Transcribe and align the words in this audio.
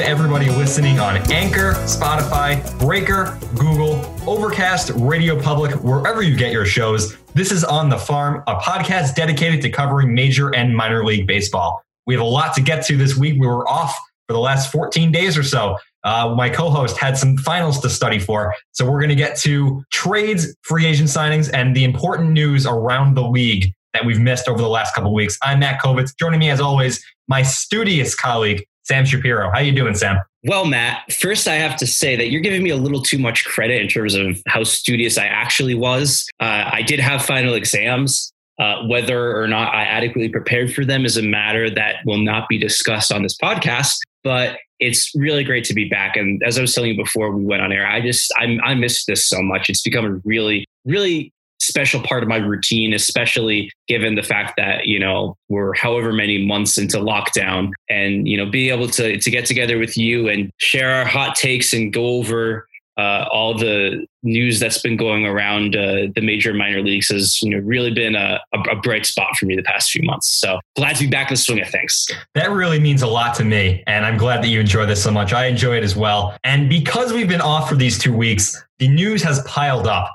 to 0.00 0.08
everybody 0.08 0.48
listening 0.48 0.98
on 0.98 1.18
Anchor, 1.30 1.72
Spotify, 1.84 2.78
Breaker, 2.78 3.38
Google, 3.54 4.02
Overcast, 4.26 4.92
Radio 4.94 5.38
Public, 5.38 5.72
wherever 5.82 6.22
you 6.22 6.36
get 6.36 6.52
your 6.52 6.64
shows. 6.64 7.18
This 7.34 7.52
is 7.52 7.64
On 7.64 7.90
the 7.90 7.98
Farm, 7.98 8.42
a 8.46 8.54
podcast 8.56 9.14
dedicated 9.14 9.60
to 9.60 9.68
covering 9.68 10.14
major 10.14 10.54
and 10.54 10.74
minor 10.74 11.04
league 11.04 11.26
baseball. 11.26 11.84
We 12.06 12.14
have 12.14 12.22
a 12.22 12.26
lot 12.26 12.54
to 12.54 12.62
get 12.62 12.82
to 12.86 12.96
this 12.96 13.14
week. 13.14 13.38
We 13.38 13.46
were 13.46 13.68
off 13.68 13.94
for 14.26 14.32
the 14.32 14.38
last 14.38 14.72
14 14.72 15.12
days 15.12 15.36
or 15.36 15.42
so. 15.42 15.76
Uh, 16.02 16.34
my 16.34 16.48
co-host 16.48 16.96
had 16.96 17.18
some 17.18 17.36
finals 17.36 17.78
to 17.80 17.90
study 17.90 18.18
for, 18.18 18.54
so 18.72 18.90
we're 18.90 19.00
going 19.00 19.10
to 19.10 19.14
get 19.14 19.36
to 19.40 19.84
trades, 19.92 20.56
free 20.62 20.86
agent 20.86 21.10
signings, 21.10 21.50
and 21.52 21.76
the 21.76 21.84
important 21.84 22.30
news 22.30 22.64
around 22.64 23.16
the 23.16 23.28
league 23.28 23.70
that 23.92 24.06
we've 24.06 24.20
missed 24.20 24.48
over 24.48 24.62
the 24.62 24.68
last 24.68 24.94
couple 24.94 25.12
weeks. 25.12 25.36
I'm 25.42 25.58
Matt 25.58 25.82
Kovitz. 25.82 26.16
Joining 26.18 26.40
me, 26.40 26.48
as 26.48 26.60
always, 26.60 27.04
my 27.28 27.42
studious 27.42 28.14
colleague 28.14 28.64
Sam 28.90 29.04
Shapiro. 29.04 29.52
How 29.52 29.60
you 29.60 29.70
doing, 29.70 29.94
Sam? 29.94 30.18
Well, 30.42 30.64
Matt, 30.64 31.12
first 31.12 31.46
I 31.46 31.54
have 31.54 31.76
to 31.76 31.86
say 31.86 32.16
that 32.16 32.32
you're 32.32 32.40
giving 32.40 32.60
me 32.60 32.70
a 32.70 32.76
little 32.76 33.00
too 33.00 33.18
much 33.18 33.44
credit 33.44 33.80
in 33.80 33.86
terms 33.86 34.16
of 34.16 34.42
how 34.48 34.64
studious 34.64 35.16
I 35.16 35.26
actually 35.26 35.76
was. 35.76 36.28
Uh, 36.40 36.68
I 36.72 36.82
did 36.82 36.98
have 36.98 37.24
final 37.24 37.54
exams. 37.54 38.32
Uh, 38.58 38.84
whether 38.88 39.40
or 39.40 39.46
not 39.46 39.72
I 39.72 39.84
adequately 39.84 40.28
prepared 40.28 40.74
for 40.74 40.84
them 40.84 41.04
is 41.04 41.16
a 41.16 41.22
matter 41.22 41.70
that 41.70 41.96
will 42.04 42.18
not 42.18 42.48
be 42.48 42.58
discussed 42.58 43.12
on 43.12 43.22
this 43.22 43.36
podcast. 43.38 43.96
But 44.24 44.58
it's 44.80 45.12
really 45.14 45.44
great 45.44 45.64
to 45.66 45.74
be 45.74 45.88
back. 45.88 46.16
And 46.16 46.42
as 46.42 46.58
I 46.58 46.60
was 46.60 46.74
telling 46.74 46.90
you 46.90 46.96
before 46.96 47.30
we 47.30 47.44
went 47.44 47.62
on 47.62 47.70
air, 47.70 47.86
I 47.86 48.00
just 48.00 48.32
I, 48.36 48.58
I 48.64 48.74
miss 48.74 49.04
this 49.04 49.28
so 49.28 49.40
much. 49.40 49.70
It's 49.70 49.82
become 49.82 50.04
a 50.04 50.20
really, 50.24 50.66
really 50.84 51.32
special 51.60 52.02
part 52.02 52.22
of 52.22 52.28
my 52.28 52.36
routine, 52.36 52.92
especially 52.94 53.70
given 53.86 54.14
the 54.14 54.22
fact 54.22 54.54
that, 54.56 54.86
you 54.86 54.98
know, 54.98 55.36
we're 55.48 55.74
however 55.74 56.12
many 56.12 56.44
months 56.44 56.78
into 56.78 56.98
lockdown 56.98 57.70
and, 57.88 58.26
you 58.26 58.36
know, 58.36 58.46
being 58.46 58.72
able 58.72 58.88
to, 58.88 59.18
to 59.18 59.30
get 59.30 59.46
together 59.46 59.78
with 59.78 59.96
you 59.96 60.28
and 60.28 60.50
share 60.58 60.90
our 60.90 61.04
hot 61.04 61.36
takes 61.36 61.72
and 61.72 61.92
go 61.92 62.06
over 62.06 62.66
uh, 63.00 63.26
all 63.32 63.56
the 63.56 64.06
news 64.22 64.60
that's 64.60 64.78
been 64.78 64.96
going 64.96 65.24
around 65.24 65.74
uh, 65.74 66.06
the 66.14 66.20
major 66.20 66.52
minor 66.52 66.82
leagues 66.82 67.08
has 67.08 67.40
you 67.40 67.48
know 67.48 67.58
really 67.58 67.90
been 67.90 68.14
a, 68.14 68.38
a, 68.52 68.76
bright 68.76 69.06
spot 69.06 69.34
for 69.36 69.46
me 69.46 69.56
the 69.56 69.62
past 69.62 69.90
few 69.90 70.02
months. 70.02 70.28
So 70.28 70.58
glad 70.76 70.96
to 70.96 71.04
be 71.04 71.10
back 71.10 71.30
in 71.30 71.34
the 71.34 71.38
swing 71.38 71.60
of 71.62 71.68
things. 71.68 72.06
That 72.34 72.50
really 72.50 72.78
means 72.78 73.00
a 73.00 73.06
lot 73.06 73.34
to 73.36 73.44
me, 73.44 73.82
and 73.86 74.04
I'm 74.04 74.18
glad 74.18 74.42
that 74.42 74.48
you 74.48 74.60
enjoy 74.60 74.84
this 74.84 75.02
so 75.02 75.10
much. 75.10 75.32
I 75.32 75.46
enjoy 75.46 75.78
it 75.78 75.84
as 75.84 75.96
well, 75.96 76.36
and 76.44 76.68
because 76.68 77.12
we've 77.12 77.28
been 77.28 77.40
off 77.40 77.68
for 77.68 77.74
these 77.74 77.98
two 77.98 78.14
weeks, 78.14 78.62
the 78.78 78.88
news 78.88 79.22
has 79.22 79.42
piled 79.44 79.86
up. 79.86 80.14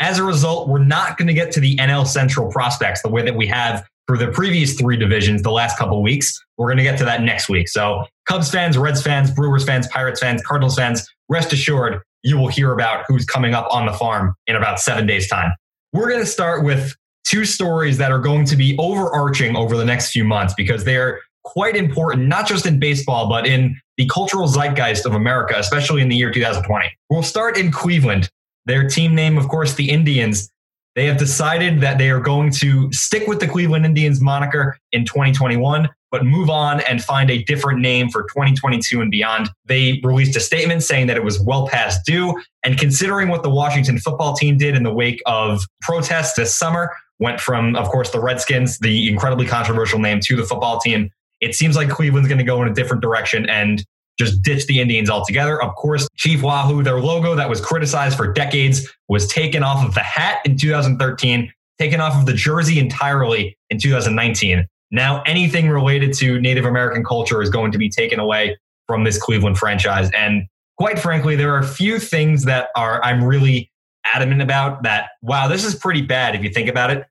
As 0.00 0.18
a 0.18 0.24
result, 0.24 0.68
we're 0.68 0.84
not 0.84 1.16
going 1.16 1.28
to 1.28 1.34
get 1.34 1.52
to 1.52 1.60
the 1.60 1.76
NL 1.76 2.06
Central 2.06 2.50
prospects 2.50 3.02
the 3.02 3.08
way 3.08 3.22
that 3.22 3.34
we 3.34 3.46
have 3.46 3.86
for 4.06 4.16
the 4.16 4.28
previous 4.28 4.74
three 4.74 4.96
divisions 4.96 5.42
the 5.42 5.50
last 5.50 5.78
couple 5.78 6.02
weeks. 6.02 6.38
We're 6.58 6.66
going 6.66 6.78
to 6.78 6.82
get 6.82 6.98
to 6.98 7.04
that 7.06 7.22
next 7.22 7.48
week. 7.48 7.68
So, 7.68 8.04
Cubs 8.26 8.50
fans, 8.50 8.76
Reds 8.76 9.02
fans, 9.02 9.30
Brewers 9.30 9.64
fans, 9.64 9.86
Pirates 9.88 10.20
fans, 10.20 10.42
Cardinals 10.42 10.76
fans, 10.76 11.08
rest 11.28 11.52
assured, 11.52 12.02
you 12.22 12.36
will 12.36 12.48
hear 12.48 12.72
about 12.72 13.04
who's 13.08 13.24
coming 13.24 13.54
up 13.54 13.66
on 13.70 13.86
the 13.86 13.92
farm 13.92 14.34
in 14.46 14.56
about 14.56 14.80
seven 14.80 15.06
days' 15.06 15.28
time. 15.28 15.52
We're 15.92 16.08
going 16.08 16.20
to 16.20 16.26
start 16.26 16.64
with 16.64 16.94
two 17.24 17.44
stories 17.44 17.98
that 17.98 18.12
are 18.12 18.18
going 18.18 18.44
to 18.46 18.56
be 18.56 18.76
overarching 18.78 19.56
over 19.56 19.76
the 19.76 19.84
next 19.84 20.10
few 20.10 20.24
months 20.24 20.54
because 20.56 20.84
they're 20.84 21.20
quite 21.44 21.76
important, 21.76 22.26
not 22.26 22.46
just 22.46 22.66
in 22.66 22.78
baseball, 22.78 23.28
but 23.28 23.46
in 23.46 23.80
the 23.96 24.06
cultural 24.08 24.48
zeitgeist 24.48 25.06
of 25.06 25.14
America, 25.14 25.54
especially 25.56 26.02
in 26.02 26.08
the 26.08 26.16
year 26.16 26.30
2020. 26.30 26.90
We'll 27.08 27.22
start 27.22 27.56
in 27.56 27.70
Cleveland, 27.70 28.28
their 28.66 28.88
team 28.88 29.14
name, 29.14 29.38
of 29.38 29.48
course, 29.48 29.74
the 29.74 29.90
Indians. 29.90 30.50
They 30.94 31.06
have 31.06 31.18
decided 31.18 31.80
that 31.82 31.98
they 31.98 32.10
are 32.10 32.20
going 32.20 32.50
to 32.52 32.90
stick 32.90 33.26
with 33.28 33.38
the 33.38 33.46
Cleveland 33.46 33.84
Indians 33.84 34.20
moniker 34.20 34.78
in 34.92 35.04
2021, 35.04 35.88
but 36.10 36.24
move 36.24 36.48
on 36.48 36.80
and 36.80 37.04
find 37.04 37.30
a 37.30 37.42
different 37.44 37.80
name 37.80 38.08
for 38.08 38.22
2022 38.22 39.02
and 39.02 39.10
beyond. 39.10 39.50
They 39.66 40.00
released 40.02 40.36
a 40.36 40.40
statement 40.40 40.82
saying 40.82 41.06
that 41.08 41.16
it 41.18 41.22
was 41.22 41.38
well 41.38 41.68
past 41.68 42.06
due. 42.06 42.40
And 42.64 42.78
considering 42.78 43.28
what 43.28 43.42
the 43.42 43.50
Washington 43.50 43.98
football 43.98 44.34
team 44.34 44.56
did 44.56 44.74
in 44.74 44.84
the 44.84 44.92
wake 44.92 45.22
of 45.26 45.60
protests 45.82 46.32
this 46.32 46.56
summer, 46.56 46.96
went 47.18 47.40
from, 47.40 47.76
of 47.76 47.88
course, 47.88 48.10
the 48.10 48.20
Redskins, 48.20 48.78
the 48.78 49.08
incredibly 49.08 49.46
controversial 49.46 49.98
name, 49.98 50.20
to 50.24 50.36
the 50.36 50.44
football 50.44 50.80
team. 50.80 51.10
It 51.40 51.54
seems 51.54 51.76
like 51.76 51.90
Cleveland's 51.90 52.28
going 52.28 52.38
to 52.38 52.44
go 52.44 52.62
in 52.62 52.68
a 52.68 52.74
different 52.74 53.02
direction 53.02 53.48
and 53.48 53.84
just 54.18 54.42
ditch 54.42 54.66
the 54.66 54.80
Indians 54.80 55.10
altogether. 55.10 55.62
Of 55.62 55.74
course, 55.74 56.08
Chief 56.16 56.42
Wahoo, 56.42 56.82
their 56.82 57.00
logo 57.00 57.34
that 57.34 57.48
was 57.48 57.60
criticized 57.60 58.16
for 58.16 58.32
decades, 58.32 58.88
was 59.08 59.26
taken 59.28 59.62
off 59.62 59.86
of 59.86 59.94
the 59.94 60.00
hat 60.00 60.40
in 60.44 60.56
2013, 60.56 61.52
taken 61.78 62.00
off 62.00 62.14
of 62.14 62.26
the 62.26 62.32
jersey 62.32 62.78
entirely 62.78 63.56
in 63.70 63.78
2019. 63.78 64.66
Now, 64.90 65.22
anything 65.26 65.68
related 65.68 66.12
to 66.14 66.40
Native 66.40 66.64
American 66.64 67.04
culture 67.04 67.42
is 67.42 67.50
going 67.50 67.72
to 67.72 67.78
be 67.78 67.88
taken 67.88 68.20
away 68.20 68.56
from 68.86 69.04
this 69.04 69.18
Cleveland 69.18 69.58
franchise. 69.58 70.10
And 70.16 70.44
quite 70.78 70.98
frankly, 70.98 71.36
there 71.36 71.52
are 71.54 71.58
a 71.58 71.66
few 71.66 71.98
things 71.98 72.44
that 72.44 72.68
are 72.76 73.02
I'm 73.04 73.22
really 73.22 73.70
adamant 74.04 74.40
about 74.42 74.84
that, 74.84 75.10
wow, 75.22 75.48
this 75.48 75.64
is 75.64 75.74
pretty 75.74 76.02
bad 76.02 76.34
if 76.34 76.42
you 76.42 76.50
think 76.50 76.68
about 76.68 76.90
it. 76.90 77.04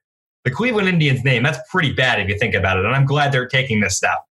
The 0.44 0.50
Cleveland 0.50 0.88
Indians 0.88 1.24
name, 1.24 1.42
that's 1.42 1.58
pretty 1.70 1.92
bad 1.92 2.20
if 2.20 2.28
you 2.28 2.38
think 2.38 2.54
about 2.54 2.78
it. 2.78 2.84
And 2.84 2.94
I'm 2.94 3.04
glad 3.04 3.32
they're 3.32 3.48
taking 3.48 3.80
this 3.80 3.96
step. 3.96 4.24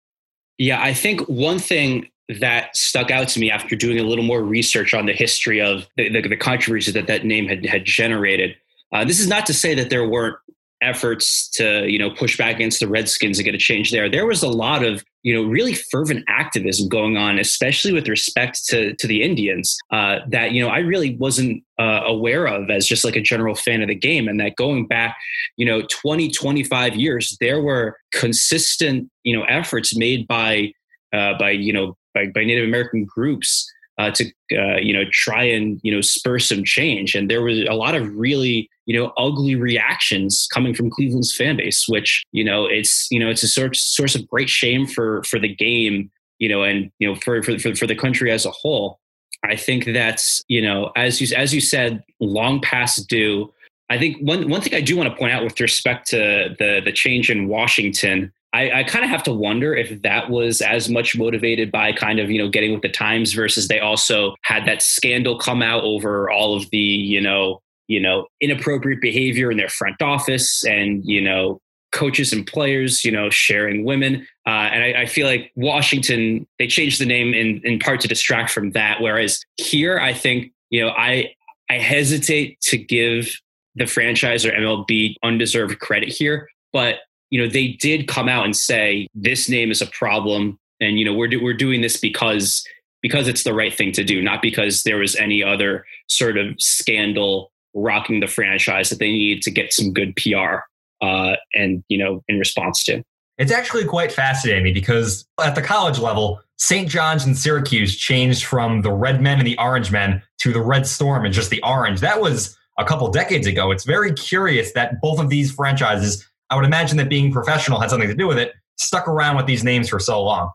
Yeah, 0.58 0.80
I 0.80 0.94
think 0.94 1.20
one 1.28 1.58
thing 1.58 2.08
that 2.28 2.76
stuck 2.76 3.10
out 3.10 3.28
to 3.28 3.40
me 3.40 3.50
after 3.50 3.76
doing 3.76 3.98
a 3.98 4.02
little 4.02 4.24
more 4.24 4.42
research 4.42 4.94
on 4.94 5.06
the 5.06 5.12
history 5.12 5.60
of 5.60 5.86
the, 5.96 6.08
the, 6.08 6.28
the 6.28 6.36
controversy 6.36 6.90
that 6.92 7.06
that 7.06 7.24
name 7.24 7.46
had, 7.46 7.64
had 7.66 7.84
generated. 7.84 8.56
Uh, 8.92 9.04
this 9.04 9.20
is 9.20 9.28
not 9.28 9.44
to 9.46 9.54
say 9.54 9.74
that 9.74 9.90
there 9.90 10.08
weren't 10.08 10.36
efforts 10.84 11.48
to 11.48 11.90
you 11.90 11.98
know 11.98 12.10
push 12.10 12.36
back 12.36 12.56
against 12.56 12.80
the 12.80 12.86
Redskins 12.88 13.38
and 13.38 13.44
get 13.44 13.54
a 13.54 13.58
change 13.58 13.90
there. 13.90 14.08
There 14.08 14.26
was 14.26 14.42
a 14.42 14.48
lot 14.48 14.84
of 14.84 15.04
you 15.22 15.34
know 15.34 15.48
really 15.48 15.74
fervent 15.74 16.24
activism 16.28 16.88
going 16.88 17.16
on, 17.16 17.38
especially 17.38 17.92
with 17.92 18.08
respect 18.08 18.64
to 18.66 18.94
to 18.94 19.06
the 19.06 19.22
Indians 19.22 19.76
uh, 19.90 20.18
that 20.28 20.52
you 20.52 20.62
know 20.62 20.68
I 20.68 20.78
really 20.78 21.16
wasn't 21.16 21.62
uh, 21.78 22.02
aware 22.04 22.46
of 22.46 22.70
as 22.70 22.86
just 22.86 23.04
like 23.04 23.16
a 23.16 23.20
general 23.20 23.54
fan 23.54 23.82
of 23.82 23.88
the 23.88 23.94
game, 23.94 24.28
and 24.28 24.38
that 24.40 24.56
going 24.56 24.86
back 24.86 25.16
you 25.56 25.66
know 25.66 25.82
20 25.90 26.30
25 26.30 26.94
years, 26.94 27.36
there 27.40 27.62
were 27.62 27.96
consistent 28.12 29.10
you 29.22 29.36
know 29.36 29.44
efforts 29.44 29.96
made 29.96 30.26
by 30.28 30.72
uh, 31.12 31.36
by 31.38 31.50
you 31.50 31.72
know 31.72 31.96
by, 32.14 32.26
by 32.26 32.44
Native 32.44 32.64
American 32.64 33.04
groups 33.04 33.70
uh, 33.98 34.10
to 34.10 34.24
uh, 34.52 34.76
you 34.76 34.92
know 34.92 35.04
try 35.12 35.42
and 35.42 35.80
you 35.82 35.94
know 35.94 36.00
spur 36.00 36.38
some 36.38 36.64
change. 36.64 37.14
And 37.14 37.30
there 37.30 37.42
was 37.42 37.60
a 37.68 37.74
lot 37.74 37.94
of 37.94 38.14
really 38.14 38.68
you 38.86 38.98
know 38.98 39.12
ugly 39.16 39.54
reactions 39.54 40.48
coming 40.52 40.74
from 40.74 40.90
Cleveland's 40.90 41.34
fan 41.34 41.56
base, 41.56 41.86
which 41.88 42.24
you 42.32 42.44
know 42.44 42.66
it's 42.66 43.08
you 43.10 43.20
know 43.20 43.28
it's 43.28 43.42
a 43.42 43.48
source 43.48 43.80
source 43.80 44.14
of 44.14 44.28
great 44.28 44.48
shame 44.48 44.86
for 44.86 45.22
for 45.24 45.38
the 45.38 45.54
game, 45.54 46.10
you 46.38 46.48
know, 46.48 46.62
and 46.62 46.90
you 46.98 47.08
know 47.08 47.14
for 47.14 47.42
for 47.42 47.58
for, 47.58 47.74
for 47.74 47.86
the 47.86 47.94
country 47.94 48.30
as 48.30 48.46
a 48.46 48.50
whole. 48.50 48.98
I 49.44 49.56
think 49.56 49.84
that's 49.86 50.42
you 50.48 50.62
know 50.62 50.90
as 50.96 51.20
you 51.20 51.36
as 51.36 51.54
you 51.54 51.60
said, 51.60 52.02
long 52.20 52.60
past 52.60 53.08
due. 53.08 53.52
I 53.90 53.98
think 53.98 54.16
one 54.20 54.48
one 54.48 54.60
thing 54.60 54.74
I 54.74 54.80
do 54.80 54.96
want 54.96 55.10
to 55.10 55.16
point 55.16 55.32
out 55.32 55.44
with 55.44 55.60
respect 55.60 56.08
to 56.08 56.54
the 56.58 56.80
the 56.84 56.92
change 56.92 57.30
in 57.30 57.48
Washington 57.48 58.32
I, 58.54 58.70
I 58.80 58.84
kind 58.84 59.04
of 59.04 59.10
have 59.10 59.24
to 59.24 59.34
wonder 59.34 59.74
if 59.74 60.00
that 60.02 60.30
was 60.30 60.62
as 60.62 60.88
much 60.88 61.18
motivated 61.18 61.72
by 61.72 61.92
kind 61.92 62.20
of, 62.20 62.30
you 62.30 62.38
know, 62.38 62.48
getting 62.48 62.72
with 62.72 62.82
the 62.82 62.88
times 62.88 63.32
versus 63.32 63.66
they 63.66 63.80
also 63.80 64.36
had 64.42 64.64
that 64.66 64.80
scandal 64.80 65.36
come 65.36 65.60
out 65.60 65.82
over 65.82 66.30
all 66.30 66.56
of 66.56 66.70
the, 66.70 66.78
you 66.78 67.20
know, 67.20 67.60
you 67.88 68.00
know, 68.00 68.28
inappropriate 68.40 69.00
behavior 69.00 69.50
in 69.50 69.56
their 69.56 69.68
front 69.68 70.00
office 70.00 70.64
and, 70.64 71.04
you 71.04 71.20
know, 71.20 71.60
coaches 71.92 72.32
and 72.32 72.46
players, 72.46 73.04
you 73.04 73.10
know, 73.10 73.28
sharing 73.28 73.84
women. 73.84 74.26
Uh, 74.46 74.70
and 74.70 74.84
I, 74.84 75.02
I, 75.02 75.06
feel 75.06 75.26
like 75.26 75.50
Washington, 75.56 76.46
they 76.58 76.66
changed 76.66 77.00
the 77.00 77.06
name 77.06 77.34
in, 77.34 77.60
in 77.64 77.78
part 77.78 78.00
to 78.00 78.08
distract 78.08 78.50
from 78.50 78.70
that. 78.72 79.00
Whereas 79.00 79.40
here, 79.56 79.98
I 79.98 80.12
think, 80.12 80.52
you 80.70 80.80
know, 80.80 80.90
I, 80.90 81.34
I 81.68 81.74
hesitate 81.78 82.60
to 82.62 82.78
give 82.78 83.36
the 83.74 83.86
franchise 83.86 84.46
or 84.46 84.52
MLB 84.52 85.16
undeserved 85.22 85.80
credit 85.80 86.08
here, 86.08 86.48
but 86.72 86.96
you 87.34 87.42
know, 87.42 87.48
they 87.48 87.76
did 87.80 88.06
come 88.06 88.28
out 88.28 88.44
and 88.44 88.56
say 88.56 89.08
this 89.12 89.48
name 89.48 89.72
is 89.72 89.82
a 89.82 89.86
problem, 89.86 90.56
and 90.80 91.00
you 91.00 91.04
know, 91.04 91.12
we're 91.12 91.28
we're 91.42 91.52
doing 91.52 91.80
this 91.80 91.96
because 91.96 92.64
because 93.02 93.26
it's 93.26 93.42
the 93.42 93.52
right 93.52 93.74
thing 93.74 93.90
to 93.90 94.04
do, 94.04 94.22
not 94.22 94.40
because 94.40 94.84
there 94.84 94.98
was 94.98 95.16
any 95.16 95.42
other 95.42 95.84
sort 96.08 96.38
of 96.38 96.46
scandal 96.60 97.50
rocking 97.74 98.20
the 98.20 98.28
franchise 98.28 98.88
that 98.88 99.00
they 99.00 99.10
needed 99.10 99.42
to 99.42 99.50
get 99.50 99.72
some 99.72 99.92
good 99.92 100.14
PR 100.14 100.58
uh, 101.02 101.34
and 101.54 101.82
you 101.88 101.98
know 101.98 102.22
in 102.28 102.38
response 102.38 102.84
to. 102.84 103.02
It's 103.36 103.50
actually 103.50 103.84
quite 103.84 104.12
fascinating 104.12 104.72
because 104.72 105.26
at 105.42 105.56
the 105.56 105.62
college 105.62 105.98
level, 105.98 106.40
St. 106.58 106.88
John's 106.88 107.24
and 107.24 107.36
Syracuse 107.36 107.96
changed 107.96 108.44
from 108.44 108.82
the 108.82 108.92
Red 108.92 109.20
Men 109.20 109.38
and 109.38 109.46
the 109.46 109.58
Orange 109.58 109.90
Men 109.90 110.22
to 110.38 110.52
the 110.52 110.60
Red 110.60 110.86
Storm 110.86 111.24
and 111.24 111.34
just 111.34 111.50
the 111.50 111.60
Orange. 111.64 111.98
That 111.98 112.20
was 112.20 112.56
a 112.78 112.84
couple 112.84 113.08
decades 113.10 113.48
ago. 113.48 113.72
It's 113.72 113.82
very 113.82 114.12
curious 114.12 114.70
that 114.74 115.00
both 115.00 115.18
of 115.18 115.30
these 115.30 115.50
franchises 115.50 116.24
I 116.50 116.56
would 116.56 116.64
imagine 116.64 116.96
that 116.98 117.08
being 117.08 117.32
professional 117.32 117.80
had 117.80 117.90
something 117.90 118.08
to 118.08 118.14
do 118.14 118.26
with 118.26 118.38
it, 118.38 118.52
stuck 118.76 119.08
around 119.08 119.36
with 119.36 119.46
these 119.46 119.64
names 119.64 119.88
for 119.88 119.98
so 119.98 120.22
long. 120.22 120.50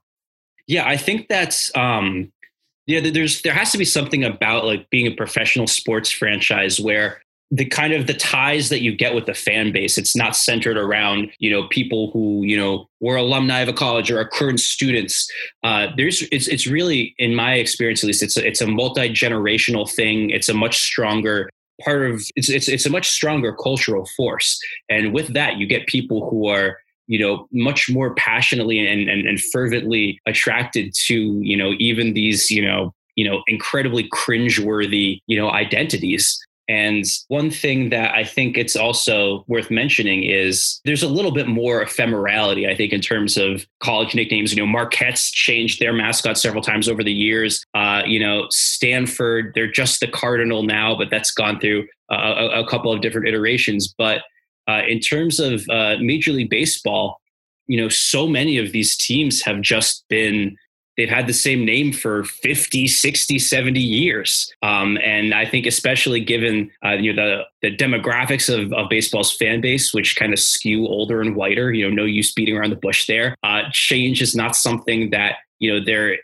Yeah, 0.68 0.88
I 0.88 0.98
think 0.98 1.28
that's 1.28 1.76
um 1.76 2.32
yeah, 2.86 3.02
there's 3.12 3.44
there 3.44 3.54
has 3.54 3.72
to 3.72 3.78
be 3.78 3.86
something 3.86 4.24
about 4.24 4.66
like 4.66 4.90
being 4.90 5.08
a 5.08 5.16
professional 5.16 5.68
sports 5.68 6.12
franchise 6.12 6.80
where 6.80 7.22
the 7.52 7.66
kind 7.66 7.94
of 7.94 8.08
the 8.08 8.14
ties 8.14 8.70
that 8.70 8.82
you 8.82 8.96
get 8.96 9.16
with 9.16 9.26
the 9.26 9.34
fan 9.34 9.72
base 9.72 9.98
it's 9.98 10.16
not 10.16 10.36
centered 10.36 10.78
around 10.78 11.32
you 11.40 11.50
know 11.50 11.68
people 11.70 12.12
who 12.12 12.44
you 12.44 12.56
know 12.56 12.88
were 13.00 13.16
alumni 13.16 13.60
of 13.60 13.68
a 13.68 13.74
college 13.74 14.12
or 14.12 14.20
are 14.20 14.28
current 14.28 14.60
students. 14.60 15.28
Uh, 15.64 15.88
there's 15.98 16.22
it's 16.32 16.48
it's 16.48 16.68
really 16.68 17.16
in 17.18 17.36
my 17.36 17.56
experience 17.56 18.04
at 18.04 18.08
least 18.08 18.24
it's 18.24 18.38
a, 18.38 18.46
it's 18.46 18.62
a 18.62 18.68
multi-generational 18.68 19.90
thing. 19.90 20.30
It's 20.30 20.50
a 20.50 20.54
much 20.54 20.80
stronger 20.80 21.50
part 21.84 22.10
of 22.10 22.22
it's 22.36 22.50
it's 22.50 22.68
it's 22.68 22.86
a 22.86 22.90
much 22.90 23.10
stronger 23.10 23.54
cultural 23.54 24.06
force. 24.18 24.60
And 24.90 25.14
with 25.14 25.34
that 25.34 25.58
you 25.58 25.68
get 25.68 25.88
people 25.88 26.30
who 26.30 26.48
are 26.48 26.78
you 27.08 27.20
know 27.20 27.48
much 27.52 27.90
more 27.90 28.14
passionately 28.16 28.80
and, 28.80 29.10
and, 29.10 29.28
and 29.28 29.42
fervently 29.42 30.20
attracted 30.26 30.94
to 31.08 31.40
you 31.42 31.58
know 31.58 31.74
even 31.80 32.14
these 32.14 32.50
you 32.50 32.66
know 32.66 32.94
you 33.16 33.30
know 33.30 33.44
incredibly 33.48 34.08
cringeworthy 34.10 35.20
you 35.28 35.38
know 35.38 35.50
identities 35.52 36.40
and 36.70 37.04
one 37.30 37.50
thing 37.50 37.90
that 37.90 38.14
I 38.14 38.24
think 38.24 38.56
it's 38.56 38.76
also 38.76 39.44
worth 39.48 39.72
mentioning 39.72 40.24
is 40.24 40.80
there's 40.86 41.02
a 41.02 41.08
little 41.08 41.32
bit 41.32 41.48
more 41.48 41.84
ephemerality, 41.84 42.70
I 42.70 42.76
think, 42.76 42.94
in 42.94 43.02
terms 43.02 43.38
of 43.38 43.66
college 43.80 44.14
nicknames. 44.14 44.54
You 44.54 44.62
know, 44.62 44.68
Marquette's 44.72 45.32
changed 45.32 45.80
their 45.80 45.94
mascot 45.94 46.38
several 46.38 46.62
times 46.62 46.88
over 46.88 47.04
the 47.04 47.12
years. 47.12 47.64
Uh, 47.74 48.04
you 48.06 48.20
know, 48.20 48.46
Stanford, 48.52 49.54
they're 49.56 49.72
just 49.72 50.00
the 50.00 50.08
Cardinal 50.08 50.62
now, 50.62 50.96
but 50.96 51.10
that's 51.10 51.32
gone 51.32 51.60
through 51.60 51.88
a, 52.12 52.62
a 52.64 52.68
couple 52.68 52.94
of 52.94 53.02
different 53.02 53.28
iterations. 53.28 53.92
But 53.98 54.22
uh, 54.68 54.84
in 54.88 55.00
terms 55.00 55.40
of 55.40 55.68
uh, 55.70 55.96
Major 56.00 56.34
League 56.34 56.52
Baseball, 56.52 57.20
you 57.66 57.82
know, 57.82 57.90
so 57.90 58.28
many 58.28 58.60
of 58.60 58.74
these 58.74 58.96
teams 58.96 59.42
have 59.42 59.62
just 59.62 60.06
been 60.08 60.56
they've 61.00 61.10
had 61.10 61.28
the 61.28 61.34
same 61.34 61.66
name 61.66 61.94
for 61.94 62.26
50 62.26 62.88
60 62.88 63.40
70 63.40 63.80
years 63.80 64.54
um, 64.62 64.98
and 65.04 65.34
i 65.34 65.46
think 65.46 65.66
especially 65.66 66.20
given 66.20 66.70
uh, 66.86 66.92
you 66.92 67.14
know 67.14 67.44
the, 67.62 67.70
the 67.70 67.76
demographics 67.76 68.54
of, 68.54 68.74
of 68.74 68.90
baseball's 68.90 69.32
fan 69.32 69.62
base 69.62 69.94
which 69.94 70.18
kind 70.18 70.34
of 70.34 70.40
skew 70.40 70.86
older 70.86 71.22
and 71.22 71.36
whiter 71.36 71.72
you 71.72 71.88
know 71.88 71.96
no 71.96 72.06
use 72.06 72.34
beating 72.34 72.58
around 72.58 72.70
the 72.70 72.76
bush 72.76 73.08
there 73.08 73.36
uh, 73.44 73.62
change 73.72 74.22
is 74.22 74.36
not 74.36 74.56
something 74.56 75.10
that 75.10 75.38
you 75.60 75.72
know 75.74 75.84
they're 75.84 76.18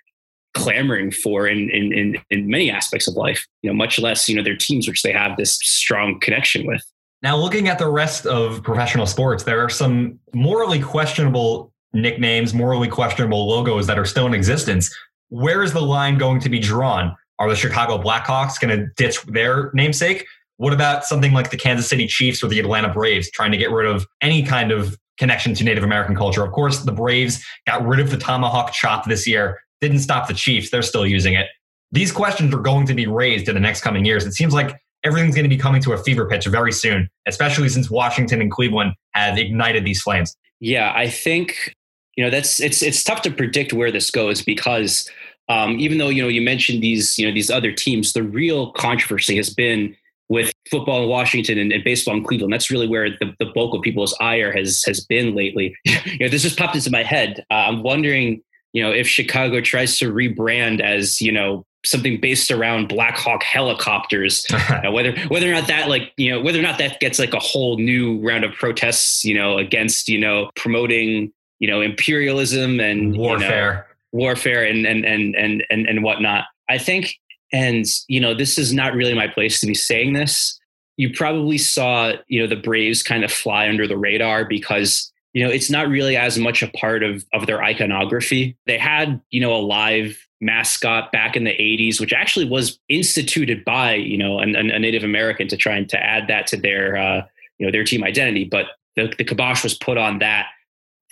clamoring 0.55 1.11
for 1.11 1.47
in, 1.47 1.69
in, 1.69 1.93
in, 1.93 2.15
in 2.29 2.47
many 2.47 2.71
aspects 2.71 3.09
of 3.09 3.15
life, 3.15 3.45
you 3.61 3.69
know, 3.69 3.75
much 3.75 3.99
less, 3.99 4.29
you 4.29 4.35
know, 4.37 4.41
their 4.41 4.55
teams, 4.55 4.87
which 4.87 5.03
they 5.03 5.11
have 5.11 5.35
this 5.35 5.55
strong 5.55 6.17
connection 6.21 6.65
with. 6.65 6.81
Now, 7.21 7.35
looking 7.35 7.67
at 7.67 7.77
the 7.77 7.89
rest 7.89 8.25
of 8.25 8.63
professional 8.63 9.05
sports, 9.05 9.43
there 9.43 9.59
are 9.59 9.69
some 9.69 10.19
morally 10.33 10.81
questionable 10.81 11.73
nicknames, 11.95 12.53
morally 12.53 12.87
questionable 12.87 13.47
logos 13.47 13.87
that 13.87 13.97
are 13.97 14.05
still 14.05 14.27
in 14.27 14.33
existence. 14.33 14.95
Where 15.29 15.63
is 15.63 15.73
the 15.73 15.81
line 15.81 16.17
going 16.17 16.39
to 16.41 16.49
be 16.49 16.59
drawn? 16.59 17.15
Are 17.39 17.49
the 17.49 17.55
Chicago 17.55 17.97
Blackhawks 17.97 18.59
going 18.59 18.77
to 18.77 18.87
ditch 18.95 19.21
their 19.23 19.71
namesake? 19.73 20.25
What 20.57 20.73
about 20.73 21.03
something 21.03 21.33
like 21.33 21.49
the 21.49 21.57
Kansas 21.57 21.89
City 21.89 22.07
Chiefs 22.07 22.43
or 22.43 22.47
the 22.47 22.59
Atlanta 22.59 22.89
Braves 22.89 23.29
trying 23.31 23.51
to 23.51 23.57
get 23.57 23.71
rid 23.71 23.87
of 23.87 24.05
any 24.21 24.43
kind 24.43 24.71
of 24.71 24.97
connection 25.17 25.53
to 25.55 25.63
Native 25.63 25.83
American 25.83 26.15
culture? 26.15 26.43
Of 26.43 26.51
course, 26.51 26.79
the 26.83 26.91
Braves 26.91 27.43
got 27.67 27.85
rid 27.85 27.99
of 27.99 28.11
the 28.11 28.17
tomahawk 28.17 28.71
chop 28.71 29.05
this 29.05 29.27
year, 29.27 29.59
didn't 29.81 29.99
stop 29.99 30.27
the 30.27 30.33
Chiefs. 30.33 30.69
They're 30.69 30.81
still 30.81 31.05
using 31.05 31.33
it. 31.33 31.47
These 31.91 32.11
questions 32.11 32.53
are 32.53 32.59
going 32.59 32.85
to 32.87 32.93
be 32.93 33.07
raised 33.07 33.49
in 33.49 33.55
the 33.55 33.61
next 33.61 33.81
coming 33.81 34.05
years. 34.05 34.25
It 34.25 34.33
seems 34.33 34.53
like 34.53 34.75
everything's 35.03 35.35
going 35.35 35.43
to 35.43 35.49
be 35.49 35.57
coming 35.57 35.81
to 35.83 35.93
a 35.93 35.97
fever 35.97 36.27
pitch 36.27 36.45
very 36.45 36.71
soon, 36.71 37.09
especially 37.27 37.69
since 37.69 37.89
Washington 37.89 38.41
and 38.41 38.49
Cleveland 38.49 38.93
have 39.13 39.37
ignited 39.37 39.85
these 39.85 40.01
flames. 40.01 40.35
Yeah, 40.59 40.93
I 40.95 41.09
think 41.09 41.75
you 42.15 42.23
know 42.23 42.29
that's 42.29 42.59
it's 42.59 42.81
it's 42.81 43.03
tough 43.03 43.21
to 43.23 43.31
predict 43.31 43.73
where 43.73 43.91
this 43.91 44.09
goes 44.11 44.41
because 44.41 45.09
um, 45.47 45.79
even 45.79 45.97
though 45.97 46.09
you 46.09 46.21
know 46.21 46.27
you 46.27 46.41
mentioned 46.41 46.81
these 46.81 47.19
you 47.19 47.27
know 47.27 47.33
these 47.33 47.51
other 47.51 47.71
teams, 47.71 48.13
the 48.13 48.23
real 48.23 48.71
controversy 48.71 49.35
has 49.37 49.49
been 49.49 49.95
with 50.27 50.51
football 50.71 51.03
in 51.03 51.09
Washington 51.09 51.59
and, 51.59 51.71
and 51.71 51.83
baseball 51.83 52.15
in 52.15 52.23
Cleveland. 52.23 52.51
That's 52.51 52.71
really 52.71 52.87
where 52.87 53.11
the, 53.11 53.35
the 53.39 53.45
bulk 53.53 53.75
of 53.75 53.83
people's 53.83 54.15
ire 54.19 54.51
has 54.51 54.83
has 54.87 55.05
been 55.05 55.35
lately. 55.35 55.75
you 55.85 56.19
know, 56.19 56.29
this 56.29 56.41
just 56.41 56.57
popped 56.57 56.75
into 56.75 56.89
my 56.89 57.03
head. 57.03 57.45
Uh, 57.51 57.53
I'm 57.53 57.83
wondering, 57.83 58.41
you 58.73 58.81
know, 58.81 58.91
if 58.91 59.07
Chicago 59.07 59.61
tries 59.61 59.99
to 59.99 60.11
rebrand 60.11 60.81
as 60.81 61.21
you 61.21 61.31
know 61.31 61.65
something 61.85 62.19
based 62.19 62.49
around 62.49 62.87
Black 62.87 63.15
Hawk 63.15 63.43
helicopters, 63.43 64.47
uh, 64.51 64.91
whether 64.91 65.15
whether 65.27 65.47
or 65.47 65.53
not 65.53 65.67
that 65.67 65.89
like 65.89 66.11
you 66.17 66.31
know 66.31 66.41
whether 66.41 66.57
or 66.57 66.63
not 66.63 66.79
that 66.79 66.99
gets 66.99 67.19
like 67.19 67.33
a 67.35 67.39
whole 67.39 67.77
new 67.77 68.19
round 68.27 68.43
of 68.43 68.53
protests, 68.53 69.23
you 69.23 69.35
know, 69.35 69.59
against 69.59 70.09
you 70.09 70.19
know 70.19 70.49
promoting 70.55 71.31
you 71.59 71.67
know 71.67 71.81
imperialism 71.81 72.79
and 72.79 73.17
warfare, 73.17 73.87
you 74.13 74.19
know, 74.19 74.23
warfare 74.25 74.63
and 74.63 74.85
and 74.85 75.05
and 75.05 75.35
and 75.35 75.63
and 75.69 75.87
and 75.87 76.03
whatnot. 76.03 76.45
I 76.69 76.77
think, 76.77 77.15
and 77.51 77.85
you 78.07 78.19
know, 78.19 78.33
this 78.33 78.57
is 78.57 78.73
not 78.73 78.93
really 78.93 79.13
my 79.13 79.27
place 79.27 79.59
to 79.61 79.67
be 79.67 79.75
saying 79.75 80.13
this. 80.13 80.59
You 80.97 81.13
probably 81.13 81.57
saw 81.57 82.13
you 82.27 82.41
know 82.41 82.47
the 82.47 82.55
Braves 82.55 83.03
kind 83.03 83.23
of 83.23 83.31
fly 83.31 83.67
under 83.67 83.87
the 83.87 83.97
radar 83.97 84.45
because 84.45 85.11
you 85.33 85.43
know 85.43 85.51
it's 85.51 85.69
not 85.69 85.87
really 85.87 86.17
as 86.17 86.37
much 86.37 86.61
a 86.61 86.67
part 86.69 87.03
of 87.03 87.25
of 87.33 87.45
their 87.45 87.63
iconography. 87.63 88.57
They 88.65 88.77
had 88.77 89.21
you 89.29 89.41
know 89.41 89.55
a 89.55 89.61
live 89.61 90.17
mascot 90.41 91.11
back 91.11 91.35
in 91.35 91.45
the 91.45 91.51
80s 91.51 91.99
which 91.99 92.11
actually 92.11 92.45
was 92.45 92.77
instituted 92.89 93.63
by 93.63 93.93
you 93.93 94.17
know 94.17 94.39
a, 94.39 94.43
a 94.43 94.79
native 94.79 95.03
american 95.03 95.47
to 95.47 95.55
try 95.55 95.75
and 95.77 95.87
to 95.89 95.97
add 95.97 96.27
that 96.27 96.45
to 96.45 96.57
their 96.57 96.97
uh, 96.97 97.25
you 97.57 97.65
know 97.65 97.71
their 97.71 97.85
team 97.85 98.03
identity 98.03 98.43
but 98.43 98.65
the, 98.97 99.13
the 99.17 99.23
kibosh 99.23 99.63
was 99.63 99.73
put 99.73 99.97
on 99.97 100.19
that 100.19 100.47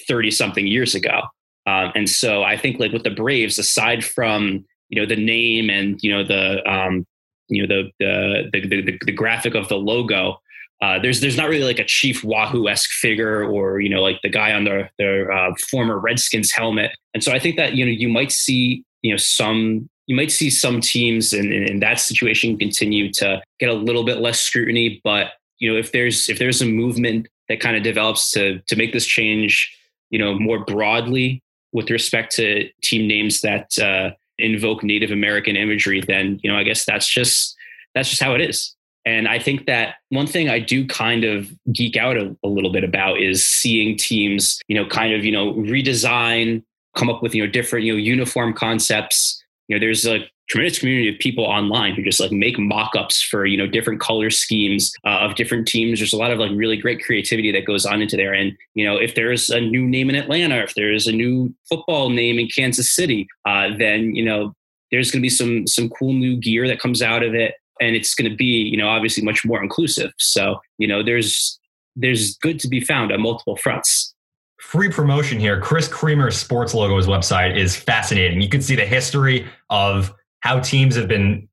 30 0.07 0.31
something 0.31 0.67
years 0.67 0.95
ago. 0.95 1.21
Um, 1.65 1.91
and 1.95 2.09
so 2.09 2.43
I 2.43 2.57
think 2.57 2.79
like 2.79 2.91
with 2.91 3.03
the 3.03 3.09
Braves, 3.09 3.57
aside 3.57 4.03
from, 4.03 4.65
you 4.89 4.99
know, 4.99 5.07
the 5.07 5.15
name 5.15 5.69
and, 5.69 5.99
you 6.01 6.11
know, 6.11 6.23
the, 6.23 6.61
um, 6.69 7.05
you 7.47 7.65
know, 7.65 7.67
the, 7.67 7.91
the, 7.99 8.59
the, 8.67 8.81
the, 8.81 8.99
the 9.05 9.11
graphic 9.11 9.55
of 9.55 9.67
the 9.69 9.75
logo, 9.75 10.39
uh, 10.83 10.99
there's 10.99 11.21
there's 11.21 11.37
not 11.37 11.47
really 11.47 11.63
like 11.63 11.79
a 11.79 11.85
Chief 11.85 12.25
Wahoo 12.25 12.67
esque 12.67 12.89
figure 12.89 13.45
or 13.45 13.79
you 13.79 13.87
know 13.87 14.01
like 14.01 14.19
the 14.21 14.27
guy 14.27 14.51
on 14.51 14.65
the 14.65 14.89
the 14.97 15.25
uh, 15.31 15.55
former 15.71 15.97
Redskins 15.97 16.51
helmet, 16.51 16.91
and 17.13 17.23
so 17.23 17.31
I 17.31 17.39
think 17.39 17.55
that 17.55 17.75
you 17.75 17.85
know 17.85 17.91
you 17.91 18.09
might 18.09 18.33
see 18.33 18.83
you 19.01 19.11
know 19.11 19.17
some 19.17 19.89
you 20.07 20.15
might 20.17 20.31
see 20.31 20.49
some 20.49 20.81
teams 20.81 21.31
in, 21.31 21.53
in, 21.53 21.63
in 21.63 21.79
that 21.79 22.01
situation 22.01 22.57
continue 22.57 23.13
to 23.13 23.41
get 23.61 23.69
a 23.69 23.73
little 23.73 24.03
bit 24.03 24.17
less 24.17 24.41
scrutiny, 24.41 24.99
but 25.05 25.27
you 25.59 25.71
know 25.71 25.79
if 25.79 25.93
there's 25.93 26.27
if 26.27 26.37
there's 26.37 26.61
a 26.61 26.65
movement 26.65 27.29
that 27.47 27.61
kind 27.61 27.77
of 27.77 27.83
develops 27.83 28.31
to 28.31 28.59
to 28.67 28.75
make 28.75 28.91
this 28.91 29.05
change 29.05 29.73
you 30.13 30.19
know, 30.19 30.37
more 30.37 30.63
broadly 30.63 31.41
with 31.73 31.89
respect 31.89 32.35
to 32.35 32.69
team 32.83 33.07
names 33.07 33.41
that 33.41 33.77
uh, 33.79 34.11
invoke 34.37 34.83
Native 34.83 35.09
American 35.09 35.55
imagery, 35.55 36.01
then 36.01 36.39
you 36.43 36.51
know, 36.51 36.55
I 36.57 36.61
guess 36.61 36.85
that's 36.85 37.07
just 37.07 37.57
that's 37.95 38.09
just 38.09 38.21
how 38.21 38.35
it 38.35 38.41
is. 38.41 38.75
And 39.05 39.27
I 39.27 39.39
think 39.39 39.65
that 39.65 39.95
one 40.09 40.27
thing 40.27 40.49
I 40.49 40.59
do 40.59 40.85
kind 40.85 41.23
of 41.23 41.51
geek 41.73 41.97
out 41.97 42.15
a, 42.15 42.37
a 42.43 42.47
little 42.47 42.71
bit 42.71 42.83
about 42.83 43.19
is 43.19 43.45
seeing 43.45 43.97
teams, 43.97 44.61
you 44.67 44.75
know, 44.75 44.85
kind 44.87 45.15
of 45.15 45.25
you 45.25 45.31
know 45.31 45.55
redesign, 45.55 46.63
come 46.95 47.09
up 47.09 47.23
with 47.23 47.33
you 47.33 47.43
know 47.43 47.51
different 47.51 47.83
you 47.83 47.93
know 47.93 47.97
uniform 47.97 48.53
concepts. 48.53 49.43
You 49.67 49.75
know, 49.75 49.79
there's 49.79 50.05
a 50.05 50.19
tremendous 50.53 50.77
community 50.77 51.09
of 51.09 51.17
people 51.17 51.43
online 51.43 51.95
who 51.95 52.03
just 52.03 52.19
like 52.19 52.31
make 52.31 52.59
mock-ups 52.59 53.23
for 53.23 53.47
you 53.47 53.57
know 53.57 53.65
different 53.65 53.99
color 53.99 54.29
schemes 54.29 54.93
uh, 55.03 55.17
of 55.17 55.33
different 55.33 55.67
teams. 55.67 55.99
There's 55.99 56.13
a 56.13 56.17
lot 56.17 56.29
of 56.29 56.37
like 56.37 56.51
really 56.53 56.77
great 56.77 57.03
creativity 57.03 57.51
that 57.51 57.65
goes 57.65 57.87
on 57.87 58.03
into 58.03 58.15
there. 58.15 58.33
And 58.33 58.55
you 58.75 58.85
know 58.85 58.95
if 58.95 59.15
there's 59.15 59.49
a 59.49 59.59
new 59.59 59.87
name 59.87 60.09
in 60.09 60.15
atlanta 60.15 60.57
if 60.57 60.75
there's 60.75 61.07
a 61.07 61.11
new 61.11 61.53
football 61.67 62.09
name 62.09 62.37
in 62.37 62.47
kansas 62.47 62.95
city 62.95 63.27
uh, 63.45 63.69
then 63.77 64.13
you 64.15 64.23
know 64.23 64.53
there's 64.91 65.09
going 65.09 65.21
to 65.21 65.25
be 65.25 65.29
some 65.29 65.65
some 65.65 65.89
cool 65.89 66.13
new 66.13 66.37
gear 66.37 66.67
that 66.67 66.79
comes 66.79 67.01
out 67.01 67.23
of 67.23 67.33
it. 67.33 67.55
And 67.81 67.95
it's 67.95 68.13
going 68.13 68.29
to 68.29 68.37
be 68.37 68.45
you 68.45 68.77
know 68.77 68.87
obviously 68.87 69.23
much 69.23 69.43
more 69.43 69.61
inclusive. 69.61 70.11
So 70.19 70.61
you 70.77 70.87
know 70.87 71.03
there's 71.03 71.59
there's 71.95 72.37
good 72.37 72.59
to 72.59 72.67
be 72.67 72.79
found 72.79 73.11
on 73.11 73.21
multiple 73.21 73.57
fronts. 73.57 74.13
Free 74.61 74.89
promotion 74.89 75.39
here. 75.39 75.59
Chris 75.59 75.87
creamer's 75.87 76.37
sports 76.37 76.73
logos 76.73 77.07
website 77.07 77.57
is 77.57 77.75
fascinating. 77.75 78.39
You 78.41 78.49
can 78.49 78.61
see 78.61 78.75
the 78.75 78.85
history 78.85 79.45
of 79.69 80.13
how 80.43 80.59
teams 80.59 80.95
have 80.95 81.07
been 81.07 81.47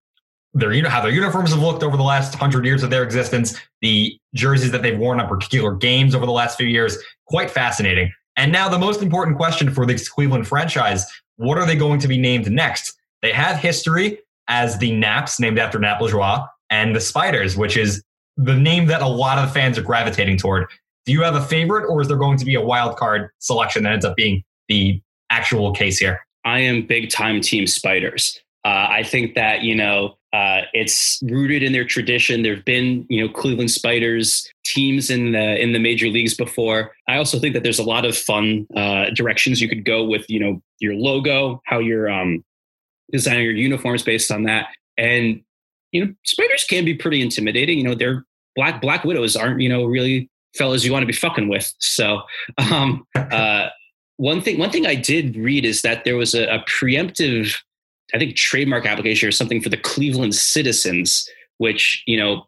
their 0.53 0.73
you 0.73 0.83
know 0.83 0.89
how 0.89 1.01
their 1.01 1.13
uniforms 1.13 1.51
have 1.51 1.63
looked 1.63 1.85
over 1.85 1.97
the 1.97 2.03
last 2.03 2.35
hundred 2.35 2.67
years 2.67 2.83
of 2.83 2.91
their 2.91 3.05
existence, 3.05 3.57
the 3.81 4.19
jerseys 4.35 4.73
that 4.73 4.83
they've 4.83 4.99
worn 4.99 5.21
on 5.21 5.29
particular 5.29 5.75
games 5.75 6.13
over 6.13 6.27
the 6.27 6.33
last 6.33 6.59
few 6.59 6.67
years. 6.67 6.99
Quite 7.27 7.51
fascinating. 7.51 8.13
And 8.37 8.51
now 8.51 8.69
the 8.69 8.79
most 8.79 9.01
important 9.01 9.37
question 9.37 9.73
for 9.73 9.87
this 9.87 10.09
Cleveland 10.09 10.49
franchise: 10.49 11.07
What 11.37 11.57
are 11.57 11.67
they 11.67 11.77
going 11.77 12.01
to 12.01 12.09
be 12.09 12.19
named 12.19 12.51
next? 12.51 12.99
They 13.23 13.33
have 13.33 13.59
history 13.59 14.19
as 14.49 14.77
the 14.79 14.93
Naps, 14.93 15.39
named 15.39 15.59
after 15.59 15.79
Nap 15.79 16.01
Lajoie, 16.01 16.45
and 16.69 16.97
the 16.97 17.01
Spiders, 17.01 17.57
which 17.57 17.77
is 17.77 18.03
the 18.37 18.57
name 18.57 18.87
that 18.87 19.03
a 19.03 19.09
lot 19.09 19.39
of 19.39 19.53
fans 19.53 19.79
are 19.79 19.83
gravitating 19.83 20.37
toward. 20.37 20.67
Do 21.07 21.13
you 21.13 21.23
have 21.23 21.37
a 21.37 21.43
favorite, 21.43 21.87
or 21.87 22.01
is 22.01 22.09
there 22.09 22.17
going 22.17 22.39
to 22.39 22.45
be 22.45 22.57
a 22.57 22.61
wild 22.61 22.97
card 22.97 23.31
selection 23.39 23.85
that 23.85 23.93
ends 23.93 24.05
up 24.05 24.17
being 24.17 24.43
the 24.69 25.01
actual 25.31 25.73
case 25.73 25.99
here? 25.99 26.21
I 26.45 26.59
am 26.61 26.87
big 26.87 27.11
time 27.11 27.41
Team 27.41 27.69
Spiders. 27.69 28.41
Uh, 28.65 28.87
I 28.91 29.03
think 29.03 29.35
that 29.35 29.63
you 29.63 29.75
know 29.75 30.19
uh, 30.33 30.63
it's 30.73 31.21
rooted 31.23 31.63
in 31.63 31.73
their 31.73 31.85
tradition. 31.85 32.43
There've 32.43 32.65
been 32.65 33.07
you 33.09 33.27
know 33.27 33.33
Cleveland 33.33 33.71
Spiders 33.71 34.51
teams 34.65 35.11
in 35.11 35.33
the 35.33 35.61
in 35.61 35.73
the 35.73 35.79
major 35.79 36.09
leagues 36.09 36.35
before. 36.35 36.93
I 37.09 37.17
also 37.17 37.39
think 37.39 37.55
that 37.55 37.63
there's 37.63 37.79
a 37.79 37.85
lot 37.85 38.05
of 38.05 38.17
fun 38.17 38.67
uh, 38.77 39.07
directions 39.15 39.61
you 39.61 39.69
could 39.69 39.85
go 39.85 40.05
with 40.05 40.25
you 40.29 40.41
know 40.41 40.63
your 40.79 40.95
logo, 40.95 41.63
how 41.67 41.79
you're 41.79 42.11
um, 42.11 42.45
designing 43.13 43.45
your 43.45 43.55
uniforms 43.55 44.03
based 44.03 44.31
on 44.31 44.45
that, 44.45 44.69
and 44.99 45.43
you 45.93 46.05
know 46.05 46.13
spiders 46.25 46.65
can 46.65 46.85
be 46.85 46.95
pretty 46.95 47.23
intimidating. 47.23 47.79
You 47.79 47.85
know 47.85 47.95
they're 47.95 48.25
black 48.57 48.81
black 48.81 49.05
widows 49.05 49.37
aren't 49.37 49.61
you 49.61 49.69
know 49.69 49.85
really 49.85 50.29
fellas 50.57 50.85
you 50.85 50.93
want 50.93 51.03
to 51.03 51.07
be 51.07 51.13
fucking 51.13 51.49
with. 51.49 51.73
So 51.79 52.23
um, 52.59 53.07
uh, 53.15 53.69
one 54.17 54.43
thing 54.43 54.59
one 54.59 54.71
thing 54.71 54.87
I 54.87 54.95
did 54.95 55.37
read 55.37 55.65
is 55.65 55.83
that 55.83 56.05
there 56.05 56.17
was 56.17 56.35
a, 56.35 56.47
a 56.47 56.59
preemptive, 56.65 57.57
I 58.15 58.19
think 58.19 58.37
trademark 58.37 58.87
application 58.87 59.29
or 59.29 59.33
something 59.33 59.61
for 59.61 59.69
the 59.69 59.77
Cleveland 59.77 60.35
Citizens, 60.35 61.29
which 61.59 62.03
you 62.07 62.17
know, 62.17 62.47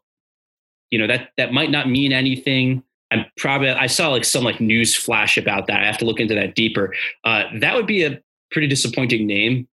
you 0.90 0.98
know 0.98 1.06
that 1.06 1.30
that 1.36 1.52
might 1.52 1.70
not 1.70 1.88
mean 1.88 2.12
anything. 2.12 2.82
I'm 3.10 3.26
probably 3.36 3.70
I 3.70 3.86
saw 3.86 4.08
like 4.08 4.24
some 4.24 4.44
like 4.44 4.60
news 4.60 4.94
flash 4.94 5.36
about 5.36 5.66
that. 5.66 5.80
I 5.80 5.86
have 5.86 5.98
to 5.98 6.04
look 6.04 6.20
into 6.20 6.34
that 6.34 6.54
deeper. 6.54 6.94
Uh, 7.24 7.44
that 7.60 7.74
would 7.74 7.86
be 7.86 8.04
a 8.04 8.20
pretty 8.50 8.68
disappointing 8.68 9.26
name. 9.26 9.68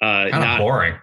Uh, 0.00 0.28
kind 0.30 0.44
of 0.44 0.58
boring. 0.58 0.96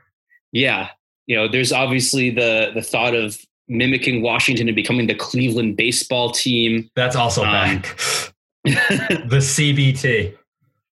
Yeah, 0.51 0.89
you 1.25 1.35
know, 1.35 1.47
there's 1.47 1.71
obviously 1.71 2.29
the 2.29 2.71
the 2.73 2.81
thought 2.81 3.15
of 3.15 3.37
mimicking 3.67 4.21
Washington 4.21 4.67
and 4.67 4.75
becoming 4.75 5.07
the 5.07 5.15
Cleveland 5.15 5.77
baseball 5.77 6.31
team. 6.31 6.89
That's 6.95 7.15
also 7.15 7.43
um, 7.43 7.51
back. 7.51 7.83
the 8.63 9.39
CBT. 9.41 10.37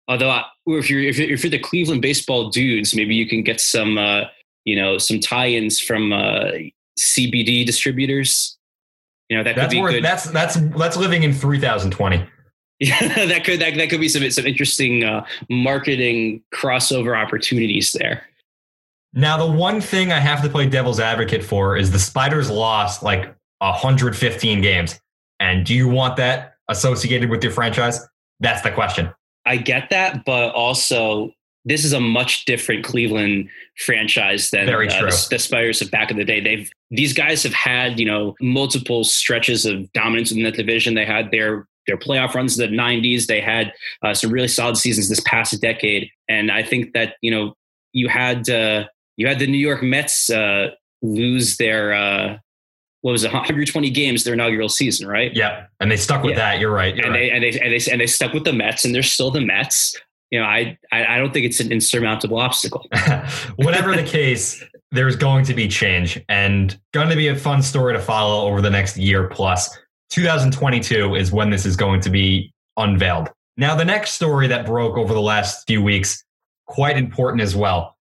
Although, 0.09 0.31
I, 0.31 0.45
if 0.67 0.91
you're 0.91 1.03
if 1.03 1.19
you're, 1.19 1.31
if 1.31 1.43
you're 1.43 1.51
the 1.51 1.59
Cleveland 1.59 2.03
baseball 2.03 2.51
dudes, 2.51 2.95
maybe 2.95 3.15
you 3.15 3.29
can 3.29 3.43
get 3.43 3.61
some 3.61 3.99
uh, 3.99 4.25
you 4.65 4.77
know 4.77 4.99
some 4.99 5.21
tie-ins 5.21 5.81
from 5.81 6.13
uh, 6.13 6.51
CBD 6.99 7.65
distributors. 7.65 8.59
You 9.29 9.39
know 9.39 9.45
that 9.45 9.57
that's 9.57 9.73
could 9.73 9.77
be 9.77 9.83
worth, 9.83 9.93
good. 9.93 10.05
That's 10.05 10.25
that's 10.25 10.57
that's 10.77 10.97
living 10.97 11.23
in 11.23 11.33
3020. 11.33 12.25
Yeah, 12.81 12.99
that 13.27 13.45
could 13.45 13.61
that, 13.61 13.77
that 13.77 13.91
could 13.91 14.01
be 14.01 14.09
some 14.09 14.29
some 14.31 14.47
interesting 14.47 15.05
uh, 15.05 15.25
marketing 15.49 16.43
crossover 16.53 17.17
opportunities 17.17 17.93
there. 17.93 18.25
Now, 19.17 19.37
the 19.37 19.51
one 19.51 19.81
thing 19.81 20.11
I 20.11 20.19
have 20.19 20.43
to 20.43 20.49
play 20.49 20.69
devil's 20.69 20.99
advocate 20.99 21.45
for 21.45 21.77
is 21.77 21.93
the 21.93 22.01
Spiders 22.01 22.51
lost 22.51 23.05
like 23.05 23.33
115 23.59 24.61
games. 24.61 25.01
And 25.39 25.65
do 25.65 25.73
you 25.73 25.89
want 25.89 26.17
that 26.17 26.57
associated 26.69 27.31
with 27.31 27.43
your 27.43 27.53
franchise? 27.53 28.01
That's 28.41 28.63
the 28.63 28.73
question. 28.73 29.15
I 29.47 29.57
get 29.57 29.91
that, 29.91 30.25
but 30.25 30.55
also 30.55 31.33
this 31.65 31.85
is 31.85 31.93
a 31.93 32.01
much 32.01 32.45
different 32.45 32.85
Cleveland 32.85 33.49
franchise 33.79 34.51
than 34.51 34.67
uh, 34.69 34.79
the, 35.29 35.29
the 35.31 35.39
Spiders 35.39 35.81
of 35.81 35.91
back 35.91 36.11
in 36.11 36.17
the 36.17 36.25
day. 36.25 36.41
They've 36.41 36.71
these 36.91 37.13
guys 37.13 37.43
have 37.43 37.55
had 37.55 37.99
you 37.99 38.07
know 38.07 38.35
multiple 38.41 39.05
stretches 39.05 39.65
of 39.65 39.91
dominance 39.93 40.31
in 40.31 40.43
that 40.43 40.55
division. 40.55 40.95
They 40.95 41.07
had 41.07 41.31
their 41.31 41.67
their 41.87 41.97
playoff 41.97 42.35
runs 42.35 42.59
in 42.59 42.71
the 42.71 42.77
90s. 42.77 43.27
They 43.27 43.41
had 43.41 43.73
uh, 44.03 44.15
some 44.15 44.31
really 44.31 44.49
solid 44.49 44.77
seasons 44.77 45.09
this 45.09 45.21
past 45.27 45.61
decade, 45.61 46.11
and 46.29 46.51
I 46.51 46.63
think 46.63 46.93
that 46.93 47.15
you 47.23 47.31
know 47.31 47.55
you 47.93 48.09
had 48.09 48.49
uh, 48.49 48.85
you 49.17 49.27
had 49.27 49.39
the 49.39 49.47
New 49.47 49.59
York 49.59 49.83
Mets 49.83 50.31
uh, 50.31 50.71
lose 51.03 51.57
their 51.57 51.95
uh, 51.95 52.39
what 53.05 53.13
was 53.13 53.23
it, 53.23 53.33
120 53.35 53.91
games 53.91 54.25
their 54.25 54.33
inaugural 54.33 54.71
season, 54.71 55.07
right? 55.07 55.31
Yeah, 55.37 55.67
and 55.79 55.91
they 55.91 55.97
stuck 55.97 56.23
with 56.23 56.33
yeah. 56.33 56.53
that. 56.53 56.59
You're 56.59 56.73
right. 56.73 56.97
You're 56.97 57.05
and, 57.05 57.15
right. 57.15 57.21
They, 57.21 57.31
and 57.31 57.43
they 57.43 57.61
and 57.61 57.73
they 57.73 57.93
and 57.93 58.01
they 58.01 58.07
stuck 58.07 58.33
with 58.33 58.45
the 58.45 58.53
Mets, 58.55 58.87
and 58.87 58.95
they're 58.95 59.03
still 59.03 59.31
the 59.31 59.43
Mets. 59.43 59.95
You 60.31 60.41
know, 60.41 60.47
I 60.47 60.79
I, 60.91 61.05
I 61.05 61.19
don't 61.19 61.31
think 61.31 61.45
it's 61.45 61.61
an 61.61 61.71
insurmountable 61.71 62.39
obstacle. 62.39 62.89
Whatever 63.57 63.95
the 63.95 64.03
case, 64.03 64.65
there's 64.91 65.17
going 65.17 65.45
to 65.45 65.55
be 65.55 65.69
change, 65.69 66.19
and 66.31 66.81
going 66.93 67.11
to 67.11 67.17
be 67.17 67.29
a 67.29 67.37
fun 67.37 67.63
story 67.63 67.93
to 67.93 68.01
follow 68.01 68.49
over 68.49 68.63
the 68.63 68.71
next 68.71 68.97
year 68.97 69.29
plus. 69.29 69.79
2022 70.11 71.15
is 71.15 71.31
when 71.31 71.51
this 71.51 71.67
is 71.67 71.77
going 71.77 72.01
to 72.01 72.09
be 72.09 72.55
unveiled. 72.79 73.29
Now, 73.59 73.77
the 73.77 73.85
next 73.85 74.13
story 74.13 74.47
that 74.49 74.65
broke 74.65 74.97
over 74.97 75.13
the 75.13 75.21
last 75.21 75.67
few 75.67 75.83
weeks, 75.83 76.25
quite 76.67 76.97
important 76.97 77.43
as 77.43 77.55
well. 77.55 77.97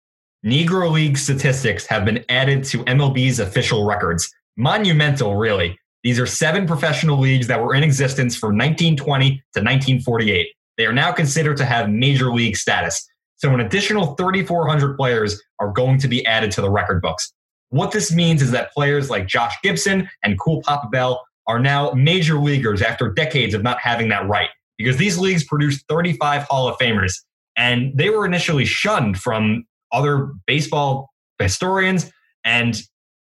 Negro 0.46 0.92
League 0.92 1.18
statistics 1.18 1.86
have 1.88 2.06
been 2.06 2.24
added 2.30 2.64
to 2.66 2.84
MLB's 2.86 3.40
official 3.40 3.86
records. 3.86 4.34
Monumental, 4.58 5.36
really. 5.36 5.78
These 6.04 6.20
are 6.20 6.26
seven 6.26 6.68
professional 6.68 7.18
leagues 7.18 7.48
that 7.48 7.62
were 7.62 7.74
in 7.74 7.84
existence 7.84 8.36
from 8.36 8.58
1920 8.58 9.30
to 9.30 9.36
1948. 9.60 10.48
They 10.78 10.86
are 10.86 10.94
now 10.94 11.12
considered 11.12 11.58
to 11.58 11.66
have 11.66 11.90
major 11.90 12.32
league 12.32 12.58
status. 12.58 13.08
So, 13.38 13.54
an 13.54 13.60
additional 13.60 14.16
3,400 14.16 14.98
players 14.98 15.42
are 15.60 15.72
going 15.72 16.00
to 16.00 16.08
be 16.08 16.26
added 16.26 16.52
to 16.52 16.62
the 16.62 16.70
record 16.70 17.02
books. 17.02 17.34
What 17.70 17.92
this 17.92 18.14
means 18.14 18.42
is 18.42 18.52
that 18.52 18.72
players 18.74 19.10
like 19.10 19.28
Josh 19.28 19.56
Gibson 19.64 20.10
and 20.24 20.40
Cool 20.40 20.62
Papa 20.64 20.88
Bell 20.92 21.24
are 21.48 21.60
now 21.60 21.92
major 21.92 22.38
leaguers 22.38 22.82
after 22.82 23.12
decades 23.12 23.54
of 23.54 23.64
not 23.64 23.80
having 23.80 24.10
that 24.10 24.28
right 24.28 24.50
because 24.78 24.98
these 24.98 25.18
leagues 25.18 25.44
produced 25.44 25.86
35 25.90 26.44
Hall 26.44 26.68
of 26.68 26.78
Famers 26.78 27.14
and 27.58 27.92
they 27.96 28.10
were 28.10 28.26
initially 28.26 28.66
shunned 28.66 29.18
from 29.18 29.66
other 29.92 30.32
baseball 30.48 31.10
historians, 31.40 32.12
and 32.44 32.82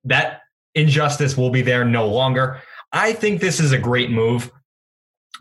that 0.05 0.41
injustice 0.79 1.37
will 1.37 1.51
be 1.51 1.63
there 1.63 1.85
no 1.85 2.07
longer. 2.07 2.61
I 2.93 3.13
think 3.13 3.41
this 3.41 3.61
is 3.61 3.73
a 3.73 3.79
great 3.79 4.11
move, 4.11 4.51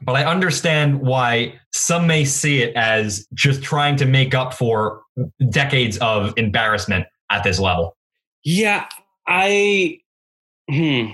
but 0.01 0.15
I 0.15 0.25
understand 0.25 1.01
why 1.01 1.59
some 1.73 2.07
may 2.07 2.25
see 2.25 2.61
it 2.61 2.75
as 2.75 3.27
just 3.33 3.63
trying 3.63 3.95
to 3.97 4.05
make 4.05 4.33
up 4.33 4.53
for 4.53 5.01
decades 5.49 5.97
of 5.99 6.33
embarrassment 6.37 7.05
at 7.29 7.43
this 7.43 7.59
level. 7.59 7.95
Yeah, 8.43 8.85
I 9.27 9.99
hmm. 10.69 11.11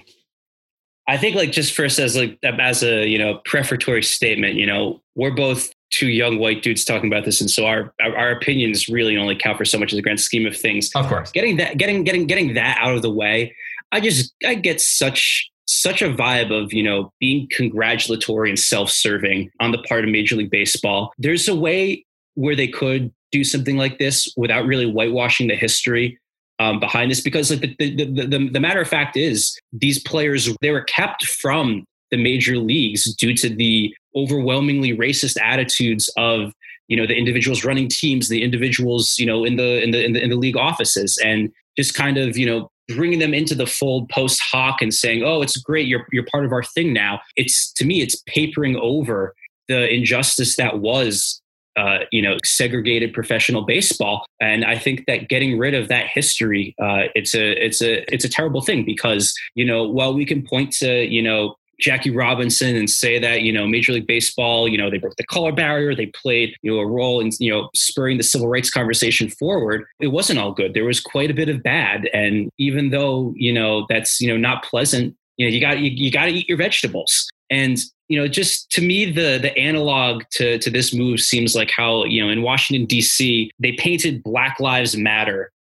I 1.08 1.18
think 1.18 1.36
like 1.36 1.52
just 1.52 1.74
first 1.74 2.00
as 2.00 2.16
like 2.16 2.40
as 2.44 2.84
a 2.84 3.08
you 3.08 3.18
know 3.18 3.42
prefatory 3.46 4.04
statement, 4.04 4.56
you 4.56 4.66
know, 4.66 5.02
we're 5.16 5.32
both 5.32 5.74
two 5.90 6.08
young 6.08 6.40
white 6.40 6.64
dudes 6.64 6.86
talking 6.86 7.08
about 7.12 7.26
this, 7.26 7.42
and 7.42 7.50
so 7.50 7.66
our 7.66 7.94
our 8.00 8.32
opinions 8.32 8.88
really 8.88 9.18
only 9.18 9.36
count 9.36 9.58
for 9.58 9.66
so 9.66 9.78
much 9.78 9.92
in 9.92 9.98
the 9.98 10.02
grand 10.02 10.20
scheme 10.20 10.46
of 10.46 10.56
things. 10.56 10.90
Of 10.96 11.08
course, 11.08 11.32
getting 11.32 11.58
that 11.58 11.78
getting 11.78 12.04
getting 12.04 12.26
getting 12.26 12.54
that 12.54 12.78
out 12.80 12.96
of 12.96 13.02
the 13.02 13.12
way, 13.12 13.56
I 13.94 14.00
just 14.00 14.34
I 14.46 14.56
get 14.56 14.82
such 14.82 15.50
such 15.66 16.02
a 16.02 16.10
vibe 16.10 16.52
of 16.52 16.74
you 16.74 16.84
know 16.84 17.12
being 17.20 17.48
congratulatory 17.52 18.50
and 18.50 18.60
self-serving 18.60 19.52
on 19.62 19.72
the 19.72 19.78
part 19.84 20.04
of 20.04 20.10
Major 20.10 20.36
League 20.36 20.50
Baseball. 20.52 21.14
There's 21.18 21.48
a 21.48 21.56
way 21.56 22.06
where 22.34 22.56
they 22.56 22.68
could 22.68 23.14
do 23.32 23.44
something 23.44 23.78
like 23.78 24.00
this 24.00 24.32
without 24.36 24.66
really 24.66 24.90
whitewashing 24.90 25.48
the 25.48 25.56
history 25.56 26.20
um, 26.60 26.80
behind 26.80 27.12
this 27.12 27.22
because 27.22 27.52
like 27.52 27.62
the, 27.62 27.96
the, 27.96 28.06
the, 28.06 28.50
the, 28.50 28.60
matter 28.60 28.82
of 28.82 28.88
fact 28.88 29.18
is 29.18 29.58
these 29.72 30.02
players 30.04 30.50
they 30.62 30.70
were 30.70 30.84
kept 30.84 31.26
from 31.26 31.86
the 32.12 32.18
major 32.18 32.58
leagues 32.58 33.14
due 33.16 33.36
to 33.36 33.50
the 33.50 33.94
overwhelmingly 34.16 34.96
racist 34.96 35.36
attitudes 35.42 36.10
of 36.18 36.54
you 36.88 36.98
know 36.98 37.08
the 37.08 37.16
individuals 37.16 37.64
running 37.64 37.88
teams 37.88 38.30
the 38.30 38.44
individuals 38.44 39.16
you 39.18 39.26
know 39.26 39.44
in 39.44 39.56
the 39.56 39.84
in 39.84 39.92
the 39.92 40.06
in 40.06 40.14
the, 40.14 40.24
in 40.24 40.30
the 40.30 40.36
league 40.36 40.58
offices 40.58 41.20
and 41.24 41.52
just 41.78 41.96
kind 41.96 42.18
of 42.18 42.38
you 42.38 42.46
know 42.46 42.70
bringing 42.90 43.20
them 43.20 43.34
into 43.34 43.56
the 43.56 43.66
fold 43.66 44.10
post 44.10 44.42
hoc 44.42 44.82
and 44.82 44.94
saying 44.94 45.24
oh 45.24 45.42
it's 45.42 45.58
great. 45.58 45.88
You're 45.88 46.06
you're 46.12 46.26
part 46.26 46.46
of 46.46 46.52
our 46.52 46.64
thing 46.64 46.94
now. 46.94 47.22
It's 47.36 47.72
to 47.74 47.86
me 47.86 48.02
it's 48.02 48.22
papering 48.28 48.76
over 48.78 49.36
the 49.68 49.92
injustice 49.94 50.58
that 50.58 50.80
was 50.80 51.42
uh, 51.76 52.00
you 52.12 52.22
know 52.22 52.38
segregated 52.44 53.14
professional 53.14 53.64
baseball. 53.64 54.26
And 54.40 54.66
i 54.66 54.78
think 54.78 55.06
that 55.08 55.30
getting 55.30 55.58
rid 55.58 55.74
of 55.74 55.88
that 55.88 56.08
history 56.08 56.76
uh, 56.82 57.04
it's 57.16 57.34
a 57.34 57.66
it's 57.66 57.82
a 57.82 58.14
it's 58.14 58.26
a 58.26 58.30
terrible 58.30 58.62
thing 58.62 58.84
because 58.86 59.34
you 59.56 59.66
know 59.66 59.84
while 59.84 60.14
we 60.14 60.26
can 60.26 60.46
point 60.46 60.72
to 60.74 61.06
you 61.06 61.22
know 61.22 61.56
Jackie 61.84 62.12
Robinson 62.12 62.76
and 62.76 62.90
say 62.90 63.20
that, 63.20 63.42
you 63.42 63.52
know, 63.52 63.68
Major 63.68 63.92
League 63.92 64.08
Baseball, 64.08 64.70
you 64.70 64.78
know, 64.78 64.90
they 64.90 64.98
broke 64.98 65.18
the 65.18 65.26
color 65.26 65.52
barrier, 65.52 65.94
they 65.94 66.06
played, 66.08 66.56
you 66.62 66.72
know, 66.72 66.80
a 66.80 66.88
role 66.88 67.20
in, 67.20 67.32
you 67.40 67.52
know, 67.52 67.70
spurring 67.76 68.18
the 68.18 68.24
civil 68.24 68.48
rights 68.48 68.70
conversation 68.70 69.30
forward. 69.30 69.84
It 70.00 70.08
wasn't 70.08 70.40
all 70.40 70.54
good. 70.54 70.74
There 70.74 70.86
was 70.86 71.02
quite 71.02 71.30
a 71.30 71.34
bit 71.34 71.50
of 71.50 71.62
bad. 71.62 72.10
And 72.14 72.50
even 72.58 72.92
though, 72.92 73.34
you 73.36 73.52
know, 73.52 73.86
that's, 73.90 74.22
you 74.22 74.30
know, 74.30 74.38
not 74.38 74.64
pleasant, 74.64 75.16
you 75.38 75.46
know, 75.46 75.54
you 75.54 75.60
got 75.60 75.80
you, 75.80 75.92
you 75.92 76.12
got 76.12 76.26
to 76.26 76.32
eat 76.32 76.48
your 76.48 76.58
vegetables. 76.58 77.28
And 77.50 77.78
you 78.08 78.20
know, 78.20 78.28
just 78.28 78.70
to 78.72 78.82
me, 78.82 79.12
the 79.12 79.40
the 79.42 79.58
analog 79.58 80.24
to 80.34 80.60
to 80.60 80.70
this 80.70 80.94
move 80.94 81.20
seems 81.20 81.56
like 81.56 81.72
how 81.72 82.06
you 82.06 82.24
know 82.24 82.30
in 82.30 82.42
Washington 82.42 82.86
D.C. 82.86 83.52
they 83.60 83.74
painted 83.74 84.24
Black 84.24 84.60
Lives 84.60 84.96
Matter 84.96 85.52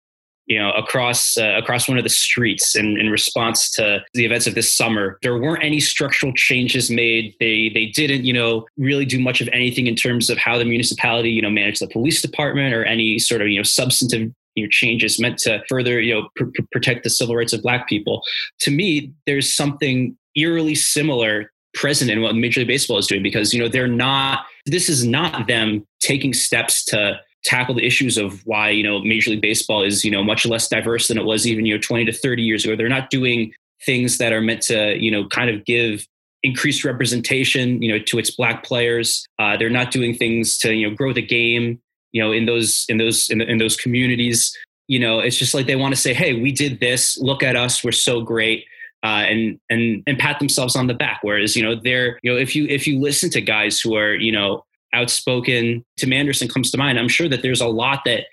you 0.46 0.60
know, 0.60 0.72
across 0.72 1.38
uh, 1.38 1.56
across 1.58 1.88
one 1.88 1.98
of 1.98 2.04
the 2.04 2.10
streets 2.10 2.76
in, 2.76 3.00
in 3.00 3.10
response 3.10 3.72
to 3.72 4.04
the 4.14 4.26
events 4.26 4.46
of 4.46 4.56
this 4.56 4.72
summer. 4.72 5.18
There 5.22 5.38
weren't 5.38 5.64
any 5.64 5.80
structural 5.80 6.34
changes 6.34 6.90
made. 6.90 7.36
They 7.40 7.70
they 7.74 7.88
didn't, 7.88 8.26
you 8.26 8.34
know, 8.34 8.66
really 8.78 9.06
do 9.06 9.20
much 9.20 9.42
of 9.42 9.50
anything 9.54 9.88
in 9.88 9.96
terms 9.96 10.30
of 10.30 10.38
how 10.38 10.58
the 10.58 10.66
municipality, 10.66 11.30
you 11.30 11.42
know, 11.42 11.50
managed 11.50 11.82
the 11.82 11.88
police 11.88 12.22
department 12.22 12.74
or 12.74 12.84
any 12.84 13.20
sort 13.20 13.42
of 13.42 13.48
you 13.48 13.58
know 13.58 13.64
substantive 13.64 14.34
you 14.56 14.64
know, 14.64 14.70
changes 14.70 15.20
meant 15.20 15.38
to 15.40 15.64
further 15.70 16.00
you 16.00 16.14
know 16.14 16.30
pr- 16.36 16.62
protect 16.72 17.04
the 17.04 17.10
civil 17.10 17.36
rights 17.36 17.54
of 17.54 17.62
Black 17.62 17.88
people. 17.88 18.22
To 18.60 18.72
me, 18.72 19.12
there's 19.26 19.56
something 19.56 20.18
eerily 20.36 20.76
similar 20.76 21.52
present 21.74 22.12
in 22.12 22.22
what 22.22 22.36
Major 22.36 22.62
League 22.62 22.68
Baseball 22.68 22.98
is 22.98 23.08
doing 23.08 23.24
because 23.24 23.54
you 23.54 23.62
know 23.62 23.70
they're 23.70 23.88
not. 23.88 24.46
This 24.66 24.90
is 24.90 25.06
not 25.06 25.48
them 25.48 25.86
taking 26.00 26.34
steps 26.34 26.84
to 26.86 27.20
tackle 27.44 27.76
the 27.76 27.86
issues 27.86 28.18
of 28.18 28.46
why 28.46 28.70
you 28.70 28.84
know 28.84 29.00
Major 29.00 29.32
League 29.32 29.42
Baseball 29.42 29.84
is 29.84 30.04
you 30.04 30.12
know 30.12 30.24
much 30.24 30.46
less 30.46 30.68
diverse 30.68 31.08
than 31.08 31.18
it 31.18 31.26
was 31.26 31.48
even 31.48 31.66
you 31.66 31.76
know 31.76 31.82
20 31.82 32.06
to 32.06 32.14
30 32.14 32.44
years 32.44 32.66
ago. 32.66 32.76
They're 32.76 32.90
not 32.90 33.10
doing 33.10 33.54
things 33.86 34.18
that 34.18 34.34
are 34.34 34.42
meant 34.42 34.62
to 34.64 34.98
you 34.98 35.12
know 35.12 35.28
kind 35.28 35.50
of 35.50 35.66
give 35.66 36.08
increased 36.44 36.84
representation 36.84 37.82
you 37.82 37.92
know 37.92 38.04
to 38.06 38.20
its 38.20 38.32
black 38.32 38.64
players. 38.64 39.26
Uh, 39.40 39.58
they're 39.58 39.70
not 39.70 39.92
doing 39.92 40.14
things 40.14 40.58
to 40.60 40.74
you 40.74 40.90
know 40.90 40.96
grow 40.96 41.14
the 41.14 41.22
game 41.22 41.82
you 42.12 42.22
know 42.22 42.32
in 42.32 42.46
those 42.46 42.86
in 42.90 42.98
those 42.98 43.30
in, 43.30 43.42
in 43.42 43.58
those 43.58 43.76
communities. 43.76 44.56
You 44.90 45.00
know, 45.00 45.20
it's 45.20 45.38
just 45.38 45.54
like 45.54 45.66
they 45.66 45.78
want 45.78 45.96
to 45.96 46.00
say, 46.00 46.14
"Hey, 46.14 46.42
we 46.42 46.52
did 46.52 46.82
this. 46.82 47.18
Look 47.18 47.42
at 47.42 47.56
us. 47.56 47.84
We're 47.84 47.94
so 47.94 48.22
great." 48.22 48.66
uh, 49.04 49.26
and 49.28 49.60
and 49.70 50.02
and 50.08 50.18
pat 50.18 50.40
themselves 50.40 50.76
on 50.76 50.88
the 50.88 50.94
back. 50.94 51.20
Whereas 51.22 51.56
you 51.56 51.62
know 51.64 51.76
they're 51.76 52.20
you 52.24 52.32
know 52.32 52.38
if 52.38 52.56
you 52.56 52.66
if 52.68 52.88
you 52.88 53.00
listen 53.00 53.30
to 53.32 53.42
guys 53.42 53.80
who 53.80 53.96
are 53.96 54.16
you 54.16 54.32
know 54.32 54.66
outspoken, 54.94 55.84
Tim 55.98 56.14
Anderson 56.14 56.48
comes 56.48 56.72
to 56.72 56.78
mind. 56.78 57.00
I'm 57.00 57.10
sure 57.10 57.30
that 57.30 57.42
there's 57.42 57.62
a 57.62 57.68
lot 57.68 58.02
that 58.06 58.26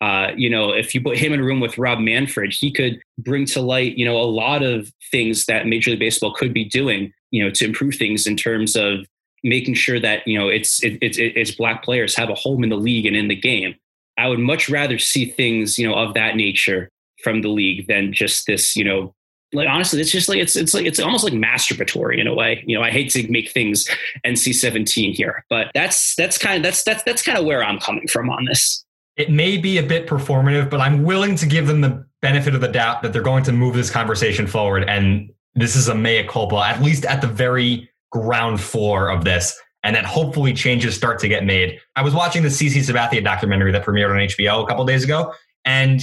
uh, 0.00 0.32
you 0.36 0.50
know, 0.50 0.70
if 0.70 0.94
you 0.94 1.00
put 1.00 1.16
him 1.16 1.32
in 1.32 1.40
a 1.40 1.42
room 1.42 1.60
with 1.60 1.78
Rob 1.78 1.98
Manfred, 1.98 2.52
he 2.52 2.70
could 2.70 3.00
bring 3.18 3.46
to 3.46 3.62
light, 3.62 3.96
you 3.96 4.04
know, 4.04 4.18
a 4.18 4.24
lot 4.24 4.62
of 4.62 4.92
things 5.10 5.46
that 5.46 5.66
Major 5.66 5.92
League 5.92 6.00
Baseball 6.00 6.34
could 6.34 6.52
be 6.52 6.64
doing, 6.64 7.12
you 7.30 7.42
know, 7.42 7.50
to 7.52 7.64
improve 7.64 7.94
things 7.94 8.26
in 8.26 8.36
terms 8.36 8.76
of 8.76 9.06
making 9.44 9.74
sure 9.74 10.00
that 10.00 10.26
you 10.26 10.38
know 10.38 10.48
it's 10.48 10.82
it, 10.82 10.98
it's 11.00 11.18
it's 11.18 11.52
black 11.52 11.84
players 11.84 12.16
have 12.16 12.30
a 12.30 12.34
home 12.34 12.64
in 12.64 12.70
the 12.70 12.76
league 12.76 13.06
and 13.06 13.16
in 13.16 13.28
the 13.28 13.36
game. 13.36 13.74
I 14.18 14.28
would 14.28 14.40
much 14.40 14.68
rather 14.68 14.98
see 14.98 15.26
things, 15.26 15.78
you 15.78 15.88
know, 15.88 15.94
of 15.94 16.14
that 16.14 16.36
nature 16.36 16.88
from 17.22 17.42
the 17.42 17.48
league 17.48 17.86
than 17.88 18.12
just 18.12 18.46
this, 18.46 18.76
you 18.76 18.84
know, 18.84 19.14
like 19.54 19.68
honestly, 19.68 20.00
it's 20.00 20.10
just 20.10 20.28
like 20.28 20.38
it's 20.38 20.56
it's 20.56 20.74
like 20.74 20.86
it's 20.86 21.00
almost 21.00 21.24
like 21.24 21.32
masturbatory 21.32 22.20
in 22.20 22.26
a 22.26 22.34
way. 22.34 22.62
You 22.66 22.76
know, 22.76 22.82
I 22.82 22.90
hate 22.90 23.10
to 23.12 23.30
make 23.30 23.50
things 23.50 23.88
NC 24.26 24.54
seventeen 24.54 25.14
here, 25.14 25.44
but 25.48 25.70
that's 25.74 26.14
that's 26.16 26.38
kind 26.38 26.56
of 26.56 26.62
that's 26.62 26.82
that's 26.82 27.02
that's 27.04 27.22
kind 27.22 27.38
of 27.38 27.44
where 27.44 27.64
I'm 27.64 27.78
coming 27.78 28.06
from 28.08 28.30
on 28.30 28.44
this. 28.44 28.84
It 29.16 29.30
may 29.30 29.56
be 29.56 29.78
a 29.78 29.82
bit 29.82 30.08
performative, 30.08 30.68
but 30.70 30.80
I'm 30.80 31.04
willing 31.04 31.36
to 31.36 31.46
give 31.46 31.68
them 31.68 31.80
the 31.80 32.04
benefit 32.20 32.54
of 32.54 32.60
the 32.60 32.68
doubt 32.68 33.02
that 33.02 33.12
they're 33.12 33.22
going 33.22 33.44
to 33.44 33.52
move 33.52 33.74
this 33.74 33.90
conversation 33.90 34.46
forward. 34.46 34.84
And 34.88 35.30
this 35.54 35.76
is 35.76 35.88
a 35.88 35.94
mea 35.94 36.24
culpa, 36.24 36.56
at 36.56 36.82
least 36.82 37.04
at 37.04 37.20
the 37.20 37.28
very 37.28 37.88
ground 38.10 38.60
floor 38.60 39.10
of 39.10 39.24
this, 39.24 39.56
and 39.84 39.94
that 39.94 40.04
hopefully 40.04 40.52
changes 40.52 40.96
start 40.96 41.20
to 41.20 41.28
get 41.28 41.44
made. 41.44 41.78
I 41.94 42.02
was 42.02 42.14
watching 42.14 42.42
the 42.42 42.48
CC 42.48 42.78
Sabathia 42.78 43.22
documentary 43.22 43.70
that 43.72 43.84
premiered 43.84 44.10
on 44.10 44.16
HBO 44.16 44.64
a 44.64 44.66
couple 44.66 44.84
days 44.84 45.04
ago, 45.04 45.32
and 45.64 46.02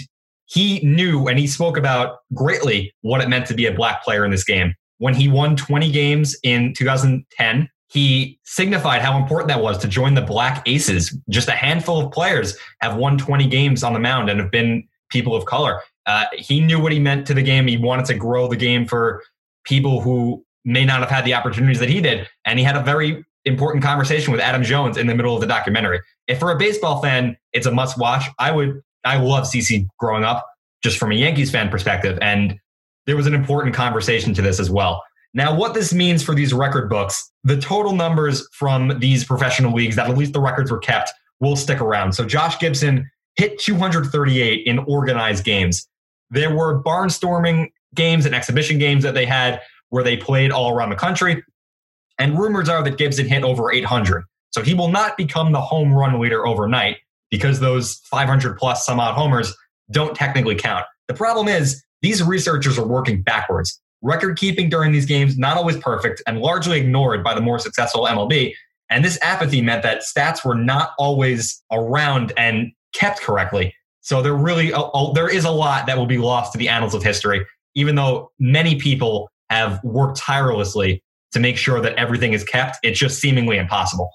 he 0.52 0.82
knew 0.82 1.30
and 1.30 1.40
he 1.40 1.48
spoke 1.48 1.78
about 1.78 2.18
greatly 2.34 2.94
what 3.02 3.22
it 3.22 3.30
meant 3.30 3.46
to 3.46 3.54
be 3.54 3.68
a 3.68 3.74
black 3.74 4.04
player 4.04 4.26
in 4.26 4.32
this 4.32 4.44
game. 4.44 4.76
When 4.98 5.14
he 5.14 5.30
won 5.30 5.56
20 5.56 5.90
games 5.92 6.36
in 6.44 6.74
2010, 6.74 7.70
he 7.88 8.38
signified 8.44 9.02
how 9.02 9.18
important 9.18 9.48
that 9.48 9.62
was 9.62 9.78
to 9.78 9.88
join 9.88 10.14
the 10.14 10.22
Black 10.22 10.62
Aces. 10.68 11.18
Just 11.30 11.48
a 11.48 11.54
handful 11.54 12.06
of 12.06 12.12
players 12.12 12.58
have 12.82 12.98
won 12.98 13.18
20 13.18 13.48
games 13.48 13.82
on 13.82 13.94
the 13.94 14.00
mound 14.00 14.30
and 14.30 14.42
have 14.42 14.52
been 14.52 14.88
people 15.10 15.36
of 15.36 15.46
color. 15.46 15.80
Uh, 16.06 16.26
he 16.38 16.60
knew 16.60 16.82
what 16.82 16.92
he 16.92 17.00
meant 17.00 17.26
to 17.28 17.34
the 17.34 17.42
game. 17.42 17.68
He 17.68 17.78
wanted 17.78 18.06
to 18.08 18.14
grow 18.14 18.48
the 18.48 18.58
game 18.58 18.86
for 18.86 19.24
people 19.64 20.02
who 20.02 20.44
may 20.66 20.84
not 20.84 21.00
have 21.00 21.10
had 21.10 21.24
the 21.24 21.34
opportunities 21.34 21.80
that 21.80 21.90
he 21.90 22.02
did. 22.02 22.28
And 22.46 22.60
he 22.60 22.66
had 22.66 22.76
a 22.76 22.84
very 22.84 23.24
important 23.46 23.84
conversation 23.84 24.32
with 24.32 24.42
Adam 24.42 24.64
Jones 24.64 24.98
in 24.98 25.08
the 25.08 25.16
middle 25.16 25.34
of 25.34 25.42
the 25.42 25.48
documentary. 25.48 26.02
If 26.28 26.40
for 26.40 26.52
a 26.52 26.58
baseball 26.58 27.02
fan, 27.02 27.38
it's 27.54 27.66
a 27.66 27.72
must 27.72 27.98
watch, 27.98 28.26
I 28.38 28.52
would 28.52 28.82
I 29.04 29.18
love 29.18 29.46
CC 29.46 29.88
growing 30.00 30.24
up, 30.24 30.46
just 30.84 30.98
from 30.98 31.12
a 31.12 31.16
Yankees 31.16 31.52
fan 31.52 31.70
perspective. 31.70 32.18
And 32.22 32.60
there 33.06 33.16
was 33.16 33.28
an 33.28 33.34
important 33.34 33.76
conversation 33.76 34.34
to 34.36 34.42
this 34.42 34.60
as 34.60 34.70
well. 34.70 35.04
Now, 35.34 35.56
what 35.56 35.74
this 35.74 35.94
means 35.94 36.22
for 36.24 36.36
these 36.36 36.54
record 36.54 36.90
books, 36.90 37.32
the 37.44 37.58
total 37.58 37.94
numbers 37.94 38.48
from 38.52 39.00
these 39.00 39.24
professional 39.24 39.74
leagues 39.74 39.96
that 39.96 40.10
at 40.10 40.18
least 40.18 40.34
the 40.34 40.42
records 40.42 40.72
were 40.72 40.80
kept 40.80 41.12
will 41.40 41.56
stick 41.56 41.80
around. 41.80 42.14
So 42.14 42.26
Josh 42.26 42.60
Gibson 42.60 43.10
hit 43.36 43.58
238 43.60 44.68
in 44.68 44.80
organized 44.80 45.46
games. 45.46 45.88
There 46.30 46.54
were 46.54 46.84
barnstorming 46.84 47.72
games 47.96 48.26
and 48.26 48.36
exhibition 48.36 48.78
games 48.78 49.04
that 49.04 49.14
they 49.14 49.26
had 49.26 49.62
where 49.90 50.04
they 50.04 50.18
played 50.18 50.52
all 50.52 50.74
around 50.76 50.90
the 50.90 50.96
country. 50.96 51.44
And 52.20 52.38
rumors 52.38 52.70
are 52.70 52.84
that 52.84 52.98
Gibson 52.98 53.28
hit 53.28 53.44
over 53.44 53.72
800. 53.72 54.24
So 54.52 54.62
he 54.62 54.74
will 54.74 54.90
not 54.90 55.18
become 55.18 55.54
the 55.54 55.62
home 55.62 55.94
run 55.94 56.20
leader 56.20 56.46
overnight 56.46 56.98
because 57.32 57.60
those 57.60 57.96
500 58.12 58.58
plus 58.58 58.86
some 58.86 59.00
odd 59.00 59.16
homers 59.16 59.56
don't 59.90 60.16
technically 60.16 60.56
count. 60.56 60.86
The 61.08 61.14
problem 61.14 61.48
is 61.48 61.84
these 62.02 62.22
researchers 62.22 62.78
are 62.78 62.88
working 62.88 63.24
backwards. 63.24 63.82
Record 64.02 64.38
keeping 64.38 64.70
during 64.70 64.92
these 64.92 65.06
games, 65.06 65.38
not 65.38 65.58
always 65.58 65.78
perfect 65.78 66.22
and 66.28 66.40
largely 66.40 66.80
ignored 66.80 67.24
by 67.24 67.34
the 67.34 67.42
more 67.42 67.60
successful 67.60 68.06
MLB. 68.06 68.54
And 68.90 69.06
this 69.06 69.18
apathy 69.22 69.62
meant 69.62 69.84
that 69.84 70.02
stats 70.02 70.44
were 70.44 70.56
not 70.56 70.92
always 70.98 71.64
around 71.72 72.34
and 72.36 72.72
kept 72.94 73.22
correctly. 73.22 73.74
So 74.02 74.22
there 74.22 74.34
really, 74.34 74.74
there 75.14 75.30
is 75.30 75.46
a 75.46 75.52
lot 75.52 75.86
that 75.86 75.98
will 75.98 76.08
be 76.08 76.18
lost 76.18 76.52
to 76.54 76.58
the 76.58 76.68
annals 76.68 76.94
of 76.94 77.04
history, 77.04 77.46
even 77.76 77.96
though 77.96 78.32
many 78.40 78.76
people 78.76 79.30
have 79.50 79.82
worked 79.84 80.18
tirelessly 80.18 81.04
to 81.34 81.40
make 81.40 81.56
sure 81.56 81.80
that 81.80 81.94
everything 81.96 82.34
is 82.34 82.44
kept. 82.44 82.78
It's 82.84 83.00
just 83.00 83.22
seemingly 83.22 83.58
impossible 83.58 84.10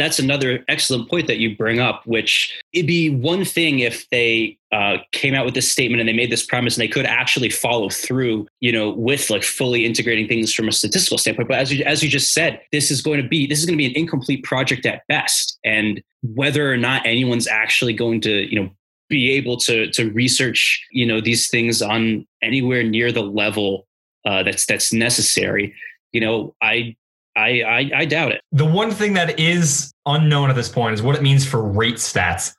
that's 0.00 0.18
another 0.18 0.64
excellent 0.68 1.08
point 1.08 1.26
that 1.26 1.38
you 1.38 1.56
bring 1.56 1.80
up, 1.80 2.06
which 2.06 2.60
it'd 2.72 2.86
be 2.86 3.10
one 3.10 3.44
thing 3.44 3.80
if 3.80 4.08
they 4.10 4.58
uh, 4.72 4.98
came 5.12 5.34
out 5.34 5.44
with 5.44 5.54
this 5.54 5.70
statement 5.70 6.00
and 6.00 6.08
they 6.08 6.12
made 6.12 6.30
this 6.30 6.44
promise 6.44 6.76
and 6.76 6.82
they 6.82 6.88
could 6.88 7.06
actually 7.06 7.50
follow 7.50 7.88
through, 7.88 8.46
you 8.60 8.70
know, 8.72 8.90
with 8.90 9.30
like 9.30 9.42
fully 9.42 9.84
integrating 9.84 10.28
things 10.28 10.52
from 10.52 10.68
a 10.68 10.72
statistical 10.72 11.18
standpoint. 11.18 11.48
But 11.48 11.58
as 11.58 11.72
you, 11.72 11.84
as 11.84 12.02
you 12.02 12.08
just 12.08 12.32
said, 12.32 12.60
this 12.72 12.90
is 12.90 13.02
going 13.02 13.20
to 13.22 13.28
be, 13.28 13.46
this 13.46 13.58
is 13.58 13.66
going 13.66 13.76
to 13.76 13.82
be 13.82 13.86
an 13.86 13.96
incomplete 13.96 14.44
project 14.44 14.86
at 14.86 15.02
best. 15.08 15.58
And 15.64 16.02
whether 16.22 16.72
or 16.72 16.76
not 16.76 17.04
anyone's 17.04 17.48
actually 17.48 17.92
going 17.92 18.20
to, 18.22 18.30
you 18.30 18.60
know, 18.60 18.70
be 19.08 19.32
able 19.32 19.56
to, 19.56 19.90
to 19.90 20.10
research, 20.12 20.86
you 20.92 21.04
know, 21.04 21.20
these 21.20 21.50
things 21.50 21.82
on 21.82 22.26
anywhere 22.42 22.84
near 22.84 23.10
the 23.10 23.22
level 23.22 23.88
uh, 24.24 24.42
that's, 24.44 24.66
that's 24.66 24.92
necessary, 24.92 25.74
you 26.12 26.20
know, 26.20 26.54
I 26.62 26.96
I, 27.40 27.62
I, 27.62 27.90
I 28.00 28.04
doubt 28.04 28.32
it. 28.32 28.40
The 28.52 28.64
one 28.64 28.90
thing 28.90 29.14
that 29.14 29.38
is 29.38 29.92
unknown 30.06 30.50
at 30.50 30.56
this 30.56 30.68
point 30.68 30.94
is 30.94 31.02
what 31.02 31.16
it 31.16 31.22
means 31.22 31.46
for 31.46 31.62
rate 31.62 31.96
stats. 31.96 32.54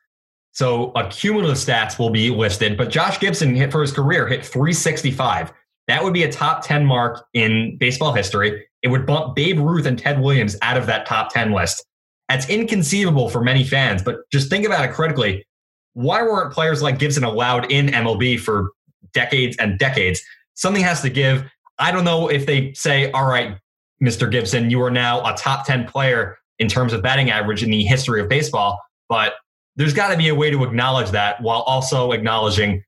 So 0.54 0.92
accumulative 0.96 1.58
stats 1.58 1.98
will 1.98 2.10
be 2.10 2.30
listed, 2.30 2.78
but 2.78 2.90
Josh 2.90 3.20
Gibson 3.20 3.56
hit 3.56 3.72
for 3.72 3.82
his 3.82 3.92
career 3.94 4.28
hit 4.28 4.46
365. 4.46 5.52
That 5.88 6.04
would 6.04 6.14
be 6.14 6.24
a 6.24 6.32
top 6.32 6.66
10 6.66 6.86
mark 6.86 7.26
in 7.34 7.78
baseball 7.80 8.14
history. 8.14 8.66
It 8.82 8.90
would 8.90 9.06
bump 9.06 9.36
Babe 9.36 9.60
Ruth 9.60 9.86
and 9.86 9.98
Ted 9.98 10.20
Williams 10.20 10.58
out 10.62 10.78
of 10.78 10.88
that 10.88 11.06
top 11.06 11.34
10 11.34 11.52
list. 11.52 11.86
That's 12.28 12.50
inconceivable 12.50 13.30
for 13.30 13.42
many 13.42 13.64
fans, 13.64 14.02
but 14.02 14.18
just 14.32 14.50
think 14.50 14.66
about 14.66 14.86
it 14.86 14.94
critically. 14.94 15.46
Why 15.94 16.22
weren't 16.22 16.54
players 16.54 16.82
like 16.82 16.98
Gibson 16.98 17.24
allowed 17.24 17.72
in 17.72 17.88
MLB 17.88 18.40
for 18.40 18.72
decades 19.14 19.58
and 19.58 19.78
decades? 19.78 20.22
Something 20.54 20.84
has 20.84 21.02
to 21.02 21.10
give. 21.10 21.44
I 21.78 21.92
don't 21.92 22.06
know 22.06 22.30
if 22.30 22.46
they 22.46 22.74
say, 22.74 23.12
all 23.12 23.26
right, 23.26 23.58
Mr. 24.02 24.30
Gibson, 24.30 24.70
you 24.70 24.82
are 24.82 24.92
now 24.92 25.24
a 25.26 25.36
top 25.36 25.66
10 25.66 25.86
player 25.88 26.38
in 26.60 26.68
terms 26.68 26.94
of 26.94 27.02
batting 27.02 27.30
average 27.30 27.64
in 27.64 27.70
the 27.70 27.84
history 27.84 28.22
of 28.22 28.28
baseball. 28.30 28.80
But 29.10 29.34
there's 29.76 29.94
got 29.94 30.10
to 30.10 30.18
be 30.18 30.28
a 30.28 30.36
way 30.36 30.52
to 30.52 30.64
acknowledge 30.64 31.12
that 31.12 31.42
while 31.42 31.62
also 31.62 32.12
acknowledging 32.12 32.84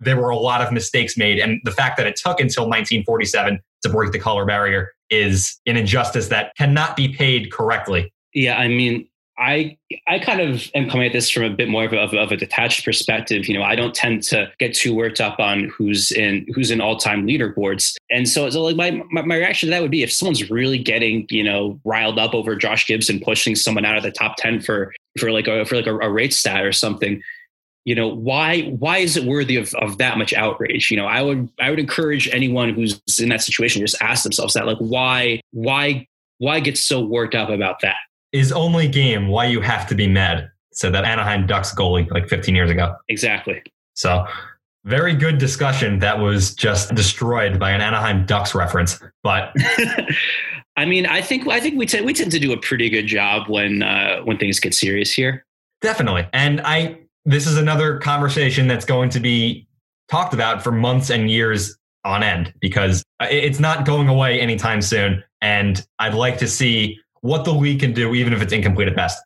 there 0.00 0.16
were 0.16 0.30
a 0.30 0.36
lot 0.36 0.62
of 0.62 0.72
mistakes 0.72 1.16
made. 1.16 1.38
And 1.38 1.60
the 1.64 1.70
fact 1.70 1.96
that 1.98 2.06
it 2.06 2.16
took 2.16 2.40
until 2.40 2.64
1947 2.64 3.60
to 3.82 3.88
break 3.88 4.12
the 4.12 4.18
color 4.18 4.44
barrier 4.44 4.92
is 5.10 5.60
an 5.66 5.76
injustice 5.76 6.28
that 6.28 6.54
cannot 6.56 6.96
be 6.96 7.08
paid 7.08 7.52
correctly. 7.52 8.12
Yeah, 8.32 8.56
I 8.56 8.68
mean, 8.68 9.08
I 9.40 9.78
I 10.06 10.18
kind 10.18 10.40
of 10.40 10.70
am 10.74 10.90
coming 10.90 11.06
at 11.06 11.14
this 11.14 11.30
from 11.30 11.44
a 11.44 11.50
bit 11.50 11.68
more 11.70 11.84
of 11.84 11.94
a, 11.94 12.18
of 12.18 12.30
a, 12.30 12.36
detached 12.36 12.84
perspective. 12.84 13.48
You 13.48 13.58
know, 13.58 13.62
I 13.62 13.74
don't 13.74 13.94
tend 13.94 14.22
to 14.24 14.52
get 14.58 14.74
too 14.74 14.94
worked 14.94 15.18
up 15.18 15.40
on 15.40 15.64
who's 15.64 16.12
in 16.12 16.46
who's 16.54 16.70
in 16.70 16.82
all 16.82 16.98
time 16.98 17.26
leaderboards, 17.26 17.96
and 18.10 18.28
so, 18.28 18.50
so 18.50 18.62
like 18.62 18.76
my, 18.76 19.02
my, 19.10 19.22
my 19.22 19.36
reaction 19.36 19.68
to 19.68 19.70
that 19.70 19.80
would 19.80 19.90
be 19.90 20.02
if 20.02 20.12
someone's 20.12 20.50
really 20.50 20.78
getting 20.78 21.26
you 21.30 21.42
know 21.42 21.80
riled 21.84 22.18
up 22.18 22.34
over 22.34 22.54
Josh 22.54 22.86
Gibson 22.86 23.18
pushing 23.18 23.56
someone 23.56 23.86
out 23.86 23.96
of 23.96 24.02
the 24.02 24.10
top 24.10 24.36
ten 24.36 24.60
for 24.60 24.92
for 25.18 25.32
like 25.32 25.48
a 25.48 25.64
for 25.64 25.76
like 25.76 25.86
a, 25.86 25.96
a 25.98 26.10
rate 26.10 26.34
stat 26.34 26.62
or 26.62 26.72
something. 26.72 27.22
You 27.86 27.94
know 27.94 28.08
why 28.08 28.64
why 28.64 28.98
is 28.98 29.16
it 29.16 29.24
worthy 29.24 29.56
of, 29.56 29.72
of 29.76 29.96
that 29.98 30.18
much 30.18 30.34
outrage? 30.34 30.90
You 30.90 30.98
know, 30.98 31.06
I 31.06 31.22
would 31.22 31.48
I 31.58 31.70
would 31.70 31.80
encourage 31.80 32.28
anyone 32.28 32.74
who's 32.74 33.00
in 33.18 33.30
that 33.30 33.40
situation 33.40 33.80
just 33.80 34.02
ask 34.02 34.22
themselves 34.22 34.52
that 34.52 34.66
like 34.66 34.78
why 34.78 35.40
why 35.52 36.06
why 36.36 36.60
get 36.60 36.76
so 36.76 37.00
worked 37.00 37.34
up 37.34 37.48
about 37.48 37.80
that? 37.80 37.96
Is 38.32 38.52
only 38.52 38.88
game 38.88 39.28
why 39.28 39.46
you 39.46 39.60
have 39.60 39.86
to 39.88 39.94
be 39.94 40.06
mad. 40.06 40.50
Said 40.72 40.94
that 40.94 41.04
Anaheim 41.04 41.46
Ducks 41.46 41.74
goalie 41.74 42.10
like 42.10 42.28
15 42.28 42.54
years 42.54 42.70
ago. 42.70 42.94
Exactly. 43.08 43.62
So 43.94 44.24
very 44.84 45.14
good 45.14 45.38
discussion 45.38 45.98
that 45.98 46.18
was 46.18 46.54
just 46.54 46.94
destroyed 46.94 47.58
by 47.58 47.70
an 47.70 47.80
Anaheim 47.80 48.24
Ducks 48.24 48.54
reference. 48.54 49.00
But 49.22 49.54
I 50.76 50.84
mean, 50.84 51.06
I 51.06 51.20
think 51.20 51.46
I 51.48 51.60
think 51.60 51.76
we 51.76 51.86
tend 51.86 52.06
we 52.06 52.14
tend 52.14 52.30
to 52.32 52.38
do 52.38 52.52
a 52.52 52.56
pretty 52.56 52.88
good 52.88 53.06
job 53.06 53.48
when 53.48 53.82
uh, 53.82 54.20
when 54.20 54.38
things 54.38 54.60
get 54.60 54.74
serious 54.74 55.12
here. 55.12 55.44
Definitely, 55.82 56.26
and 56.32 56.60
I 56.62 57.00
this 57.24 57.46
is 57.46 57.56
another 57.56 57.98
conversation 57.98 58.66
that's 58.66 58.84
going 58.84 59.10
to 59.10 59.20
be 59.20 59.66
talked 60.10 60.34
about 60.34 60.62
for 60.62 60.72
months 60.72 61.10
and 61.10 61.30
years 61.30 61.76
on 62.04 62.22
end 62.22 62.52
because 62.60 63.04
it's 63.20 63.60
not 63.60 63.84
going 63.84 64.08
away 64.08 64.40
anytime 64.40 64.80
soon. 64.80 65.22
And 65.42 65.84
I'd 65.98 66.14
like 66.14 66.38
to 66.38 66.48
see 66.48 66.98
what 67.22 67.44
the 67.44 67.52
league 67.52 67.80
can 67.80 67.92
do, 67.92 68.14
even 68.14 68.32
if 68.32 68.42
it's 68.42 68.52
incomplete 68.52 68.88
at 68.88 68.96
best. 68.96 69.22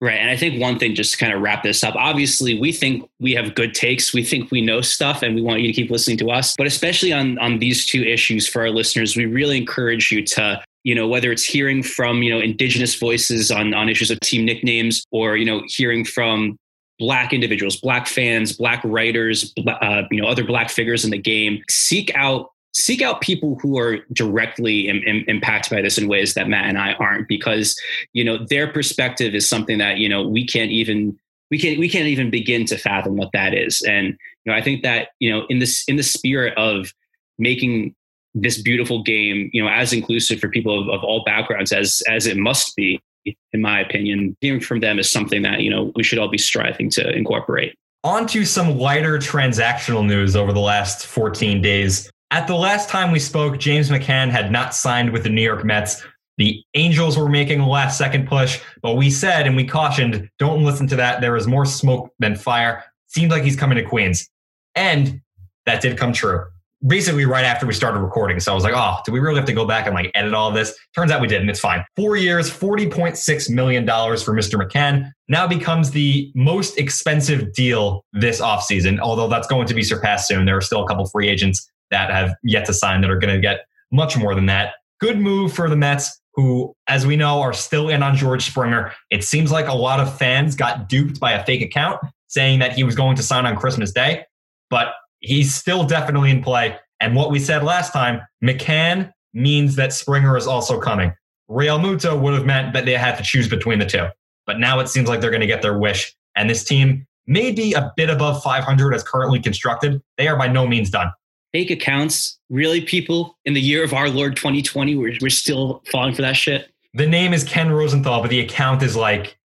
Right. 0.00 0.18
And 0.18 0.28
I 0.28 0.36
think 0.36 0.60
one 0.60 0.78
thing, 0.78 0.96
just 0.96 1.12
to 1.12 1.18
kind 1.18 1.32
of 1.32 1.40
wrap 1.40 1.62
this 1.62 1.84
up, 1.84 1.94
obviously, 1.94 2.58
we 2.58 2.72
think 2.72 3.08
we 3.20 3.32
have 3.34 3.54
good 3.54 3.72
takes. 3.72 4.12
We 4.12 4.24
think 4.24 4.50
we 4.50 4.60
know 4.60 4.80
stuff 4.80 5.22
and 5.22 5.34
we 5.34 5.42
want 5.42 5.60
you 5.60 5.68
to 5.68 5.72
keep 5.72 5.90
listening 5.90 6.18
to 6.18 6.30
us. 6.30 6.56
But 6.56 6.66
especially 6.66 7.12
on, 7.12 7.38
on 7.38 7.60
these 7.60 7.86
two 7.86 8.02
issues 8.02 8.48
for 8.48 8.62
our 8.62 8.70
listeners, 8.70 9.16
we 9.16 9.26
really 9.26 9.56
encourage 9.56 10.10
you 10.10 10.24
to, 10.26 10.60
you 10.82 10.96
know, 10.96 11.06
whether 11.06 11.30
it's 11.30 11.44
hearing 11.44 11.84
from, 11.84 12.22
you 12.24 12.32
know, 12.32 12.40
indigenous 12.40 12.96
voices 12.96 13.52
on, 13.52 13.74
on 13.74 13.88
issues 13.88 14.10
of 14.10 14.18
team 14.20 14.44
nicknames 14.44 15.04
or, 15.12 15.36
you 15.36 15.44
know, 15.44 15.62
hearing 15.68 16.04
from 16.04 16.56
black 16.98 17.32
individuals, 17.32 17.76
black 17.76 18.08
fans, 18.08 18.52
black 18.52 18.80
writers, 18.84 19.54
uh, 19.68 20.02
you 20.10 20.20
know, 20.20 20.26
other 20.26 20.44
black 20.44 20.68
figures 20.68 21.04
in 21.04 21.12
the 21.12 21.18
game, 21.18 21.62
seek 21.70 22.12
out 22.16 22.50
seek 22.74 23.02
out 23.02 23.20
people 23.20 23.58
who 23.60 23.78
are 23.78 23.98
directly 24.12 24.88
Im- 24.88 25.02
Im- 25.06 25.24
impacted 25.28 25.76
by 25.76 25.82
this 25.82 25.98
in 25.98 26.08
ways 26.08 26.34
that 26.34 26.48
Matt 26.48 26.66
and 26.66 26.78
I 26.78 26.94
aren't, 26.94 27.28
because 27.28 27.78
you 28.12 28.24
know 28.24 28.44
their 28.46 28.66
perspective 28.66 29.34
is 29.34 29.48
something 29.48 29.78
that 29.78 29.98
you 29.98 30.08
know 30.08 30.26
we 30.26 30.46
can't 30.46 30.70
even 30.70 31.18
we 31.50 31.58
can't 31.58 31.78
we 31.78 31.88
can't 31.88 32.08
even 32.08 32.30
begin 32.30 32.64
to 32.66 32.78
fathom 32.78 33.16
what 33.16 33.30
that 33.32 33.54
is. 33.54 33.82
And 33.82 34.16
you 34.44 34.52
know, 34.52 34.54
I 34.54 34.62
think 34.62 34.82
that 34.82 35.08
you 35.20 35.30
know 35.30 35.46
in 35.48 35.58
this 35.58 35.84
in 35.86 35.96
the 35.96 36.02
spirit 36.02 36.56
of 36.56 36.92
making 37.38 37.94
this 38.34 38.60
beautiful 38.60 39.02
game, 39.02 39.50
you 39.52 39.62
know, 39.62 39.68
as 39.68 39.92
inclusive 39.92 40.40
for 40.40 40.48
people 40.48 40.80
of, 40.80 40.88
of 40.88 41.04
all 41.04 41.22
backgrounds 41.24 41.72
as 41.72 42.02
as 42.08 42.26
it 42.26 42.36
must 42.36 42.74
be, 42.74 43.00
in 43.24 43.60
my 43.60 43.80
opinion, 43.80 44.36
hearing 44.40 44.60
from 44.60 44.80
them 44.80 44.98
is 44.98 45.10
something 45.10 45.42
that 45.42 45.60
you 45.60 45.70
know 45.70 45.92
we 45.94 46.02
should 46.02 46.18
all 46.18 46.28
be 46.28 46.38
striving 46.38 46.88
to 46.90 47.10
incorporate. 47.10 47.76
On 48.04 48.26
to 48.28 48.44
some 48.44 48.78
lighter 48.78 49.18
transactional 49.18 50.04
news 50.04 50.34
over 50.34 50.52
the 50.52 50.60
last 50.60 51.06
14 51.06 51.62
days. 51.62 52.10
At 52.32 52.46
the 52.46 52.54
last 52.54 52.88
time 52.88 53.10
we 53.10 53.18
spoke, 53.18 53.58
James 53.58 53.90
McCann 53.90 54.30
had 54.30 54.50
not 54.50 54.74
signed 54.74 55.12
with 55.12 55.22
the 55.22 55.28
New 55.28 55.42
York 55.42 55.66
Mets. 55.66 56.02
The 56.38 56.64
Angels 56.72 57.18
were 57.18 57.28
making 57.28 57.60
a 57.60 57.68
last 57.68 57.98
second 57.98 58.26
push, 58.26 58.58
but 58.80 58.94
we 58.94 59.10
said 59.10 59.46
and 59.46 59.54
we 59.54 59.66
cautioned 59.66 60.30
don't 60.38 60.64
listen 60.64 60.86
to 60.86 60.96
that. 60.96 61.20
There 61.20 61.36
is 61.36 61.46
more 61.46 61.66
smoke 61.66 62.10
than 62.20 62.34
fire. 62.34 62.84
Seemed 63.08 63.30
like 63.30 63.42
he's 63.42 63.54
coming 63.54 63.76
to 63.76 63.84
Queens. 63.84 64.30
And 64.74 65.20
that 65.66 65.82
did 65.82 65.98
come 65.98 66.14
true 66.14 66.46
basically 66.86 67.24
right 67.24 67.44
after 67.44 67.66
we 67.66 67.72
started 67.72 68.00
recording. 68.00 68.40
So 68.40 68.50
I 68.50 68.54
was 68.54 68.64
like, 68.64 68.74
oh, 68.74 68.98
do 69.04 69.12
we 69.12 69.20
really 69.20 69.36
have 69.36 69.44
to 69.44 69.52
go 69.52 69.64
back 69.64 69.86
and 69.86 69.94
like 69.94 70.10
edit 70.14 70.34
all 70.34 70.50
this? 70.50 70.76
Turns 70.94 71.12
out 71.12 71.20
we 71.20 71.28
didn't. 71.28 71.48
It's 71.48 71.60
fine. 71.60 71.84
Four 71.96 72.16
years, 72.16 72.50
$40.6 72.50 73.50
million 73.50 73.86
for 73.86 74.34
Mr. 74.34 74.60
McCann 74.60 75.10
now 75.28 75.46
becomes 75.46 75.92
the 75.92 76.32
most 76.34 76.78
expensive 76.78 77.52
deal 77.52 78.04
this 78.12 78.40
offseason, 78.40 78.98
although 78.98 79.28
that's 79.28 79.46
going 79.46 79.66
to 79.68 79.74
be 79.74 79.82
surpassed 79.82 80.26
soon. 80.26 80.44
There 80.44 80.56
are 80.56 80.62
still 80.62 80.82
a 80.82 80.88
couple 80.88 81.06
free 81.06 81.28
agents 81.28 81.70
that 81.92 82.10
have 82.10 82.34
yet 82.42 82.66
to 82.66 82.74
sign 82.74 83.00
that 83.02 83.10
are 83.10 83.18
going 83.18 83.34
to 83.34 83.40
get 83.40 83.60
much 83.92 84.16
more 84.16 84.34
than 84.34 84.46
that. 84.46 84.74
Good 85.00 85.20
move 85.20 85.52
for 85.52 85.68
the 85.70 85.76
Mets. 85.76 86.18
Who, 86.34 86.74
as 86.88 87.06
we 87.06 87.14
know, 87.14 87.42
are 87.42 87.52
still 87.52 87.90
in 87.90 88.02
on 88.02 88.16
George 88.16 88.46
Springer. 88.46 88.92
It 89.10 89.22
seems 89.22 89.52
like 89.52 89.68
a 89.68 89.74
lot 89.74 90.00
of 90.00 90.16
fans 90.16 90.56
got 90.56 90.88
duped 90.88 91.20
by 91.20 91.32
a 91.32 91.44
fake 91.44 91.60
account 91.60 92.00
saying 92.28 92.58
that 92.60 92.72
he 92.72 92.84
was 92.84 92.94
going 92.94 93.16
to 93.16 93.22
sign 93.22 93.44
on 93.44 93.54
Christmas 93.54 93.92
Day. 93.92 94.24
But 94.70 94.94
he's 95.20 95.54
still 95.54 95.84
definitely 95.84 96.30
in 96.30 96.42
play. 96.42 96.78
And 97.00 97.14
what 97.14 97.30
we 97.30 97.38
said 97.38 97.62
last 97.62 97.92
time, 97.92 98.22
McCann 98.42 99.12
means 99.34 99.76
that 99.76 99.92
Springer 99.92 100.36
is 100.38 100.46
also 100.46 100.80
coming. 100.80 101.12
Realmuto 101.50 102.18
would 102.18 102.32
have 102.32 102.46
meant 102.46 102.72
that 102.72 102.86
they 102.86 102.94
had 102.94 103.16
to 103.18 103.22
choose 103.22 103.46
between 103.46 103.78
the 103.78 103.86
two. 103.86 104.06
But 104.46 104.58
now 104.58 104.80
it 104.80 104.88
seems 104.88 105.08
like 105.08 105.20
they're 105.20 105.30
going 105.30 105.42
to 105.42 105.46
get 105.46 105.60
their 105.60 105.78
wish. 105.78 106.14
And 106.34 106.48
this 106.48 106.64
team 106.64 107.06
may 107.26 107.52
be 107.52 107.74
a 107.74 107.92
bit 107.96 108.08
above 108.08 108.42
500 108.42 108.94
as 108.94 109.02
currently 109.02 109.40
constructed. 109.40 110.00
They 110.16 110.28
are 110.28 110.36
by 110.36 110.48
no 110.48 110.66
means 110.66 110.90
done. 110.90 111.12
Fake 111.52 111.70
accounts, 111.70 112.38
really, 112.48 112.80
people, 112.80 113.36
in 113.44 113.52
the 113.52 113.60
year 113.60 113.84
of 113.84 113.92
our 113.92 114.08
Lord 114.08 114.36
2020, 114.36 114.96
we're, 114.96 115.12
we're 115.20 115.28
still 115.28 115.82
falling 115.90 116.14
for 116.14 116.22
that 116.22 116.36
shit. 116.36 116.70
The 116.94 117.06
name 117.06 117.32
is 117.32 117.44
Ken 117.44 117.70
Rosenthal, 117.70 118.22
but 118.22 118.30
the 118.30 118.40
account 118.40 118.82
is 118.82 118.96
like 118.96 119.36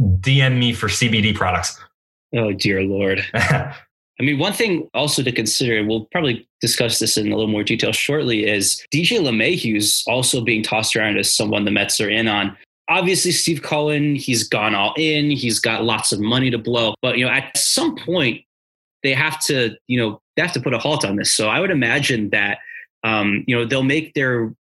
DM 0.00 0.58
me 0.58 0.72
for 0.72 0.88
CBD 0.88 1.34
products. 1.34 1.78
Oh, 2.34 2.52
dear 2.52 2.82
Lord. 2.82 3.24
I 3.34 4.22
mean, 4.22 4.38
one 4.38 4.52
thing 4.52 4.88
also 4.92 5.22
to 5.22 5.32
consider, 5.32 5.84
we'll 5.84 6.04
probably 6.12 6.46
discuss 6.60 6.98
this 6.98 7.16
in 7.16 7.32
a 7.32 7.36
little 7.36 7.50
more 7.50 7.64
detail 7.64 7.92
shortly, 7.92 8.46
is 8.46 8.84
DJ 8.92 9.18
LeMahieu's 9.18 10.04
also 10.06 10.42
being 10.42 10.62
tossed 10.62 10.94
around 10.94 11.18
as 11.18 11.34
someone 11.34 11.64
the 11.64 11.70
Mets 11.70 12.00
are 12.00 12.10
in 12.10 12.28
on. 12.28 12.56
Obviously, 12.88 13.32
Steve 13.32 13.62
Cohen, 13.62 14.14
he's 14.16 14.46
gone 14.46 14.74
all 14.74 14.94
in. 14.98 15.30
He's 15.30 15.58
got 15.58 15.84
lots 15.84 16.12
of 16.12 16.20
money 16.20 16.50
to 16.50 16.58
blow. 16.58 16.94
But, 17.00 17.16
you 17.16 17.24
know, 17.24 17.30
at 17.30 17.56
some 17.56 17.96
point, 17.96 18.42
they 19.02 19.14
have 19.14 19.42
to, 19.44 19.76
you 19.86 19.98
know, 19.98 20.20
they 20.40 20.46
have 20.46 20.54
to 20.54 20.60
put 20.60 20.72
a 20.72 20.78
halt 20.78 21.04
on 21.04 21.16
this. 21.16 21.32
So 21.32 21.48
I 21.48 21.60
would 21.60 21.70
imagine 21.70 22.30
that, 22.30 22.58
um, 23.04 23.44
you 23.46 23.54
know, 23.54 23.66
they'll 23.66 23.82
make 23.82 24.14
their 24.14 24.54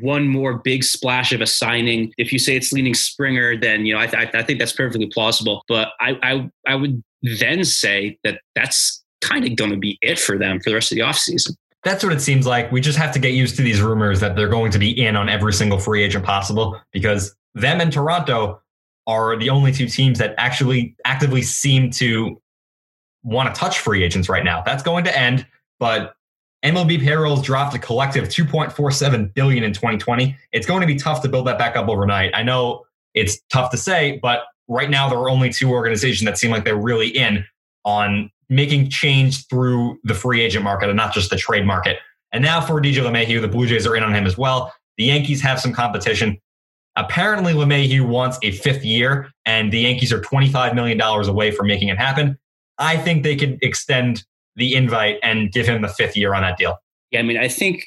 one 0.00 0.28
more 0.28 0.58
big 0.58 0.84
splash 0.84 1.32
of 1.32 1.40
a 1.40 1.46
signing. 1.46 2.12
If 2.16 2.32
you 2.32 2.38
say 2.38 2.56
it's 2.56 2.72
leaning 2.72 2.94
Springer, 2.94 3.56
then 3.56 3.86
you 3.86 3.94
know 3.94 4.00
I, 4.00 4.06
th- 4.06 4.34
I 4.34 4.42
think 4.42 4.58
that's 4.58 4.72
perfectly 4.72 5.06
plausible. 5.06 5.62
But 5.68 5.88
I 6.00 6.18
I, 6.22 6.50
I 6.66 6.74
would 6.74 7.02
then 7.22 7.64
say 7.64 8.18
that 8.24 8.40
that's 8.54 9.04
kind 9.20 9.44
of 9.44 9.56
going 9.56 9.70
to 9.70 9.76
be 9.76 9.98
it 10.02 10.18
for 10.18 10.38
them 10.38 10.60
for 10.60 10.70
the 10.70 10.74
rest 10.74 10.92
of 10.92 10.96
the 10.96 11.02
offseason. 11.02 11.54
That's 11.82 12.02
what 12.02 12.12
it 12.12 12.20
seems 12.20 12.46
like. 12.46 12.72
We 12.72 12.80
just 12.80 12.98
have 12.98 13.12
to 13.12 13.18
get 13.18 13.34
used 13.34 13.56
to 13.56 13.62
these 13.62 13.80
rumors 13.80 14.18
that 14.20 14.34
they're 14.34 14.48
going 14.48 14.72
to 14.72 14.78
be 14.78 14.90
in 14.90 15.14
on 15.14 15.28
every 15.28 15.52
single 15.52 15.78
free 15.78 16.02
agent 16.02 16.24
possible 16.24 16.80
because 16.92 17.34
them 17.54 17.80
and 17.80 17.92
Toronto 17.92 18.60
are 19.06 19.36
the 19.36 19.50
only 19.50 19.70
two 19.70 19.86
teams 19.86 20.18
that 20.18 20.34
actually 20.36 20.96
actively 21.04 21.42
seem 21.42 21.90
to 21.92 22.40
want 23.26 23.52
to 23.52 23.58
touch 23.58 23.80
free 23.80 24.04
agents 24.04 24.28
right 24.28 24.44
now. 24.44 24.62
That's 24.64 24.82
going 24.82 25.04
to 25.04 25.18
end, 25.18 25.46
but 25.78 26.14
MLB 26.64 27.00
payrolls 27.00 27.42
dropped 27.42 27.74
a 27.74 27.78
collective 27.78 28.28
2.47 28.28 29.34
billion 29.34 29.64
in 29.64 29.72
2020. 29.72 30.36
It's 30.52 30.66
going 30.66 30.80
to 30.80 30.86
be 30.86 30.96
tough 30.96 31.20
to 31.22 31.28
build 31.28 31.46
that 31.48 31.58
back 31.58 31.76
up 31.76 31.88
overnight. 31.88 32.30
I 32.34 32.42
know 32.42 32.86
it's 33.14 33.40
tough 33.52 33.70
to 33.72 33.76
say, 33.76 34.18
but 34.22 34.44
right 34.68 34.88
now 34.88 35.08
there 35.08 35.18
are 35.18 35.28
only 35.28 35.52
two 35.52 35.70
organizations 35.70 36.24
that 36.24 36.38
seem 36.38 36.50
like 36.50 36.64
they're 36.64 36.76
really 36.76 37.08
in 37.08 37.44
on 37.84 38.30
making 38.48 38.90
change 38.90 39.46
through 39.48 39.98
the 40.04 40.14
free 40.14 40.40
agent 40.40 40.64
market 40.64 40.88
and 40.88 40.96
not 40.96 41.12
just 41.12 41.30
the 41.30 41.36
trade 41.36 41.66
market. 41.66 41.98
And 42.32 42.42
now 42.42 42.60
for 42.60 42.80
DJ 42.80 42.96
LeMahieu, 42.96 43.40
the 43.40 43.48
Blue 43.48 43.66
Jays 43.66 43.86
are 43.86 43.96
in 43.96 44.02
on 44.02 44.14
him 44.14 44.26
as 44.26 44.38
well. 44.38 44.72
The 44.98 45.04
Yankees 45.04 45.40
have 45.42 45.60
some 45.60 45.72
competition. 45.72 46.38
Apparently, 46.96 47.52
LeMahieu 47.52 48.06
wants 48.06 48.38
a 48.42 48.52
fifth 48.52 48.84
year, 48.84 49.30
and 49.44 49.72
the 49.72 49.80
Yankees 49.80 50.12
are 50.12 50.20
$25 50.20 50.74
million 50.74 51.00
away 51.00 51.50
from 51.50 51.66
making 51.66 51.88
it 51.88 51.98
happen. 51.98 52.38
I 52.78 52.96
think 52.96 53.22
they 53.22 53.36
could 53.36 53.58
extend 53.62 54.24
the 54.56 54.74
invite 54.74 55.18
and 55.22 55.52
give 55.52 55.66
him 55.66 55.82
the 55.82 55.88
fifth 55.88 56.16
year 56.16 56.34
on 56.34 56.42
that 56.42 56.56
deal. 56.56 56.78
Yeah, 57.10 57.20
I 57.20 57.22
mean, 57.22 57.36
I 57.36 57.48
think 57.48 57.86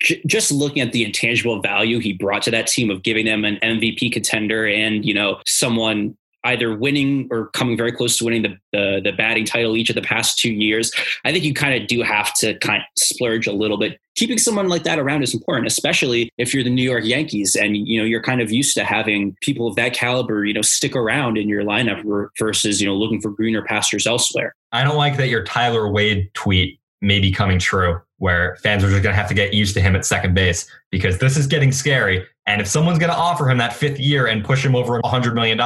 j- 0.00 0.22
just 0.26 0.52
looking 0.52 0.82
at 0.82 0.92
the 0.92 1.04
intangible 1.04 1.60
value 1.60 1.98
he 1.98 2.12
brought 2.12 2.42
to 2.42 2.50
that 2.50 2.66
team 2.66 2.90
of 2.90 3.02
giving 3.02 3.26
them 3.26 3.44
an 3.44 3.58
MVP 3.62 4.12
contender 4.12 4.66
and 4.66 5.04
you 5.04 5.14
know 5.14 5.40
someone 5.46 6.16
either 6.44 6.76
winning 6.76 7.28
or 7.30 7.48
coming 7.48 7.76
very 7.76 7.92
close 7.92 8.16
to 8.18 8.24
winning 8.24 8.42
the, 8.42 8.56
the, 8.72 9.00
the 9.02 9.12
batting 9.12 9.44
title 9.44 9.76
each 9.76 9.88
of 9.88 9.94
the 9.94 10.02
past 10.02 10.38
two 10.38 10.52
years. 10.52 10.92
I 11.24 11.32
think 11.32 11.44
you 11.44 11.54
kind 11.54 11.80
of 11.80 11.88
do 11.88 12.02
have 12.02 12.34
to 12.34 12.58
kind 12.58 12.82
of 12.82 12.86
splurge 12.96 13.46
a 13.46 13.52
little 13.52 13.78
bit. 13.78 13.98
Keeping 14.16 14.38
someone 14.38 14.68
like 14.68 14.84
that 14.84 14.98
around 14.98 15.22
is 15.22 15.34
important, 15.34 15.66
especially 15.66 16.30
if 16.38 16.54
you're 16.54 16.62
the 16.62 16.70
New 16.70 16.88
York 16.88 17.04
Yankees 17.04 17.56
and 17.56 17.76
you 17.76 17.98
know 17.98 18.04
you're 18.04 18.22
kind 18.22 18.40
of 18.40 18.52
used 18.52 18.74
to 18.76 18.84
having 18.84 19.36
people 19.40 19.66
of 19.66 19.74
that 19.76 19.92
caliber, 19.92 20.44
you 20.44 20.54
know, 20.54 20.62
stick 20.62 20.94
around 20.94 21.36
in 21.36 21.48
your 21.48 21.64
lineup 21.64 22.28
versus 22.38 22.80
you 22.80 22.86
know 22.86 22.94
looking 22.94 23.20
for 23.20 23.30
greener 23.30 23.62
pastures 23.62 24.06
elsewhere. 24.06 24.54
I 24.70 24.84
don't 24.84 24.96
like 24.96 25.16
that 25.16 25.28
your 25.28 25.42
Tyler 25.42 25.90
Wade 25.90 26.30
tweet 26.34 26.78
may 27.00 27.20
be 27.20 27.30
coming 27.30 27.58
true, 27.58 28.00
where 28.18 28.56
fans 28.62 28.82
are 28.82 28.90
just 28.90 29.02
going 29.02 29.12
to 29.12 29.20
have 29.20 29.28
to 29.28 29.34
get 29.34 29.52
used 29.52 29.74
to 29.74 29.80
him 29.80 29.94
at 29.94 30.04
second 30.04 30.34
base 30.34 30.68
because 30.90 31.18
this 31.18 31.36
is 31.36 31.46
getting 31.46 31.70
scary. 31.70 32.24
And 32.46 32.60
if 32.60 32.66
someone's 32.66 32.98
going 32.98 33.10
to 33.10 33.16
offer 33.16 33.48
him 33.48 33.58
that 33.58 33.74
fifth 33.74 34.00
year 34.00 34.26
and 34.26 34.44
push 34.44 34.64
him 34.64 34.74
over 34.74 35.00
$100 35.00 35.34
million, 35.34 35.58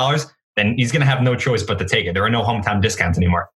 then 0.58 0.74
he's 0.76 0.92
going 0.92 1.00
to 1.00 1.06
have 1.06 1.22
no 1.22 1.36
choice 1.36 1.62
but 1.62 1.78
to 1.78 1.84
take 1.84 2.06
it. 2.06 2.14
There 2.14 2.24
are 2.24 2.30
no 2.30 2.42
hometown 2.42 2.82
discounts 2.82 3.18
anymore. 3.18 3.50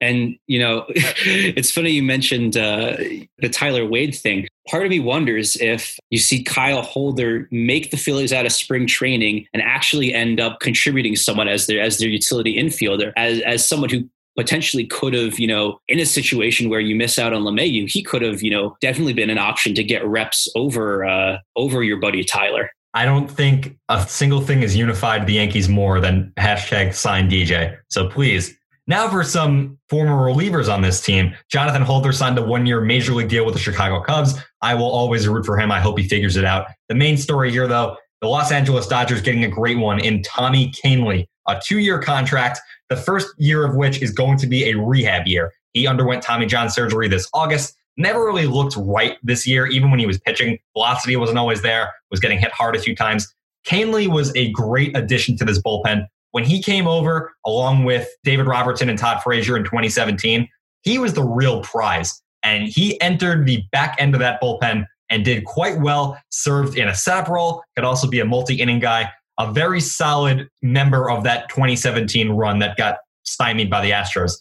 And 0.00 0.36
you 0.46 0.58
know, 0.58 0.84
it's 0.88 1.70
funny 1.70 1.90
you 1.90 2.02
mentioned 2.02 2.56
uh, 2.56 2.96
the 3.38 3.48
Tyler 3.50 3.86
Wade 3.86 4.14
thing. 4.14 4.46
Part 4.68 4.84
of 4.84 4.90
me 4.90 5.00
wonders 5.00 5.56
if 5.56 5.98
you 6.10 6.18
see 6.18 6.42
Kyle 6.42 6.82
Holder 6.82 7.48
make 7.50 7.90
the 7.90 7.96
Phillies 7.96 8.32
out 8.32 8.46
of 8.46 8.52
spring 8.52 8.86
training 8.86 9.46
and 9.52 9.62
actually 9.62 10.12
end 10.12 10.40
up 10.40 10.60
contributing 10.60 11.16
someone 11.16 11.48
as 11.48 11.66
their 11.66 11.80
as 11.80 11.98
their 11.98 12.08
utility 12.08 12.56
infielder, 12.56 13.12
as 13.16 13.40
as 13.40 13.66
someone 13.66 13.90
who 13.90 14.08
potentially 14.36 14.84
could 14.84 15.14
have, 15.14 15.38
you 15.38 15.46
know, 15.46 15.78
in 15.88 16.00
a 16.00 16.06
situation 16.06 16.68
where 16.68 16.80
you 16.80 16.96
miss 16.96 17.18
out 17.18 17.32
on 17.32 17.42
LeMahieu, 17.42 17.88
he 17.88 18.02
could 18.02 18.22
have, 18.22 18.42
you 18.42 18.50
know, 18.50 18.76
definitely 18.80 19.12
been 19.12 19.30
an 19.30 19.38
option 19.38 19.74
to 19.74 19.84
get 19.84 20.04
reps 20.04 20.48
over 20.56 21.04
uh, 21.04 21.38
over 21.56 21.82
your 21.82 21.98
buddy 21.98 22.24
Tyler. 22.24 22.70
I 22.94 23.04
don't 23.04 23.28
think 23.28 23.76
a 23.88 24.06
single 24.06 24.40
thing 24.40 24.62
has 24.62 24.76
unified 24.76 25.26
the 25.26 25.34
Yankees 25.34 25.68
more 25.68 25.98
than 26.00 26.32
hashtag 26.38 26.94
sign 26.94 27.28
DJ. 27.28 27.76
So 27.88 28.08
please. 28.08 28.56
Now 28.86 29.08
for 29.08 29.24
some 29.24 29.78
former 29.88 30.12
relievers 30.12 30.72
on 30.72 30.82
this 30.82 31.00
team. 31.00 31.34
Jonathan 31.50 31.82
Holder 31.82 32.12
signed 32.12 32.38
a 32.38 32.42
one-year 32.42 32.82
major 32.82 33.12
league 33.12 33.28
deal 33.28 33.44
with 33.44 33.54
the 33.54 33.60
Chicago 33.60 34.00
Cubs. 34.00 34.34
I 34.60 34.74
will 34.74 34.90
always 34.90 35.26
root 35.26 35.44
for 35.44 35.58
him. 35.58 35.72
I 35.72 35.80
hope 35.80 35.98
he 35.98 36.06
figures 36.06 36.36
it 36.36 36.44
out. 36.44 36.66
The 36.88 36.94
main 36.94 37.16
story 37.16 37.50
here, 37.50 37.66
though, 37.66 37.96
the 38.20 38.28
Los 38.28 38.52
Angeles 38.52 38.86
Dodgers 38.86 39.22
getting 39.22 39.42
a 39.42 39.48
great 39.48 39.78
one 39.78 40.00
in 40.00 40.22
Tommy 40.22 40.70
Kahnle, 40.70 41.26
a 41.48 41.60
two-year 41.64 42.00
contract, 42.00 42.60
the 42.90 42.96
first 42.96 43.28
year 43.38 43.64
of 43.64 43.74
which 43.74 44.02
is 44.02 44.12
going 44.12 44.36
to 44.38 44.46
be 44.46 44.70
a 44.70 44.78
rehab 44.78 45.26
year. 45.26 45.50
He 45.72 45.86
underwent 45.86 46.22
Tommy 46.22 46.46
John 46.46 46.70
surgery 46.70 47.08
this 47.08 47.28
August 47.34 47.74
never 47.96 48.24
really 48.24 48.46
looked 48.46 48.76
right 48.76 49.16
this 49.22 49.46
year, 49.46 49.66
even 49.66 49.90
when 49.90 50.00
he 50.00 50.06
was 50.06 50.18
pitching. 50.18 50.58
Velocity 50.74 51.16
wasn't 51.16 51.38
always 51.38 51.62
there, 51.62 51.92
was 52.10 52.20
getting 52.20 52.38
hit 52.38 52.52
hard 52.52 52.76
a 52.76 52.80
few 52.80 52.94
times. 52.94 53.32
Kahnle 53.66 54.08
was 54.08 54.34
a 54.36 54.50
great 54.52 54.96
addition 54.96 55.36
to 55.38 55.44
this 55.44 55.60
bullpen. 55.60 56.06
When 56.32 56.44
he 56.44 56.60
came 56.60 56.86
over, 56.86 57.32
along 57.46 57.84
with 57.84 58.08
David 58.24 58.46
Robertson 58.46 58.88
and 58.88 58.98
Todd 58.98 59.22
Frazier 59.22 59.56
in 59.56 59.64
2017, 59.64 60.48
he 60.82 60.98
was 60.98 61.14
the 61.14 61.22
real 61.22 61.62
prize. 61.62 62.20
And 62.42 62.68
he 62.68 63.00
entered 63.00 63.46
the 63.46 63.62
back 63.72 63.96
end 63.98 64.14
of 64.14 64.20
that 64.20 64.40
bullpen 64.42 64.84
and 65.08 65.24
did 65.24 65.44
quite 65.44 65.80
well, 65.80 66.18
served 66.30 66.76
in 66.76 66.88
a 66.88 66.94
setup 66.94 67.28
role, 67.28 67.62
could 67.76 67.84
also 67.84 68.08
be 68.08 68.20
a 68.20 68.24
multi 68.24 68.56
inning 68.56 68.80
guy, 68.80 69.10
a 69.38 69.50
very 69.52 69.80
solid 69.80 70.48
member 70.60 71.10
of 71.10 71.24
that 71.24 71.48
2017 71.48 72.30
run 72.30 72.58
that 72.58 72.76
got 72.76 72.98
stymied 73.22 73.70
by 73.70 73.80
the 73.80 73.92
Astros. 73.92 74.36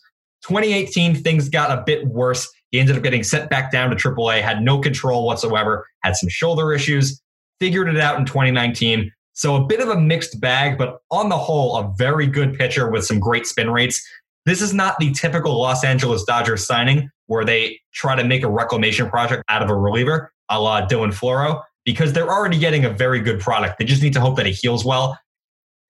2018, 0.46 1.16
things 1.16 1.48
got 1.48 1.72
a 1.72 1.84
bit 1.84 2.06
worse 2.08 2.50
He 2.74 2.80
ended 2.80 2.98
up 2.98 3.04
getting 3.04 3.24
sent 3.24 3.52
back 3.52 3.72
down 3.72 3.92
to 3.92 3.96
AAA, 3.96 4.42
had 4.42 4.64
no 4.64 4.80
control 4.80 5.28
whatsoever, 5.28 5.88
had 6.02 6.16
some 6.16 6.28
shoulder 6.28 6.74
issues, 6.74 7.22
figured 7.60 7.88
it 7.88 8.00
out 8.00 8.18
in 8.18 8.26
2019. 8.26 9.12
So 9.34 9.56
a 9.56 9.64
bit 9.64 9.80
of 9.80 9.90
a 9.90 10.02
mixed 10.02 10.42
bag, 10.42 10.80
but 10.80 10.98
on 11.12 11.30
the 11.30 11.38
whole, 11.38 11.78
a 11.78 11.94
very 11.96 12.26
good 12.26 12.58
pitcher 12.58 12.90
with 12.90 13.06
some 13.06 13.20
great 13.20 13.46
spin 13.46 13.70
rates. 13.70 14.04
This 14.48 14.60
is 14.60 14.74
not 14.74 14.98
the 14.98 15.12
typical 15.12 15.62
Los 15.62 15.84
Angeles 15.84 16.24
Dodgers 16.24 16.66
signing 16.66 17.12
where 17.28 17.46
they 17.46 17.80
try 17.94 18.16
to 18.16 18.24
make 18.24 18.42
a 18.42 18.50
reclamation 18.50 19.08
project 19.08 19.44
out 19.50 19.62
of 19.62 19.70
a 19.70 19.76
reliever, 19.76 20.34
a 20.50 20.60
la 20.60 20.88
Dylan 20.88 21.14
Floro, 21.14 21.62
because 21.86 22.12
they're 22.12 22.30
already 22.30 22.58
getting 22.58 22.86
a 22.86 22.90
very 22.90 23.20
good 23.20 23.40
product. 23.40 23.78
They 23.78 23.86
just 23.86 24.02
need 24.02 24.14
to 24.14 24.20
hope 24.20 24.36
that 24.38 24.48
it 24.48 24.54
heals 24.56 24.84
well. 24.84 25.16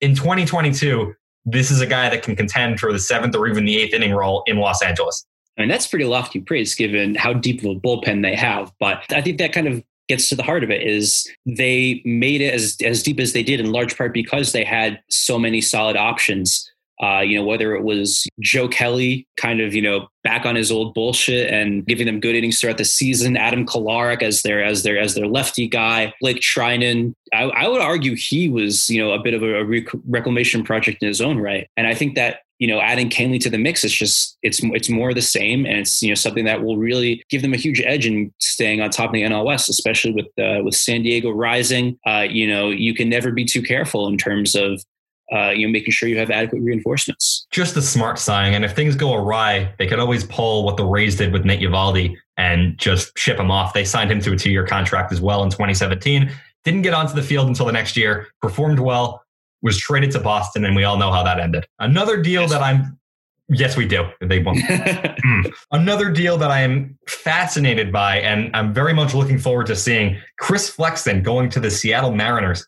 In 0.01 0.15
2022, 0.15 1.13
this 1.45 1.71
is 1.71 1.79
a 1.79 1.87
guy 1.87 2.09
that 2.09 2.23
can 2.23 2.35
contend 2.35 2.81
for 2.81 2.91
the 2.91 2.99
seventh 2.99 3.35
or 3.35 3.47
even 3.47 3.63
the 3.63 3.77
eighth 3.77 3.93
inning 3.93 4.11
role 4.11 4.43
in 4.47 4.57
Los 4.57 4.81
Angeles. 4.81 5.25
I 5.57 5.61
mean, 5.61 5.69
that's 5.69 5.87
pretty 5.87 6.05
lofty 6.05 6.39
praise 6.39 6.75
given 6.75 7.15
how 7.15 7.33
deep 7.33 7.59
of 7.59 7.65
a 7.65 7.75
bullpen 7.79 8.23
they 8.23 8.35
have. 8.35 8.71
But 8.79 9.03
I 9.11 9.21
think 9.21 9.37
that 9.37 9.53
kind 9.53 9.67
of 9.67 9.83
gets 10.09 10.29
to 10.29 10.35
the 10.35 10.43
heart 10.43 10.63
of 10.63 10.71
it 10.71 10.85
is 10.85 11.29
they 11.45 12.01
made 12.05 12.41
it 12.41 12.53
as, 12.53 12.75
as 12.83 13.03
deep 13.03 13.19
as 13.19 13.33
they 13.33 13.43
did 13.43 13.59
in 13.59 13.71
large 13.71 13.97
part 13.97 14.13
because 14.13 14.51
they 14.51 14.63
had 14.63 14.99
so 15.09 15.39
many 15.39 15.61
solid 15.61 15.95
options 15.95 16.69
uh, 17.01 17.19
you 17.19 17.37
know, 17.37 17.43
whether 17.43 17.75
it 17.75 17.83
was 17.83 18.27
Joe 18.39 18.67
Kelly 18.67 19.27
kind 19.35 19.59
of, 19.59 19.73
you 19.73 19.81
know, 19.81 20.07
back 20.23 20.45
on 20.45 20.55
his 20.55 20.71
old 20.71 20.93
bullshit 20.93 21.49
and 21.51 21.85
giving 21.85 22.05
them 22.05 22.19
good 22.19 22.35
innings 22.35 22.59
throughout 22.59 22.77
the 22.77 22.85
season, 22.85 23.35
Adam 23.35 23.65
Kolarek 23.65 24.21
as 24.21 24.41
their 24.43 24.63
as 24.63 24.83
their 24.83 24.97
as 24.97 25.15
their 25.15 25.27
lefty 25.27 25.67
guy, 25.67 26.13
Blake 26.21 26.39
Treinen. 26.39 27.13
I, 27.33 27.43
I 27.43 27.67
would 27.67 27.81
argue 27.81 28.15
he 28.15 28.47
was, 28.47 28.89
you 28.89 29.03
know, 29.03 29.11
a 29.11 29.21
bit 29.21 29.33
of 29.33 29.41
a, 29.41 29.61
a 29.61 29.83
reclamation 30.07 30.63
project 30.63 31.01
in 31.01 31.07
his 31.07 31.19
own 31.19 31.39
right. 31.39 31.67
And 31.75 31.87
I 31.87 31.95
think 31.95 32.15
that 32.15 32.41
you 32.63 32.67
know, 32.67 32.79
adding 32.79 33.09
Kahnle 33.09 33.41
to 33.41 33.49
the 33.49 33.57
mix, 33.57 33.83
it's 33.83 33.93
just 33.93 34.37
it's 34.41 34.61
it's 34.63 34.89
more 34.89 35.13
the 35.13 35.21
same, 35.21 35.65
and 35.65 35.79
it's 35.79 36.01
you 36.01 36.07
know 36.07 36.15
something 36.15 36.45
that 36.45 36.63
will 36.63 36.77
really 36.77 37.21
give 37.29 37.41
them 37.41 37.53
a 37.53 37.57
huge 37.57 37.81
edge 37.81 38.05
in 38.05 38.33
staying 38.39 38.79
on 38.79 38.89
top 38.89 39.07
of 39.07 39.11
the 39.11 39.23
NL 39.23 39.43
West, 39.43 39.67
especially 39.67 40.13
with 40.13 40.27
uh, 40.41 40.63
with 40.63 40.73
San 40.73 41.03
Diego 41.03 41.29
rising. 41.29 41.99
Uh, 42.07 42.21
you 42.21 42.47
know, 42.47 42.69
you 42.69 42.95
can 42.95 43.09
never 43.09 43.33
be 43.33 43.43
too 43.43 43.61
careful 43.61 44.07
in 44.07 44.17
terms 44.17 44.55
of 44.55 44.81
uh, 45.33 45.49
you 45.49 45.67
know, 45.67 45.73
making 45.73 45.91
sure 45.91 46.07
you 46.07 46.17
have 46.17 46.31
adequate 46.31 46.61
reinforcements. 46.61 47.45
Just 47.51 47.75
a 47.75 47.81
smart 47.81 48.17
signing. 48.17 48.55
And 48.55 48.63
if 48.63 48.73
things 48.73 48.95
go 48.95 49.13
awry, 49.13 49.73
they 49.77 49.85
could 49.85 49.99
always 49.99 50.23
pull 50.23 50.63
what 50.63 50.77
the 50.77 50.85
Rays 50.85 51.17
did 51.17 51.33
with 51.33 51.43
Nate 51.43 51.59
Eovaldi 51.59 52.15
and 52.37 52.77
just 52.77 53.17
ship 53.17 53.37
him 53.37 53.51
off. 53.51 53.73
They 53.73 53.83
signed 53.83 54.09
him 54.09 54.21
to 54.21 54.31
a 54.31 54.37
two 54.37 54.51
year 54.51 54.65
contract 54.65 55.11
as 55.11 55.19
well 55.19 55.43
in 55.43 55.49
2017. 55.49 56.31
Didn't 56.63 56.83
get 56.83 56.93
onto 56.93 57.13
the 57.13 57.23
field 57.23 57.49
until 57.49 57.65
the 57.65 57.73
next 57.73 57.97
year, 57.97 58.29
performed 58.41 58.79
well, 58.79 59.22
was 59.63 59.77
traded 59.79 60.11
to 60.11 60.19
Boston, 60.19 60.65
and 60.65 60.75
we 60.75 60.83
all 60.83 60.97
know 60.97 61.11
how 61.11 61.23
that 61.23 61.39
ended. 61.39 61.65
Another 61.79 62.21
deal 62.21 62.41
yes. 62.41 62.51
that 62.51 62.61
I'm 62.61 62.99
Yes, 63.49 63.75
we 63.75 63.85
do. 63.85 64.05
They 64.21 64.39
won't. 64.39 64.57
mm. 64.59 65.53
Another 65.71 66.09
deal 66.09 66.37
that 66.37 66.49
I 66.49 66.61
am 66.61 66.97
fascinated 67.07 67.91
by, 67.91 68.19
and 68.21 68.55
I'm 68.55 68.73
very 68.73 68.93
much 68.93 69.13
looking 69.13 69.37
forward 69.37 69.67
to 69.67 69.75
seeing 69.75 70.17
Chris 70.39 70.69
Flexen 70.69 71.21
going 71.23 71.49
to 71.49 71.59
the 71.59 71.69
Seattle 71.69 72.13
Mariners 72.13 72.65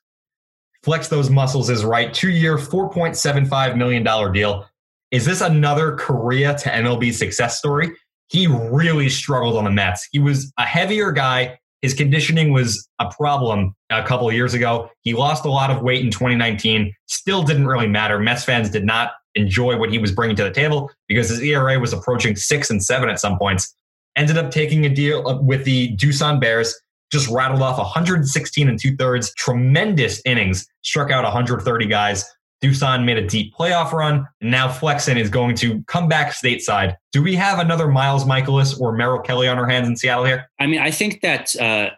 flex 0.86 1.08
those 1.08 1.32
muscles 1.32 1.68
is 1.72 1.84
right. 1.84 2.14
Two 2.14 2.30
year, 2.30 2.58
$4.75 2.58 3.76
million 3.76 4.32
deal. 4.32 4.70
Is 5.10 5.26
this 5.26 5.42
another 5.42 5.96
Korea 5.96 6.56
to 6.60 6.70
MLB 6.70 7.12
success 7.12 7.58
story? 7.58 7.92
He 8.28 8.46
really 8.46 9.10
struggled 9.10 9.58
on 9.58 9.64
the 9.64 9.72
Mets. 9.72 10.08
He 10.12 10.20
was 10.20 10.54
a 10.60 10.64
heavier 10.64 11.12
guy. 11.12 11.60
His 11.86 11.94
conditioning 11.94 12.52
was 12.52 12.90
a 12.98 13.12
problem 13.12 13.76
a 13.92 14.02
couple 14.02 14.32
years 14.32 14.56
ago. 14.56 14.90
He 15.02 15.14
lost 15.14 15.46
a 15.46 15.52
lot 15.52 15.70
of 15.70 15.84
weight 15.84 16.04
in 16.04 16.10
2019. 16.10 16.92
Still 17.06 17.44
didn't 17.44 17.68
really 17.68 17.86
matter. 17.86 18.18
Mets 18.18 18.44
fans 18.44 18.72
did 18.72 18.84
not 18.84 19.12
enjoy 19.36 19.78
what 19.78 19.92
he 19.92 20.00
was 20.00 20.12
bringing 20.12 20.36
to 20.38 20.44
the 20.44 20.50
table 20.50 20.90
because 21.08 21.30
his 21.30 21.44
ERA 21.44 21.80
was 21.80 21.94
approaching 21.94 22.36
six 22.36 22.72
and 22.72 22.84
seven 22.84 23.08
at 23.08 23.20
some 23.20 23.38
points. 23.38 23.76
Ended 24.16 24.36
up 24.36 24.50
taking 24.50 24.84
a 24.84 24.90
deal 24.90 25.44
with 25.44 25.64
the 25.64 25.96
Doosan 25.96 26.42
Bears 26.42 26.74
just 27.12 27.30
rattled 27.30 27.62
off 27.62 27.78
116 27.78 28.68
and 28.68 28.82
two 28.82 28.96
thirds, 28.96 29.32
tremendous 29.36 30.24
innings, 30.26 30.66
struck 30.82 31.12
out 31.12 31.24
130 31.24 31.86
guys. 31.86 32.26
Doosan 32.66 33.06
made 33.06 33.18
a 33.18 33.28
deep 33.28 33.54
playoff 33.54 33.92
run, 33.92 34.28
and 34.42 34.50
now 34.50 34.68
Flexen 34.68 35.18
is 35.18 35.30
going 35.30 35.56
to 35.58 35.84
come 35.84 36.08
back 36.08 36.34
stateside. 36.34 36.96
Do 37.12 37.22
we 37.22 37.36
have 37.36 37.60
another 37.60 37.88
Miles 37.88 38.26
Mikolas 38.26 38.80
or 38.80 38.92
Merrill 38.92 39.22
Kelly 39.22 39.48
on 39.48 39.60
our 39.60 39.68
hands 39.68 39.88
in 39.88 39.96
Seattle 39.96 40.26
here? 40.26 40.50
I 40.60 40.66
mean, 40.66 40.80
I 40.80 40.90
think 40.90 41.22
that 41.22 41.56
uh, 41.58 41.92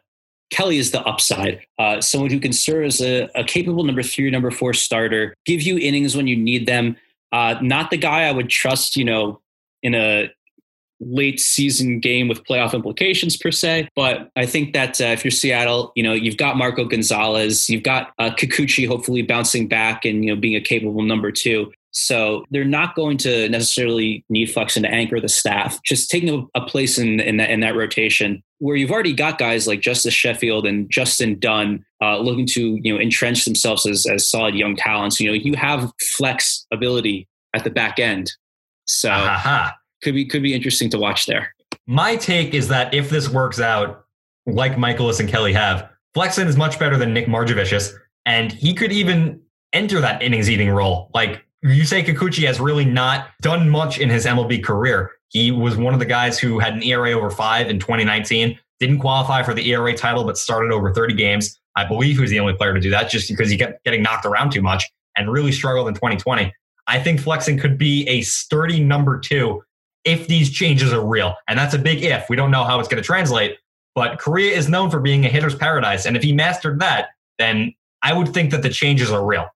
Kelly 0.50 0.78
is 0.78 0.92
the 0.92 1.02
upside. 1.02 1.62
Uh, 1.80 2.02
someone 2.02 2.32
who 2.32 2.40
can 2.40 2.52
serve 2.52 2.86
as 2.86 3.02
a, 3.02 3.30
a, 3.36 3.44
capable 3.44 3.84
number 3.84 4.04
three, 4.04 4.30
number 4.30 4.52
four 4.52 4.74
starter, 4.74 5.34
give 5.46 5.62
you 5.62 5.78
innings 5.78 6.18
when 6.18 6.28
you 6.28 6.36
need 6.36 6.66
them. 6.66 6.98
Uh, 7.32 7.56
not 7.62 7.90
the 7.90 7.98
guy 7.98 8.24
I 8.24 8.32
would 8.32 8.50
trust, 8.50 8.96
you 8.98 9.06
know, 9.06 9.42
in 9.84 9.96
a 9.96 10.30
late 11.00 11.40
season 11.40 12.00
game 12.00 12.28
with 12.28 12.44
playoff 12.44 12.74
implications 12.74 13.38
per 13.38 13.52
se. 13.52 13.90
But 13.96 14.30
I 14.36 14.46
think 14.46 14.74
that 14.74 15.00
uh, 15.00 15.06
if 15.06 15.24
you're 15.24 15.32
Seattle, 15.32 15.92
you 15.96 16.04
know, 16.04 16.14
you've 16.14 16.38
got 16.38 16.58
Marco 16.58 16.86
Gonzalez, 16.86 17.70
you've 17.70 17.84
got 17.84 18.14
uh, 18.20 18.32
Kikuchi 18.32 18.88
hopefully 18.88 19.22
bouncing 19.22 19.68
back 19.68 20.06
and, 20.06 20.24
you 20.24 20.34
know, 20.34 20.40
being 20.40 20.56
a 20.56 20.62
capable 20.62 21.04
number 21.04 21.32
two. 21.32 21.72
So 21.92 22.46
they're 22.52 22.64
not 22.64 22.96
going 22.96 23.18
to 23.20 23.50
necessarily 23.50 24.24
need 24.30 24.52
Flexen 24.52 24.84
to 24.84 24.90
anchor 24.90 25.20
the 25.20 25.30
staff. 25.30 25.80
Just 25.84 26.12
taking 26.12 26.48
a, 26.54 26.62
place 26.62 27.00
in, 27.00 27.20
in, 27.20 27.38
that, 27.38 27.50
in 27.50 27.62
that 27.62 27.76
rotation 27.76 28.44
where 28.60 28.76
you've 28.76 28.92
already 28.92 29.14
got 29.14 29.40
guys 29.40 29.68
like 29.68 29.82
Justus 29.82 30.14
Sheffield 30.14 30.68
and 30.68 30.90
Justin 30.92 31.40
Dunn 31.40 31.84
uh, 32.02 32.20
looking 32.20 32.46
to 32.48 32.78
you 32.84 32.94
know 32.94 33.00
entrench 33.00 33.46
themselves 33.46 33.86
as, 33.88 34.06
as 34.06 34.28
solid 34.28 34.54
young 34.54 34.76
talents. 34.76 35.20
You 35.20 35.30
know, 35.30 35.34
you 35.34 35.56
have 35.56 35.92
flex 36.16 36.68
ability 36.72 37.28
at 37.56 37.64
the 37.64 37.70
back 37.72 37.98
end. 37.98 38.32
So 38.86 39.10
uh-huh 39.10 39.72
could 40.04 40.14
be 40.14 40.26
could 40.26 40.44
be 40.44 40.54
interesting 40.54 40.90
to 40.92 41.00
watch 41.00 41.26
there. 41.26 41.54
My 41.86 42.16
take 42.16 42.54
is 42.54 42.68
that 42.68 42.94
if 42.94 43.10
this 43.10 43.30
works 43.30 43.60
out, 43.60 44.06
like 44.46 44.74
Mikolas 44.74 45.20
and 45.20 45.30
Kelly 45.30 45.54
have, 45.54 45.90
Flexen 46.14 46.48
is 46.48 46.58
much 46.58 46.80
better 46.80 46.98
than 46.98 47.14
Nick 47.14 47.28
Margevicius, 47.28 47.94
and 48.26 48.52
he 48.52 48.74
could 48.74 48.92
even 48.92 49.42
enter 49.74 50.02
that 50.02 50.22
innings 50.22 50.50
eating 50.50 50.70
role. 50.70 51.10
Like 51.14 51.46
Yusei 51.64 52.06
Kikuchi 52.06 52.46
has 52.46 52.60
really 52.60 52.86
not 52.86 53.30
done 53.42 53.70
much 53.70 54.00
in 54.00 54.10
his 54.10 54.26
MLB 54.26 54.64
career. 54.64 55.12
He 55.30 55.52
was 55.52 55.76
one 55.76 55.94
of 55.94 56.00
the 56.00 56.06
guys 56.06 56.40
who 56.40 56.60
had 56.60 56.74
an 56.74 56.84
ERA 56.84 57.12
over 57.12 57.30
five 57.30 57.70
in 57.70 57.80
2019, 57.80 58.58
didn't 58.80 59.00
qualify 59.00 59.44
for 59.44 59.54
the 59.54 59.70
ERA 59.72 59.96
title, 59.96 60.24
but 60.24 60.38
started 60.38 60.72
over 60.72 60.94
30 60.94 61.16
games. 61.16 61.60
I 61.76 61.86
believe 61.86 62.16
he 62.16 62.22
was 62.22 62.32
the 62.32 62.40
only 62.40 62.54
player 62.54 62.74
to 62.74 62.80
do 62.80 62.90
that 62.92 63.10
just 63.10 63.30
because 63.30 63.50
he 63.50 63.58
kept 63.58 63.84
getting 63.84 64.02
knocked 64.02 64.26
around 64.26 64.52
too 64.52 64.62
much 64.62 64.86
and 65.16 65.32
really 65.32 65.52
struggled 65.52 65.88
in 65.88 65.94
2020. 65.94 66.54
I 66.88 67.00
think 67.00 67.20
Flexen 67.20 67.60
could 67.60 67.78
be 67.78 68.08
a 68.08 68.22
sturdy 68.22 68.82
number 68.84 69.20
two 69.20 69.62
if 70.08 70.28
these 70.28 70.50
changes 70.50 70.92
are 70.94 71.06
real. 71.06 71.36
And 71.48 71.60
that's 71.60 71.74
a 71.74 71.78
big 71.78 72.04
if. 72.04 72.30
We 72.30 72.36
don't 72.36 72.50
know 72.50 72.64
how 72.64 72.80
it's 72.80 72.88
going 72.88 73.04
to 73.04 73.06
translate. 73.06 73.58
But 73.94 74.20
Korea 74.20 74.56
is 74.56 74.70
known 74.70 74.90
for 74.90 75.00
being 75.00 75.26
a 75.26 75.28
hitter's 75.28 75.56
paradise. 75.56 76.06
And 76.06 76.16
if 76.16 76.24
he 76.24 76.32
mastered 76.32 76.80
that, 76.80 77.10
then 77.38 77.74
I 78.04 78.14
would 78.14 78.34
think 78.34 78.52
that 78.52 78.62
the 78.62 78.70
changes 78.70 79.12
are 79.12 79.26
real, 79.26 79.48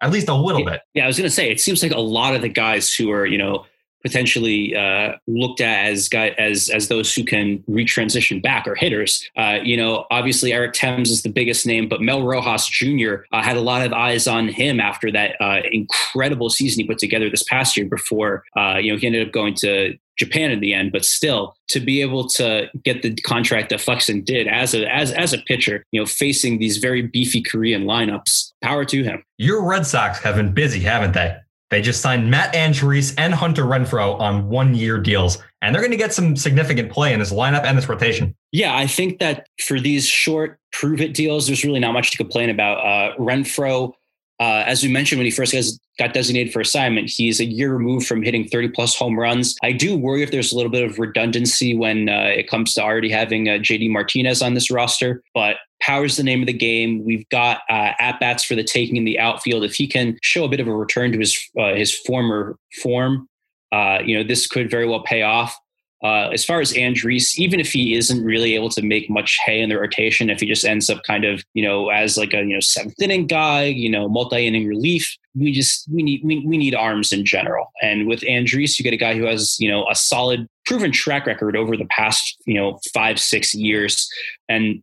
at 0.00 0.10
least 0.10 0.28
a 0.28 0.34
little 0.34 0.64
bit. 0.64 0.80
Yeah, 0.92 1.04
I 1.04 1.06
was 1.06 1.16
going 1.16 1.28
to 1.28 1.34
say, 1.34 1.50
it 1.50 1.60
seems 1.60 1.82
like 1.82 1.92
a 1.92 2.00
lot 2.00 2.34
of 2.34 2.42
the 2.42 2.48
guys 2.48 2.92
who 2.92 3.10
are, 3.12 3.24
you 3.24 3.38
know, 3.38 3.64
potentially 4.06 4.76
uh, 4.76 5.16
looked 5.26 5.60
at 5.60 5.88
as 5.88 6.08
guy, 6.08 6.28
as 6.38 6.68
as 6.68 6.86
those 6.86 7.12
who 7.12 7.24
can 7.24 7.58
retransition 7.68 8.40
back 8.40 8.68
or 8.68 8.76
hitters. 8.76 9.28
Uh, 9.36 9.58
you 9.64 9.76
know, 9.76 10.06
obviously 10.12 10.52
Eric 10.52 10.74
Thames 10.74 11.10
is 11.10 11.22
the 11.22 11.28
biggest 11.28 11.66
name, 11.66 11.88
but 11.88 12.00
Mel 12.00 12.22
Rojas 12.22 12.68
Jr. 12.68 13.16
Uh, 13.32 13.42
had 13.42 13.56
a 13.56 13.60
lot 13.60 13.84
of 13.84 13.92
eyes 13.92 14.28
on 14.28 14.46
him 14.46 14.78
after 14.78 15.10
that 15.10 15.34
uh, 15.40 15.62
incredible 15.72 16.50
season 16.50 16.82
he 16.82 16.86
put 16.86 16.98
together 16.98 17.28
this 17.28 17.42
past 17.42 17.76
year. 17.76 17.86
Before 17.86 18.44
uh, 18.56 18.76
you 18.76 18.92
know 18.92 18.98
he 18.98 19.08
ended 19.08 19.26
up 19.26 19.32
going 19.32 19.54
to 19.56 19.98
Japan 20.16 20.52
in 20.52 20.60
the 20.60 20.72
end, 20.72 20.92
but 20.92 21.04
still 21.04 21.56
to 21.68 21.80
be 21.80 22.00
able 22.00 22.28
to 22.28 22.68
get 22.84 23.02
the 23.02 23.12
contract 23.16 23.70
that 23.70 23.80
Flexen 23.80 24.22
did 24.22 24.46
as 24.46 24.72
a 24.72 24.86
as 24.92 25.10
as 25.10 25.32
a 25.32 25.38
pitcher, 25.38 25.84
you 25.90 26.00
know, 26.00 26.06
facing 26.06 26.58
these 26.58 26.78
very 26.78 27.02
beefy 27.02 27.42
Korean 27.42 27.84
lineups, 27.84 28.52
power 28.62 28.84
to 28.84 29.02
him. 29.02 29.24
Your 29.36 29.68
Red 29.68 29.84
Sox 29.84 30.20
have 30.20 30.36
been 30.36 30.52
busy, 30.52 30.80
haven't 30.80 31.12
they? 31.12 31.36
They 31.70 31.82
just 31.82 32.00
signed 32.00 32.30
Matt 32.30 32.54
Andriese 32.54 33.14
and 33.18 33.34
Hunter 33.34 33.64
Renfroe 33.64 34.18
on 34.20 34.48
one 34.48 34.74
year 34.74 34.98
deals, 34.98 35.38
and 35.62 35.74
they're 35.74 35.82
going 35.82 35.90
to 35.90 35.96
get 35.96 36.14
some 36.14 36.36
significant 36.36 36.92
play 36.92 37.12
in 37.12 37.18
this 37.18 37.32
lineup 37.32 37.64
and 37.64 37.76
this 37.76 37.88
rotation. 37.88 38.36
Yeah, 38.52 38.76
I 38.76 38.86
think 38.86 39.18
that 39.18 39.48
for 39.60 39.80
these 39.80 40.06
short 40.06 40.60
prove 40.72 41.00
it 41.00 41.12
deals, 41.12 41.46
there's 41.46 41.64
really 41.64 41.80
not 41.80 41.92
much 41.92 42.12
to 42.12 42.16
complain 42.16 42.50
about. 42.50 42.78
Uh, 42.78 43.16
Renfroe, 43.16 43.92
uh, 44.38 44.62
as 44.66 44.82
we 44.82 44.92
mentioned 44.92 45.18
when 45.18 45.24
he 45.24 45.30
first 45.30 45.54
got 45.98 46.12
designated 46.12 46.52
for 46.52 46.60
assignment, 46.60 47.10
he's 47.10 47.40
a 47.40 47.44
year 47.44 47.72
removed 47.72 48.06
from 48.06 48.22
hitting 48.22 48.46
30 48.46 48.68
plus 48.68 48.94
home 48.94 49.18
runs. 49.18 49.56
I 49.64 49.72
do 49.72 49.96
worry 49.96 50.22
if 50.22 50.30
there's 50.30 50.52
a 50.52 50.56
little 50.56 50.70
bit 50.70 50.84
of 50.84 50.98
redundancy 50.98 51.76
when 51.76 52.08
uh, 52.08 52.30
it 52.34 52.48
comes 52.48 52.74
to 52.74 52.82
already 52.82 53.10
having 53.10 53.48
uh, 53.48 53.52
JD 53.52 53.90
Martinez 53.90 54.40
on 54.40 54.54
this 54.54 54.70
roster, 54.70 55.22
but 55.34 55.56
Power's 55.80 56.16
the 56.16 56.22
name 56.22 56.40
of 56.40 56.46
the 56.46 56.52
game. 56.52 57.04
We've 57.04 57.28
got 57.28 57.60
uh, 57.68 57.92
at 57.98 58.18
bats 58.20 58.44
for 58.44 58.54
the 58.54 58.64
taking 58.64 58.96
in 58.96 59.04
the 59.04 59.18
outfield. 59.18 59.64
If 59.64 59.74
he 59.74 59.86
can 59.86 60.16
show 60.22 60.44
a 60.44 60.48
bit 60.48 60.60
of 60.60 60.68
a 60.68 60.74
return 60.74 61.12
to 61.12 61.18
his 61.18 61.38
uh, 61.58 61.74
his 61.74 61.94
former 61.94 62.56
form, 62.82 63.28
uh, 63.72 63.98
you 64.04 64.16
know 64.16 64.24
this 64.26 64.46
could 64.46 64.70
very 64.70 64.86
well 64.86 65.02
pay 65.02 65.22
off. 65.22 65.56
Uh, 66.04 66.28
as 66.28 66.44
far 66.44 66.60
as 66.60 66.74
Andriese, 66.74 67.38
even 67.38 67.58
if 67.58 67.72
he 67.72 67.94
isn't 67.94 68.22
really 68.22 68.54
able 68.54 68.68
to 68.68 68.82
make 68.82 69.08
much 69.08 69.38
hay 69.46 69.60
in 69.60 69.70
the 69.70 69.78
rotation, 69.78 70.28
if 70.28 70.40
he 70.40 70.46
just 70.46 70.64
ends 70.64 70.90
up 70.90 71.02
kind 71.04 71.24
of, 71.24 71.42
you 71.54 71.62
know, 71.62 71.88
as 71.88 72.18
like 72.18 72.34
a 72.34 72.38
you 72.38 72.54
know 72.54 72.60
seventh 72.60 73.00
inning 73.00 73.26
guy, 73.26 73.64
you 73.64 73.88
know, 73.88 74.08
multi 74.08 74.46
inning 74.46 74.66
relief, 74.66 75.16
we 75.34 75.52
just 75.52 75.88
we 75.90 76.02
need 76.02 76.20
we, 76.24 76.44
we 76.46 76.58
need 76.58 76.74
arms 76.74 77.12
in 77.12 77.24
general. 77.24 77.72
And 77.82 78.06
with 78.06 78.20
Andriese, 78.20 78.78
you 78.78 78.82
get 78.82 78.92
a 78.92 78.98
guy 78.98 79.14
who 79.14 79.24
has 79.24 79.56
you 79.58 79.70
know 79.70 79.86
a 79.90 79.94
solid 79.94 80.46
proven 80.66 80.92
track 80.92 81.26
record 81.26 81.56
over 81.56 81.76
the 81.76 81.86
past, 81.86 82.36
you 82.44 82.54
know, 82.54 82.78
five, 82.92 83.18
six 83.18 83.54
years. 83.54 84.08
And 84.48 84.82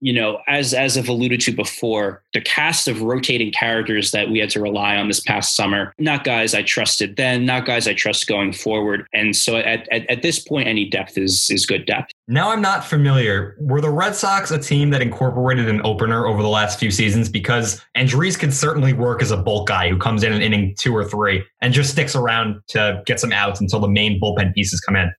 you 0.00 0.12
know, 0.12 0.40
as 0.46 0.74
as 0.74 0.96
I've 0.96 1.08
alluded 1.08 1.40
to 1.42 1.52
before, 1.52 2.22
the 2.32 2.40
cast 2.40 2.88
of 2.88 3.02
rotating 3.02 3.52
characters 3.52 4.10
that 4.12 4.30
we 4.30 4.38
had 4.38 4.50
to 4.50 4.60
rely 4.60 4.96
on 4.96 5.08
this 5.08 5.20
past 5.20 5.54
summer, 5.54 5.94
not 5.98 6.24
guys 6.24 6.54
I 6.54 6.62
trusted 6.62 7.16
then, 7.16 7.44
not 7.44 7.66
guys 7.66 7.86
I 7.86 7.94
trust 7.94 8.26
going 8.26 8.52
forward. 8.52 9.06
And 9.12 9.36
so 9.36 9.56
at, 9.56 9.86
at, 9.92 10.08
at 10.10 10.22
this 10.22 10.38
point, 10.38 10.68
any 10.68 10.88
depth 10.88 11.18
is 11.18 11.48
is 11.50 11.66
good 11.66 11.86
depth. 11.86 12.12
Now 12.28 12.50
I'm 12.50 12.62
not 12.62 12.84
familiar. 12.84 13.56
Were 13.60 13.80
the 13.80 13.90
Red 13.90 14.14
Sox 14.14 14.50
a 14.50 14.58
team 14.58 14.90
that 14.90 15.02
incorporated 15.02 15.68
an 15.68 15.80
opener 15.84 16.26
over 16.26 16.42
the 16.42 16.48
last 16.48 16.78
few 16.78 16.90
seasons? 16.90 17.28
Because 17.28 17.82
Andriese 17.96 18.38
can 18.38 18.52
certainly 18.52 18.92
work 18.92 19.20
as 19.20 19.30
a 19.30 19.36
bulk 19.36 19.68
guy 19.68 19.88
who 19.88 19.98
comes 19.98 20.22
in 20.22 20.32
an 20.32 20.40
inning 20.40 20.74
two 20.78 20.96
or 20.96 21.04
three 21.04 21.44
and 21.60 21.74
just 21.74 21.90
sticks 21.90 22.14
around 22.14 22.60
to 22.68 23.02
get 23.04 23.20
some 23.20 23.32
outs 23.32 23.60
until 23.60 23.80
the 23.80 23.88
main 23.88 24.20
bullpen 24.20 24.54
pieces 24.54 24.80
come 24.80 24.96
in. 24.96 25.12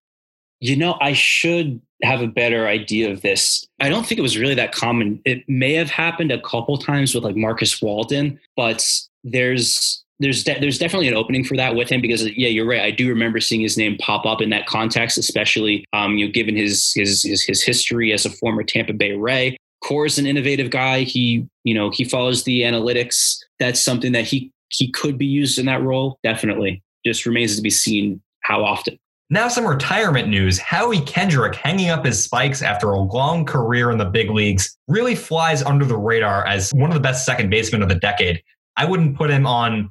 You 0.61 0.75
know, 0.75 0.97
I 1.01 1.13
should 1.13 1.81
have 2.03 2.21
a 2.21 2.27
better 2.27 2.67
idea 2.67 3.11
of 3.11 3.21
this. 3.21 3.65
I 3.79 3.89
don't 3.89 4.05
think 4.05 4.19
it 4.19 4.23
was 4.23 4.37
really 4.37 4.55
that 4.55 4.71
common. 4.71 5.21
It 5.25 5.43
may 5.47 5.73
have 5.73 5.89
happened 5.89 6.31
a 6.31 6.41
couple 6.41 6.77
times 6.77 7.13
with 7.13 7.23
like 7.23 7.35
Marcus 7.35 7.81
Walden, 7.81 8.39
but 8.55 8.87
there's 9.23 10.03
there's 10.19 10.43
de- 10.43 10.59
there's 10.59 10.77
definitely 10.77 11.07
an 11.07 11.15
opening 11.15 11.43
for 11.43 11.57
that 11.57 11.75
with 11.75 11.89
him 11.89 11.99
because 11.99 12.23
yeah, 12.37 12.47
you're 12.47 12.67
right. 12.67 12.81
I 12.81 12.91
do 12.91 13.09
remember 13.09 13.39
seeing 13.39 13.61
his 13.61 13.77
name 13.77 13.97
pop 13.97 14.25
up 14.25 14.39
in 14.39 14.51
that 14.51 14.67
context, 14.67 15.17
especially 15.17 15.83
um, 15.93 16.17
you 16.17 16.27
know 16.27 16.31
given 16.31 16.55
his, 16.55 16.93
his 16.93 17.23
his 17.23 17.43
his 17.43 17.63
history 17.63 18.13
as 18.13 18.25
a 18.25 18.29
former 18.29 18.63
Tampa 18.63 18.93
Bay 18.93 19.13
Ray. 19.13 19.57
Cora 19.83 20.05
is 20.05 20.19
an 20.19 20.27
innovative 20.27 20.69
guy. 20.69 21.01
He 21.01 21.47
you 21.63 21.73
know 21.73 21.89
he 21.89 22.03
follows 22.03 22.43
the 22.43 22.61
analytics. 22.61 23.39
That's 23.59 23.83
something 23.83 24.11
that 24.11 24.25
he 24.25 24.51
he 24.69 24.91
could 24.91 25.17
be 25.17 25.25
used 25.25 25.57
in 25.57 25.65
that 25.65 25.81
role. 25.81 26.19
Definitely, 26.23 26.83
just 27.03 27.25
remains 27.25 27.55
to 27.55 27.61
be 27.63 27.71
seen 27.71 28.21
how 28.41 28.63
often. 28.63 28.99
Now, 29.33 29.47
some 29.47 29.65
retirement 29.65 30.27
news. 30.27 30.59
Howie 30.59 30.99
Kendrick, 30.99 31.55
hanging 31.55 31.89
up 31.89 32.03
his 32.03 32.21
spikes 32.21 32.61
after 32.61 32.91
a 32.91 32.99
long 32.99 33.45
career 33.45 33.89
in 33.89 33.97
the 33.97 34.03
big 34.03 34.29
leagues, 34.29 34.77
really 34.89 35.15
flies 35.15 35.63
under 35.63 35.85
the 35.85 35.95
radar 35.95 36.45
as 36.45 36.69
one 36.71 36.89
of 36.89 36.95
the 36.95 36.99
best 36.99 37.25
second 37.25 37.49
basemen 37.49 37.81
of 37.81 37.87
the 37.87 37.95
decade. 37.95 38.43
I 38.75 38.83
wouldn't 38.83 39.15
put 39.15 39.29
him 39.29 39.47
on 39.47 39.89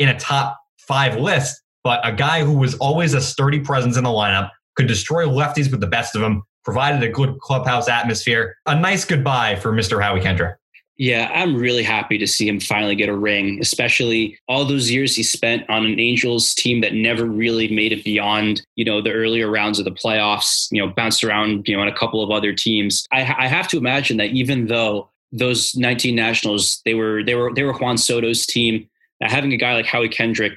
in 0.00 0.08
a 0.08 0.18
top 0.18 0.58
five 0.76 1.16
list, 1.20 1.62
but 1.84 2.00
a 2.04 2.12
guy 2.12 2.42
who 2.42 2.52
was 2.52 2.74
always 2.78 3.14
a 3.14 3.20
sturdy 3.20 3.60
presence 3.60 3.96
in 3.96 4.02
the 4.02 4.10
lineup, 4.10 4.50
could 4.74 4.88
destroy 4.88 5.24
lefties 5.24 5.70
with 5.70 5.80
the 5.80 5.86
best 5.86 6.16
of 6.16 6.20
them, 6.20 6.42
provided 6.64 7.00
a 7.04 7.12
good 7.12 7.38
clubhouse 7.38 7.88
atmosphere. 7.88 8.56
A 8.66 8.74
nice 8.74 9.04
goodbye 9.04 9.54
for 9.54 9.72
Mr. 9.72 10.02
Howie 10.02 10.20
Kendrick. 10.20 10.56
Yeah, 11.00 11.30
I'm 11.32 11.56
really 11.56 11.82
happy 11.82 12.18
to 12.18 12.26
see 12.26 12.46
him 12.46 12.60
finally 12.60 12.94
get 12.94 13.08
a 13.08 13.16
ring, 13.16 13.58
especially 13.58 14.38
all 14.48 14.66
those 14.66 14.90
years 14.90 15.16
he 15.16 15.22
spent 15.22 15.64
on 15.70 15.86
an 15.86 15.98
Angels 15.98 16.52
team 16.52 16.82
that 16.82 16.92
never 16.92 17.24
really 17.24 17.68
made 17.68 17.94
it 17.94 18.04
beyond, 18.04 18.60
you 18.76 18.84
know, 18.84 19.00
the 19.00 19.10
earlier 19.10 19.50
rounds 19.50 19.78
of 19.78 19.86
the 19.86 19.92
playoffs, 19.92 20.68
you 20.70 20.78
know, 20.78 20.92
bounced 20.92 21.24
around, 21.24 21.66
you 21.66 21.74
know, 21.74 21.80
on 21.80 21.88
a 21.88 21.94
couple 21.94 22.22
of 22.22 22.30
other 22.30 22.52
teams. 22.52 23.06
I, 23.10 23.20
I 23.20 23.48
have 23.48 23.66
to 23.68 23.78
imagine 23.78 24.18
that 24.18 24.32
even 24.32 24.66
though 24.66 25.08
those 25.32 25.74
19 25.74 26.14
Nationals, 26.14 26.82
they 26.84 26.92
were 26.92 27.24
they 27.24 27.34
were 27.34 27.50
they 27.54 27.62
were 27.62 27.72
Juan 27.72 27.96
Soto's 27.96 28.44
team, 28.44 28.86
having 29.22 29.54
a 29.54 29.56
guy 29.56 29.72
like 29.72 29.86
Howie 29.86 30.10
Kendrick 30.10 30.52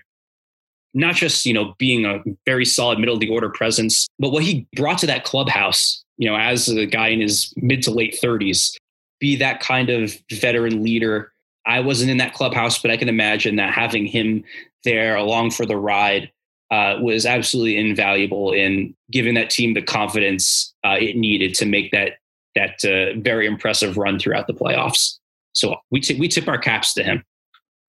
not 0.94 1.16
just 1.16 1.46
you 1.46 1.54
know 1.54 1.74
being 1.78 2.04
a 2.06 2.20
very 2.46 2.66
solid 2.66 3.00
middle 3.00 3.16
of 3.16 3.22
the 3.22 3.30
order 3.30 3.50
presence, 3.50 4.08
but 4.20 4.34
what 4.34 4.44
he 4.44 4.68
brought 4.76 4.98
to 4.98 5.08
that 5.08 5.24
clubhouse, 5.24 6.04
you 6.18 6.30
know, 6.30 6.36
as 6.36 6.68
a 6.68 6.86
guy 6.86 7.08
in 7.08 7.22
his 7.22 7.54
mid 7.56 7.82
to 7.84 7.92
late 7.92 8.20
30s, 8.22 8.76
be 9.24 9.38
that 9.38 9.62
kind 9.62 9.90
of 9.90 10.14
veteran 10.34 10.84
leader. 10.84 11.32
I 11.66 11.80
wasn't 11.80 12.12
in 12.12 12.18
that 12.18 12.34
clubhouse, 12.34 12.78
but 12.78 12.92
I 12.92 12.98
can 12.98 13.08
imagine 13.08 13.56
that 13.56 13.74
having 13.74 14.06
him 14.06 14.44
there 14.84 15.16
along 15.16 15.52
for 15.52 15.66
the 15.66 15.78
ride 15.78 16.30
uh, 16.72 16.98
was 17.00 17.26
absolutely 17.26 17.78
invaluable 17.78 18.52
in 18.52 18.94
giving 19.12 19.34
that 19.36 19.50
team 19.50 19.76
the 19.76 19.82
confidence 19.82 20.74
uh, 20.86 20.98
it 21.00 21.16
needed 21.16 21.56
to 21.56 21.66
make 21.66 21.92
that 21.94 22.18
that 22.56 22.84
uh, 22.84 23.18
very 23.22 23.48
impressive 23.48 23.96
run 23.96 24.20
throughout 24.20 24.46
the 24.46 24.54
playoffs. 24.54 25.18
So 25.54 25.78
we 25.90 26.02
t- 26.02 26.20
we 26.20 26.28
tip 26.28 26.50
our 26.50 26.58
caps 26.58 26.94
to 26.96 27.04
him. 27.04 27.24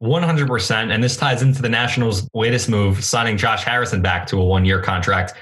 100%. 0.03 0.95
And 0.95 1.03
this 1.03 1.17
ties 1.17 1.43
into 1.43 1.63
the 1.63 1.69
Nationals' 1.69 2.29
latest 2.33 2.69
move, 2.69 3.03
signing 3.05 3.37
Josh 3.37 3.65
Harrison 3.65 4.03
back 4.03 4.27
to 4.29 4.39
a 4.39 4.45
one 4.45 4.65
year 4.65 4.81
contract. 4.81 5.35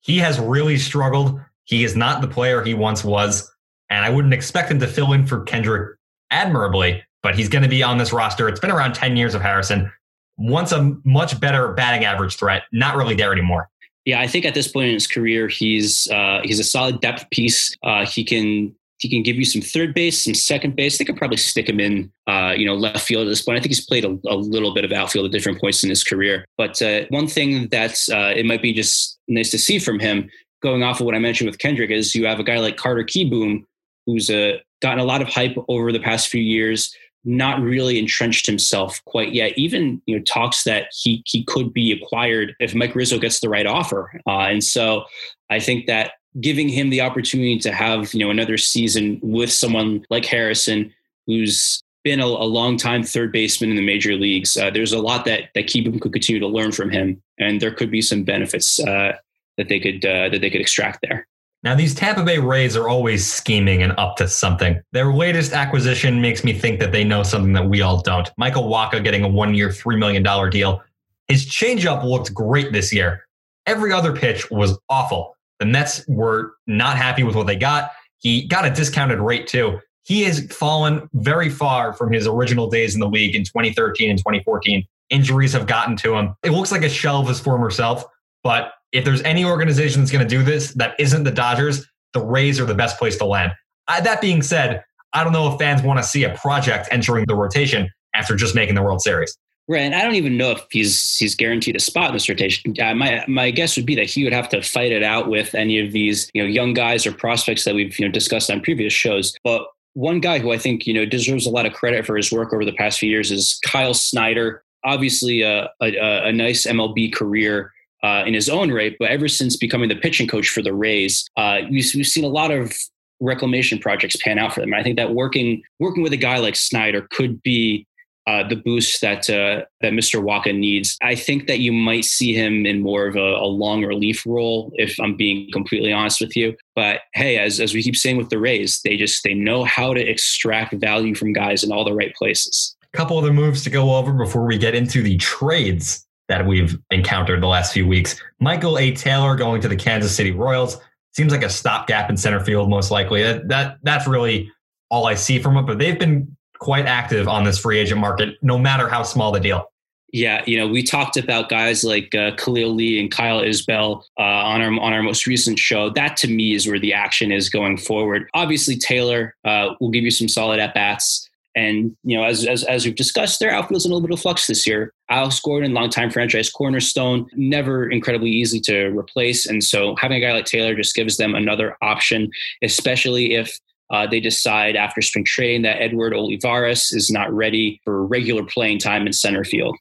He 0.00 0.18
has 0.18 0.38
really 0.38 0.76
struggled. 0.76 1.40
He 1.64 1.84
is 1.84 1.96
not 1.96 2.20
the 2.20 2.28
player 2.28 2.62
he 2.62 2.74
once 2.74 3.02
was. 3.02 3.50
And 3.90 4.04
I 4.04 4.10
wouldn't 4.10 4.34
expect 4.34 4.70
him 4.70 4.78
to 4.80 4.86
fill 4.86 5.12
in 5.12 5.26
for 5.26 5.42
Kendrick 5.42 5.96
admirably, 6.30 7.02
but 7.22 7.34
he's 7.34 7.48
going 7.48 7.62
to 7.62 7.68
be 7.68 7.82
on 7.82 7.98
this 7.98 8.12
roster. 8.12 8.48
It's 8.48 8.60
been 8.60 8.70
around 8.70 8.94
10 8.94 9.16
years 9.16 9.34
of 9.34 9.42
Harrison. 9.42 9.90
Once 10.36 10.72
a 10.72 10.94
much 11.04 11.40
better 11.40 11.72
batting 11.72 12.04
average 12.04 12.36
threat, 12.36 12.62
not 12.72 12.96
really 12.96 13.14
there 13.14 13.32
anymore. 13.32 13.68
Yeah, 14.04 14.20
I 14.20 14.26
think 14.26 14.44
at 14.44 14.54
this 14.54 14.68
point 14.68 14.88
in 14.88 14.94
his 14.94 15.06
career, 15.06 15.48
he's 15.48 16.08
uh, 16.08 16.40
he's 16.42 16.58
a 16.58 16.64
solid 16.64 17.00
depth 17.00 17.28
piece. 17.30 17.76
Uh, 17.82 18.06
he 18.06 18.24
can 18.24 18.74
he 18.98 19.08
can 19.08 19.22
give 19.22 19.36
you 19.36 19.44
some 19.44 19.62
third 19.62 19.94
base, 19.94 20.24
some 20.24 20.34
second 20.34 20.76
base. 20.76 20.98
They 20.98 21.04
could 21.04 21.16
probably 21.16 21.36
stick 21.36 21.68
him 21.68 21.78
in, 21.78 22.10
uh, 22.26 22.54
you 22.56 22.66
know, 22.66 22.74
left 22.74 23.06
field 23.06 23.26
at 23.26 23.30
this 23.30 23.42
point. 23.42 23.56
I 23.56 23.60
think 23.60 23.70
he's 23.70 23.86
played 23.86 24.04
a, 24.04 24.18
a, 24.26 24.34
little 24.34 24.74
bit 24.74 24.84
of 24.84 24.92
outfield 24.92 25.26
at 25.26 25.32
different 25.32 25.60
points 25.60 25.84
in 25.84 25.90
his 25.90 26.02
career. 26.02 26.44
But 26.56 26.82
uh, 26.82 27.02
one 27.10 27.28
thing 27.28 27.68
that's 27.68 28.08
uh, 28.08 28.32
it 28.34 28.44
might 28.44 28.60
be 28.60 28.72
just 28.72 29.18
nice 29.28 29.50
to 29.50 29.58
see 29.58 29.78
from 29.78 30.00
him, 30.00 30.28
going 30.62 30.82
off 30.82 31.00
of 31.00 31.06
what 31.06 31.14
I 31.14 31.20
mentioned 31.20 31.48
with 31.48 31.58
Kendrick, 31.58 31.90
is 31.90 32.14
you 32.14 32.26
have 32.26 32.40
a 32.40 32.44
guy 32.44 32.58
like 32.58 32.76
Carter 32.76 33.04
Kieboom 33.04 33.64
who's 34.08 34.30
uh, 34.30 34.56
gotten 34.80 35.00
a 35.00 35.04
lot 35.04 35.20
of 35.20 35.28
hype 35.28 35.54
over 35.68 35.92
the 35.92 36.00
past 36.00 36.28
few 36.28 36.40
years, 36.40 36.96
not 37.24 37.60
really 37.60 37.98
entrenched 37.98 38.46
himself 38.46 39.04
quite 39.04 39.34
yet. 39.34 39.56
Even 39.58 40.00
you 40.06 40.16
know 40.16 40.24
talks 40.24 40.64
that 40.64 40.86
he 40.98 41.22
he 41.26 41.44
could 41.44 41.74
be 41.74 41.92
acquired 41.92 42.56
if 42.58 42.74
Mike 42.74 42.94
Rizzo 42.94 43.18
gets 43.18 43.40
the 43.40 43.50
right 43.50 43.66
offer. 43.66 44.18
Uh, 44.26 44.48
and 44.48 44.64
so 44.64 45.04
I 45.50 45.60
think 45.60 45.86
that 45.86 46.12
giving 46.40 46.68
him 46.68 46.88
the 46.88 47.02
opportunity 47.02 47.58
to 47.58 47.72
have 47.72 48.14
you 48.14 48.20
know 48.20 48.30
another 48.30 48.56
season 48.56 49.20
with 49.22 49.52
someone 49.52 50.06
like 50.08 50.24
Harrison, 50.24 50.92
who's 51.26 51.82
been 52.02 52.20
a, 52.20 52.24
a 52.24 52.48
long 52.48 52.78
time 52.78 53.02
third 53.02 53.30
baseman 53.30 53.68
in 53.70 53.76
the 53.76 53.84
major 53.84 54.14
leagues, 54.14 54.56
uh, 54.56 54.70
there's 54.70 54.94
a 54.94 54.98
lot 54.98 55.26
that 55.26 55.50
that 55.54 55.66
Kieboom 55.66 56.00
could 56.00 56.14
continue 56.14 56.40
to 56.40 56.48
learn 56.48 56.72
from 56.72 56.88
him, 56.88 57.22
and 57.38 57.60
there 57.60 57.74
could 57.74 57.90
be 57.90 58.00
some 58.00 58.24
benefits 58.24 58.80
uh, 58.80 59.12
that 59.58 59.68
they 59.68 59.78
could 59.78 60.02
uh, 60.06 60.30
that 60.30 60.40
they 60.40 60.48
could 60.48 60.62
extract 60.62 61.00
there. 61.02 61.26
Now, 61.64 61.74
these 61.74 61.94
Tampa 61.94 62.22
Bay 62.22 62.38
Rays 62.38 62.76
are 62.76 62.88
always 62.88 63.30
scheming 63.30 63.82
and 63.82 63.92
up 63.98 64.16
to 64.16 64.28
something. 64.28 64.80
Their 64.92 65.12
latest 65.12 65.52
acquisition 65.52 66.20
makes 66.20 66.44
me 66.44 66.52
think 66.52 66.78
that 66.78 66.92
they 66.92 67.02
know 67.02 67.24
something 67.24 67.52
that 67.54 67.68
we 67.68 67.82
all 67.82 68.00
don't. 68.00 68.30
Michael 68.36 68.64
Wacha 68.64 69.02
getting 69.02 69.24
a 69.24 69.28
one 69.28 69.54
year, 69.54 69.68
$3 69.68 69.98
million 69.98 70.22
deal. 70.50 70.82
His 71.26 71.46
changeup 71.46 72.04
looked 72.04 72.32
great 72.32 72.72
this 72.72 72.92
year. 72.92 73.26
Every 73.66 73.92
other 73.92 74.14
pitch 74.14 74.50
was 74.50 74.78
awful. 74.88 75.36
The 75.58 75.66
Mets 75.66 76.04
were 76.06 76.54
not 76.68 76.96
happy 76.96 77.24
with 77.24 77.34
what 77.34 77.48
they 77.48 77.56
got. 77.56 77.90
He 78.18 78.46
got 78.46 78.64
a 78.64 78.70
discounted 78.70 79.18
rate 79.18 79.48
too. 79.48 79.80
He 80.04 80.22
has 80.22 80.46
fallen 80.46 81.08
very 81.12 81.50
far 81.50 81.92
from 81.92 82.12
his 82.12 82.26
original 82.26 82.70
days 82.70 82.94
in 82.94 83.00
the 83.00 83.08
league 83.08 83.34
in 83.34 83.42
2013 83.42 84.10
and 84.10 84.18
2014. 84.18 84.86
Injuries 85.10 85.52
have 85.52 85.66
gotten 85.66 85.96
to 85.96 86.14
him. 86.14 86.34
It 86.42 86.52
looks 86.52 86.72
like 86.72 86.82
a 86.82 86.88
shell 86.88 87.20
of 87.20 87.28
his 87.28 87.40
former 87.40 87.70
self, 87.70 88.04
but 88.42 88.72
if 88.92 89.04
there's 89.04 89.22
any 89.22 89.44
organization 89.44 90.00
that's 90.00 90.10
going 90.10 90.26
to 90.26 90.28
do 90.28 90.42
this 90.42 90.72
that 90.74 90.98
isn't 90.98 91.24
the 91.24 91.30
Dodgers, 91.30 91.86
the 92.14 92.20
Rays 92.20 92.58
are 92.60 92.64
the 92.64 92.74
best 92.74 92.98
place 92.98 93.16
to 93.18 93.24
land. 93.24 93.52
I, 93.86 94.00
that 94.00 94.20
being 94.20 94.42
said, 94.42 94.82
I 95.12 95.24
don't 95.24 95.32
know 95.32 95.52
if 95.52 95.58
fans 95.58 95.82
want 95.82 95.98
to 95.98 96.04
see 96.04 96.24
a 96.24 96.34
project 96.36 96.88
entering 96.90 97.24
the 97.26 97.34
rotation 97.34 97.90
after 98.14 98.34
just 98.34 98.54
making 98.54 98.74
the 98.74 98.82
World 98.82 99.02
Series. 99.02 99.36
Right, 99.70 99.80
and 99.80 99.94
I 99.94 100.02
don't 100.02 100.14
even 100.14 100.38
know 100.38 100.52
if 100.52 100.64
he's 100.70 101.18
he's 101.18 101.34
guaranteed 101.34 101.76
a 101.76 101.80
spot 101.80 102.08
in 102.08 102.14
this 102.14 102.26
rotation. 102.26 102.74
Uh, 102.80 102.94
my 102.94 103.22
my 103.28 103.50
guess 103.50 103.76
would 103.76 103.84
be 103.84 103.94
that 103.96 104.08
he 104.08 104.24
would 104.24 104.32
have 104.32 104.48
to 104.48 104.62
fight 104.62 104.92
it 104.92 105.02
out 105.02 105.28
with 105.28 105.54
any 105.54 105.78
of 105.84 105.92
these 105.92 106.30
you 106.32 106.42
know 106.42 106.48
young 106.48 106.72
guys 106.72 107.06
or 107.06 107.12
prospects 107.12 107.64
that 107.64 107.74
we've 107.74 107.98
you 107.98 108.06
know 108.06 108.10
discussed 108.10 108.50
on 108.50 108.62
previous 108.62 108.94
shows. 108.94 109.36
But 109.44 109.66
one 109.92 110.20
guy 110.20 110.38
who 110.38 110.52
I 110.52 110.58
think 110.58 110.86
you 110.86 110.94
know 110.94 111.04
deserves 111.04 111.44
a 111.44 111.50
lot 111.50 111.66
of 111.66 111.74
credit 111.74 112.06
for 112.06 112.16
his 112.16 112.32
work 112.32 112.54
over 112.54 112.64
the 112.64 112.72
past 112.72 112.98
few 112.98 113.10
years 113.10 113.30
is 113.30 113.60
Kyle 113.62 113.92
Snyder. 113.92 114.64
Obviously, 114.84 115.42
a, 115.42 115.68
a, 115.82 116.28
a 116.28 116.32
nice 116.32 116.64
MLB 116.64 117.12
career 117.12 117.72
uh, 118.02 118.24
in 118.26 118.34
his 118.34 118.48
own 118.48 118.70
right, 118.72 118.94
but 118.98 119.10
ever 119.10 119.28
since 119.28 119.56
becoming 119.56 119.88
the 119.88 119.96
pitching 119.96 120.28
coach 120.28 120.48
for 120.48 120.62
the 120.62 120.74
Rays, 120.74 121.28
uh, 121.36 121.60
we've, 121.70 121.90
we've 121.94 122.06
seen 122.06 122.24
a 122.24 122.28
lot 122.28 122.50
of 122.50 122.72
reclamation 123.20 123.78
projects 123.78 124.16
pan 124.16 124.38
out 124.38 124.54
for 124.54 124.60
them. 124.60 124.72
And 124.72 124.80
I 124.80 124.82
think 124.82 124.96
that 124.96 125.14
working 125.14 125.62
working 125.80 126.02
with 126.02 126.12
a 126.12 126.16
guy 126.18 126.38
like 126.38 126.56
Snyder 126.56 127.06
could 127.10 127.42
be 127.42 127.86
uh, 128.28 128.46
the 128.46 128.56
boost 128.56 129.00
that 129.00 129.30
uh, 129.30 129.64
that 129.80 129.92
Mr. 129.92 130.22
Wacha 130.22 130.56
needs. 130.56 130.98
I 131.02 131.14
think 131.14 131.46
that 131.46 131.60
you 131.60 131.72
might 131.72 132.04
see 132.04 132.34
him 132.34 132.66
in 132.66 132.82
more 132.82 133.06
of 133.06 133.16
a, 133.16 133.36
a, 133.36 133.46
long 133.46 133.84
relief 133.84 134.26
role, 134.26 134.70
if 134.74 135.00
I'm 135.00 135.16
being 135.16 135.50
completely 135.50 135.92
honest 135.92 136.20
with 136.20 136.36
you. 136.36 136.54
But 136.76 137.00
hey, 137.14 137.38
as 137.38 137.58
as 137.58 137.72
we 137.72 137.82
keep 137.82 137.96
saying 137.96 138.18
with 138.18 138.28
the 138.28 138.38
Rays, 138.38 138.80
they 138.84 138.98
just 138.98 139.24
they 139.24 139.32
know 139.32 139.64
how 139.64 139.94
to 139.94 140.00
extract 140.00 140.74
value 140.74 141.14
from 141.14 141.32
guys 141.32 141.64
in 141.64 141.72
all 141.72 141.84
the 141.84 141.94
right 141.94 142.14
places. 142.14 142.76
A 142.92 142.96
couple 142.96 143.16
other 143.16 143.32
moves 143.32 143.64
to 143.64 143.70
go 143.70 143.94
over 143.96 144.12
before 144.12 144.44
we 144.44 144.58
get 144.58 144.74
into 144.74 145.02
the 145.02 145.16
trades 145.16 146.06
that 146.28 146.46
we've 146.46 146.78
encountered 146.90 147.42
the 147.42 147.46
last 147.46 147.72
few 147.72 147.86
weeks. 147.86 148.20
Michael 148.38 148.78
A. 148.78 148.92
Taylor 148.92 149.34
going 149.34 149.60
to 149.62 149.68
the 149.68 149.76
Kansas 149.76 150.14
City 150.14 150.30
Royals 150.30 150.78
seems 151.12 151.32
like 151.32 151.42
a 151.42 151.50
stopgap 151.50 152.10
in 152.10 152.16
center 152.16 152.44
field, 152.44 152.70
most 152.70 152.90
likely. 152.90 153.22
That, 153.22 153.48
that 153.48 153.78
that's 153.82 154.06
really 154.06 154.52
all 154.90 155.06
I 155.06 155.14
see 155.14 155.38
from 155.38 155.56
it. 155.56 155.62
But 155.62 155.78
they've 155.78 155.98
been 155.98 156.36
quite 156.58 156.86
active 156.86 157.28
on 157.28 157.44
this 157.44 157.58
free 157.58 157.78
agent 157.78 158.00
market, 158.00 158.36
no 158.42 158.58
matter 158.58 158.88
how 158.88 159.02
small 159.02 159.32
the 159.32 159.40
deal. 159.40 159.70
Yeah, 160.10 160.42
you 160.46 160.56
know, 160.56 160.66
we 160.66 160.82
talked 160.82 161.18
about 161.18 161.50
guys 161.50 161.84
like 161.84 162.14
uh, 162.14 162.30
Khalil 162.36 162.74
Lee 162.74 162.98
and 162.98 163.10
Kyle 163.10 163.42
Isbel 163.42 164.04
uh, 164.18 164.22
on 164.22 164.62
our 164.62 164.72
on 164.80 164.92
our 164.94 165.02
most 165.02 165.26
recent 165.26 165.58
show. 165.58 165.90
That 165.90 166.16
to 166.18 166.28
me 166.28 166.54
is 166.54 166.66
where 166.66 166.78
the 166.78 166.94
action 166.94 167.30
is 167.30 167.50
going 167.50 167.76
forward. 167.76 168.26
Obviously, 168.32 168.76
Taylor 168.76 169.34
uh, 169.44 169.74
will 169.80 169.90
give 169.90 170.04
you 170.04 170.10
some 170.10 170.28
solid 170.28 170.60
at 170.60 170.72
bats. 170.72 171.27
And 171.58 171.96
you 172.04 172.16
know, 172.16 172.24
as, 172.24 172.46
as 172.46 172.62
as 172.64 172.84
we've 172.84 172.94
discussed, 172.94 173.40
their 173.40 173.50
outfield's 173.50 173.84
in 173.84 173.90
a 173.90 173.94
little 173.94 174.06
bit 174.06 174.14
of 174.14 174.20
flux 174.20 174.46
this 174.46 174.66
year. 174.66 174.92
Alex 175.10 175.40
Gordon, 175.40 175.74
longtime 175.74 176.10
franchise 176.10 176.50
cornerstone, 176.50 177.26
never 177.34 177.90
incredibly 177.90 178.30
easy 178.30 178.60
to 178.60 178.86
replace, 178.96 179.46
and 179.46 179.64
so 179.64 179.96
having 179.96 180.18
a 180.18 180.20
guy 180.20 180.32
like 180.32 180.44
Taylor 180.44 180.74
just 180.74 180.94
gives 180.94 181.16
them 181.16 181.34
another 181.34 181.76
option, 181.82 182.30
especially 182.62 183.34
if 183.34 183.58
uh, 183.90 184.06
they 184.06 184.20
decide 184.20 184.76
after 184.76 185.00
spring 185.02 185.24
training 185.24 185.62
that 185.62 185.80
Edward 185.82 186.14
Olivares 186.14 186.92
is 186.92 187.10
not 187.10 187.32
ready 187.32 187.80
for 187.84 188.06
regular 188.06 188.44
playing 188.44 188.78
time 188.78 189.06
in 189.06 189.12
center 189.12 189.44
field. 189.44 189.76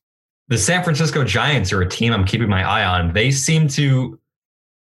The 0.47 0.57
San 0.57 0.83
Francisco 0.83 1.23
Giants 1.25 1.73
are 1.73 1.81
a 1.81 1.89
team 1.89 2.13
I'm 2.13 2.25
keeping 2.25 2.49
my 2.49 2.63
eye 2.63 2.85
on. 2.85 3.13
They 3.13 3.31
seem 3.31 3.67
to 3.69 4.17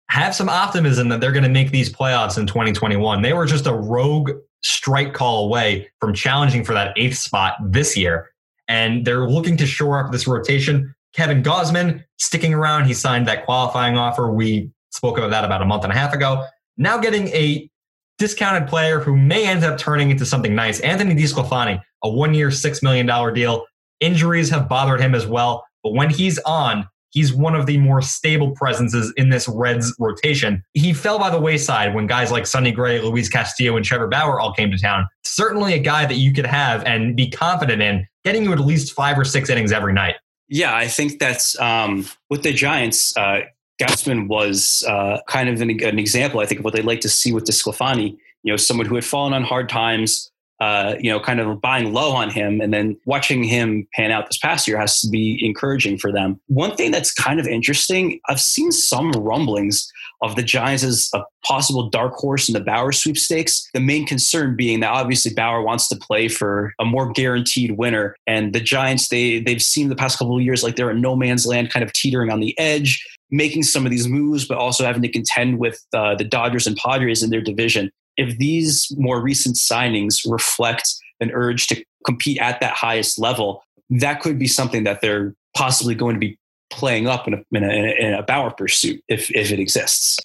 have 0.09 0.35
some 0.35 0.49
optimism 0.49 1.09
that 1.09 1.21
they're 1.21 1.31
going 1.31 1.43
to 1.43 1.49
make 1.49 1.71
these 1.71 1.91
playoffs 1.91 2.37
in 2.37 2.45
2021. 2.45 3.21
They 3.21 3.33
were 3.33 3.45
just 3.45 3.65
a 3.65 3.73
rogue 3.73 4.31
strike 4.65 5.13
call 5.13 5.45
away 5.45 5.89
from 5.99 6.13
challenging 6.13 6.63
for 6.63 6.73
that 6.73 6.97
eighth 6.97 7.17
spot 7.17 7.55
this 7.63 7.95
year. 7.95 8.29
And 8.67 9.05
they're 9.05 9.29
looking 9.29 9.57
to 9.57 9.65
shore 9.65 10.03
up 10.03 10.11
this 10.11 10.27
rotation. 10.27 10.93
Kevin 11.13 11.43
Gausman 11.43 12.03
sticking 12.17 12.53
around. 12.53 12.85
He 12.85 12.93
signed 12.93 13.27
that 13.27 13.45
qualifying 13.45 13.97
offer. 13.97 14.31
We 14.31 14.71
spoke 14.89 15.17
about 15.17 15.29
that 15.29 15.45
about 15.45 15.61
a 15.61 15.65
month 15.65 15.83
and 15.83 15.93
a 15.93 15.95
half 15.95 16.13
ago. 16.13 16.45
Now 16.77 16.97
getting 16.97 17.27
a 17.29 17.69
discounted 18.17 18.67
player 18.67 18.99
who 18.99 19.15
may 19.15 19.45
end 19.45 19.63
up 19.63 19.77
turning 19.77 20.09
into 20.09 20.25
something 20.25 20.55
nice. 20.55 20.79
Anthony 20.79 21.13
DeSclafani, 21.15 21.81
a 22.03 22.09
one 22.09 22.33
year, 22.33 22.49
$6 22.49 22.83
million 22.83 23.33
deal. 23.33 23.65
Injuries 23.99 24.49
have 24.49 24.67
bothered 24.67 24.99
him 24.99 25.13
as 25.13 25.27
well. 25.27 25.65
But 25.83 25.93
when 25.93 26.09
he's 26.09 26.39
on, 26.39 26.87
he's 27.15 27.33
one 27.33 27.55
of 27.55 27.65
the 27.65 27.77
more 27.79 28.01
stable 28.01 28.51
presences 28.51 29.11
in 29.17 29.29
this 29.29 29.47
Reds 29.47 29.95
rotation. 29.97 30.61
He 30.73 30.93
fell 30.93 31.17
by 31.17 31.31
the 31.31 31.39
wayside 31.39 31.95
when 31.95 32.05
guys 32.05 32.29
like 32.29 32.45
Sonny 32.45 32.71
Gray, 32.71 33.01
Luis 33.01 33.29
Castillo, 33.29 33.75
and 33.75 33.83
Trevor 33.83 34.07
Bauer 34.07 34.39
all 34.39 34.53
came 34.53 34.69
to 34.69 34.77
town. 34.77 35.07
Certainly 35.23 35.73
a 35.73 35.79
guy 35.79 36.05
that 36.05 36.15
you 36.15 36.31
could 36.31 36.45
have 36.45 36.83
and 36.83 37.15
be 37.15 37.29
confident 37.29 37.81
in 37.81 38.05
getting 38.23 38.43
you 38.43 38.51
at 38.51 38.59
least 38.59 38.93
five 38.93 39.17
or 39.17 39.23
six 39.23 39.49
innings 39.49 39.71
every 39.71 39.93
night. 39.93 40.15
Yeah, 40.49 40.75
I 40.75 40.87
think 40.87 41.17
that's 41.17 41.59
um, 41.59 42.05
with 42.29 42.43
the 42.43 42.53
Giants. 42.53 43.17
Uh, 43.17 43.41
was 44.29 44.85
uh, 44.87 45.17
kind 45.27 45.49
of 45.49 45.59
an, 45.61 45.69
an, 45.83 45.99
example, 45.99 46.39
I 46.39 46.45
think, 46.45 46.59
of 46.59 46.65
what 46.65 46.73
they'd 46.73 46.85
like 46.85 47.01
to 47.01 47.09
see 47.09 47.33
with 47.33 47.45
DeSclafani. 47.45 48.15
You 48.43 48.53
know, 48.53 48.55
someone 48.57 48.85
who 48.85 48.95
had 48.95 49.03
fallen 49.03 49.33
on 49.33 49.43
hard 49.43 49.67
times, 49.67 50.31
uh, 50.59 50.95
you 50.99 51.11
know, 51.11 51.19
kind 51.19 51.39
of 51.39 51.59
buying 51.59 51.93
low 51.93 52.11
on 52.11 52.29
him 52.29 52.61
and 52.61 52.73
then 52.73 52.97
watching 53.05 53.43
him 53.43 53.87
pan 53.93 54.11
out 54.11 54.27
this 54.27 54.37
past 54.37 54.67
year 54.67 54.77
has 54.77 55.01
to 55.01 55.09
be 55.09 55.37
encouraging 55.45 55.97
for 55.97 56.11
them. 56.11 56.39
One 56.47 56.75
thing 56.75 56.91
that's 56.91 57.13
kind 57.13 57.39
of 57.39 57.47
interesting, 57.47 58.19
I've 58.29 58.39
seen 58.39 58.71
some 58.71 59.11
rumblings 59.11 59.91
of 60.21 60.37
the 60.37 60.43
Giants 60.43 60.83
as 60.83 61.09
a 61.13 61.23
possible 61.43 61.89
dark 61.89 62.13
horse 62.13 62.47
in 62.47 62.53
the 62.53 62.61
Bauer 62.61 62.93
sweepstakes. 62.93 63.67
The 63.73 63.81
main 63.81 64.05
concern 64.05 64.55
being 64.55 64.79
that 64.79 64.91
obviously 64.91 65.33
Bauer 65.33 65.61
wants 65.61 65.89
to 65.89 65.97
play 65.97 66.29
for 66.29 66.73
a 66.79 66.85
more 66.85 67.11
guaranteed 67.11 67.71
winner. 67.71 68.15
And 68.25 68.53
the 68.53 68.61
Giants, 68.61 69.09
they 69.09 69.41
they've 69.41 69.61
seen 69.61 69.89
the 69.89 69.95
past 69.95 70.17
couple 70.17 70.37
of 70.37 70.43
years 70.43 70.63
like 70.63 70.77
they're 70.77 70.91
in 70.91 71.01
no 71.01 71.17
man's 71.17 71.45
land, 71.45 71.69
kind 71.69 71.83
of 71.83 71.91
teetering 71.91 72.31
on 72.31 72.39
the 72.39 72.57
edge 72.57 73.05
making 73.31 73.63
some 73.63 73.85
of 73.85 73.91
these 73.91 74.07
moves, 74.07 74.47
but 74.47 74.57
also 74.57 74.85
having 74.85 75.01
to 75.01 75.09
contend 75.09 75.57
with 75.57 75.83
uh, 75.93 76.15
the 76.15 76.23
Dodgers 76.23 76.67
and 76.67 76.77
Padres 76.77 77.23
in 77.23 77.31
their 77.31 77.41
division 77.41 77.91
if 78.17 78.37
these 78.37 78.91
more 78.97 79.21
recent 79.21 79.55
signings 79.55 80.29
reflect 80.29 80.95
an 81.19 81.31
urge 81.33 81.67
to 81.67 81.83
compete 82.05 82.37
at 82.39 82.59
that 82.59 82.73
highest 82.73 83.19
level, 83.19 83.63
that 83.89 84.21
could 84.21 84.39
be 84.39 84.47
something 84.47 84.83
that 84.83 85.01
they're 85.01 85.33
possibly 85.55 85.95
going 85.95 86.15
to 86.15 86.19
be 86.19 86.37
playing 86.69 87.07
up 87.07 87.27
in 87.27 87.33
a, 87.33 87.43
in 87.51 87.63
a, 87.63 87.95
in 87.99 88.13
a 88.13 88.23
Bauer 88.23 88.51
pursuit 88.51 89.01
if, 89.07 89.31
if 89.31 89.51
it 89.51 89.59
exists. 89.59 90.19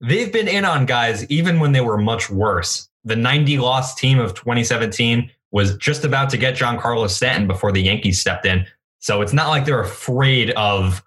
They've 0.00 0.32
been 0.32 0.48
in 0.48 0.64
on 0.64 0.86
guys 0.86 1.24
even 1.30 1.60
when 1.60 1.72
they 1.72 1.80
were 1.80 1.98
much 1.98 2.28
worse. 2.28 2.88
The 3.04 3.16
90 3.16 3.58
loss 3.58 3.94
team 3.94 4.18
of 4.18 4.34
2017 4.34 5.30
was 5.52 5.76
just 5.76 6.04
about 6.04 6.28
to 6.30 6.36
get 6.36 6.56
Giancarlo 6.56 7.08
Stanton 7.08 7.46
before 7.46 7.72
the 7.72 7.80
Yankees 7.80 8.20
stepped 8.20 8.44
in. 8.44 8.66
So 8.98 9.22
it's 9.22 9.32
not 9.32 9.48
like 9.48 9.64
they're 9.64 9.80
afraid 9.80 10.50
of 10.50 11.02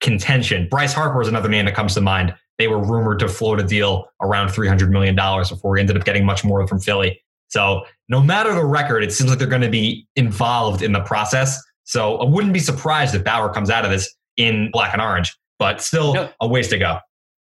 contention. 0.00 0.68
Bryce 0.68 0.92
Harper 0.92 1.22
is 1.22 1.28
another 1.28 1.48
name 1.48 1.64
that 1.64 1.74
comes 1.74 1.94
to 1.94 2.00
mind. 2.00 2.34
They 2.58 2.68
were 2.68 2.78
rumored 2.78 3.18
to 3.20 3.28
float 3.28 3.60
a 3.60 3.64
deal 3.64 4.06
around 4.20 4.48
$300 4.48 4.88
million 4.88 5.16
before 5.16 5.72
we 5.72 5.80
ended 5.80 5.96
up 5.96 6.04
getting 6.04 6.24
much 6.24 6.44
more 6.44 6.66
from 6.66 6.80
Philly. 6.80 7.20
So 7.48 7.84
no 8.08 8.20
matter 8.20 8.54
the 8.54 8.64
record, 8.64 9.02
it 9.02 9.12
seems 9.12 9.30
like 9.30 9.38
they're 9.38 9.48
going 9.48 9.62
to 9.62 9.70
be 9.70 10.06
involved 10.16 10.82
in 10.82 10.92
the 10.92 11.00
process. 11.00 11.60
So 11.84 12.16
I 12.18 12.28
wouldn't 12.28 12.52
be 12.52 12.60
surprised 12.60 13.14
if 13.14 13.24
Bauer 13.24 13.52
comes 13.52 13.70
out 13.70 13.84
of 13.84 13.90
this 13.90 14.14
in 14.36 14.70
black 14.72 14.92
and 14.92 15.02
orange, 15.02 15.36
but 15.58 15.80
still 15.80 16.14
no, 16.14 16.30
a 16.40 16.48
ways 16.48 16.68
to 16.68 16.78
go. 16.78 16.98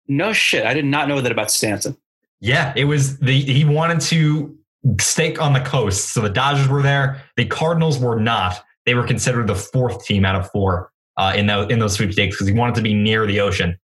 No 0.09 0.33
shit. 0.33 0.67
I 0.67 0.75
did 0.75 0.85
not 0.85 1.09
know 1.09 1.21
that 1.21 1.33
about 1.33 1.51
Stanton. 1.51 1.97
Yeah, 2.41 2.73
it 2.77 2.85
was 2.87 3.19
the 3.21 3.41
he 3.41 3.65
wanted 3.65 4.01
to 4.03 4.57
stake 5.01 5.41
on 5.41 5.53
the 5.53 5.61
coast. 5.61 6.11
So 6.13 6.21
the 6.21 6.29
Dodgers 6.29 6.69
were 6.69 6.83
there. 6.83 7.23
The 7.37 7.47
Cardinals 7.47 7.99
were 7.99 8.19
not. 8.19 8.63
They 8.85 8.95
were 8.95 9.07
considered 9.07 9.47
the 9.47 9.55
fourth 9.55 10.05
team 10.05 10.25
out 10.25 10.35
of 10.35 10.51
four 10.51 10.91
uh, 11.17 11.33
in, 11.37 11.47
the, 11.47 11.69
in 11.69 11.79
those 11.79 11.95
sweepstakes 11.95 12.35
because 12.35 12.49
he 12.49 12.53
wanted 12.53 12.75
to 12.75 12.83
be 12.83 12.95
near 12.95 13.27
the 13.27 13.41
ocean. 13.41 13.79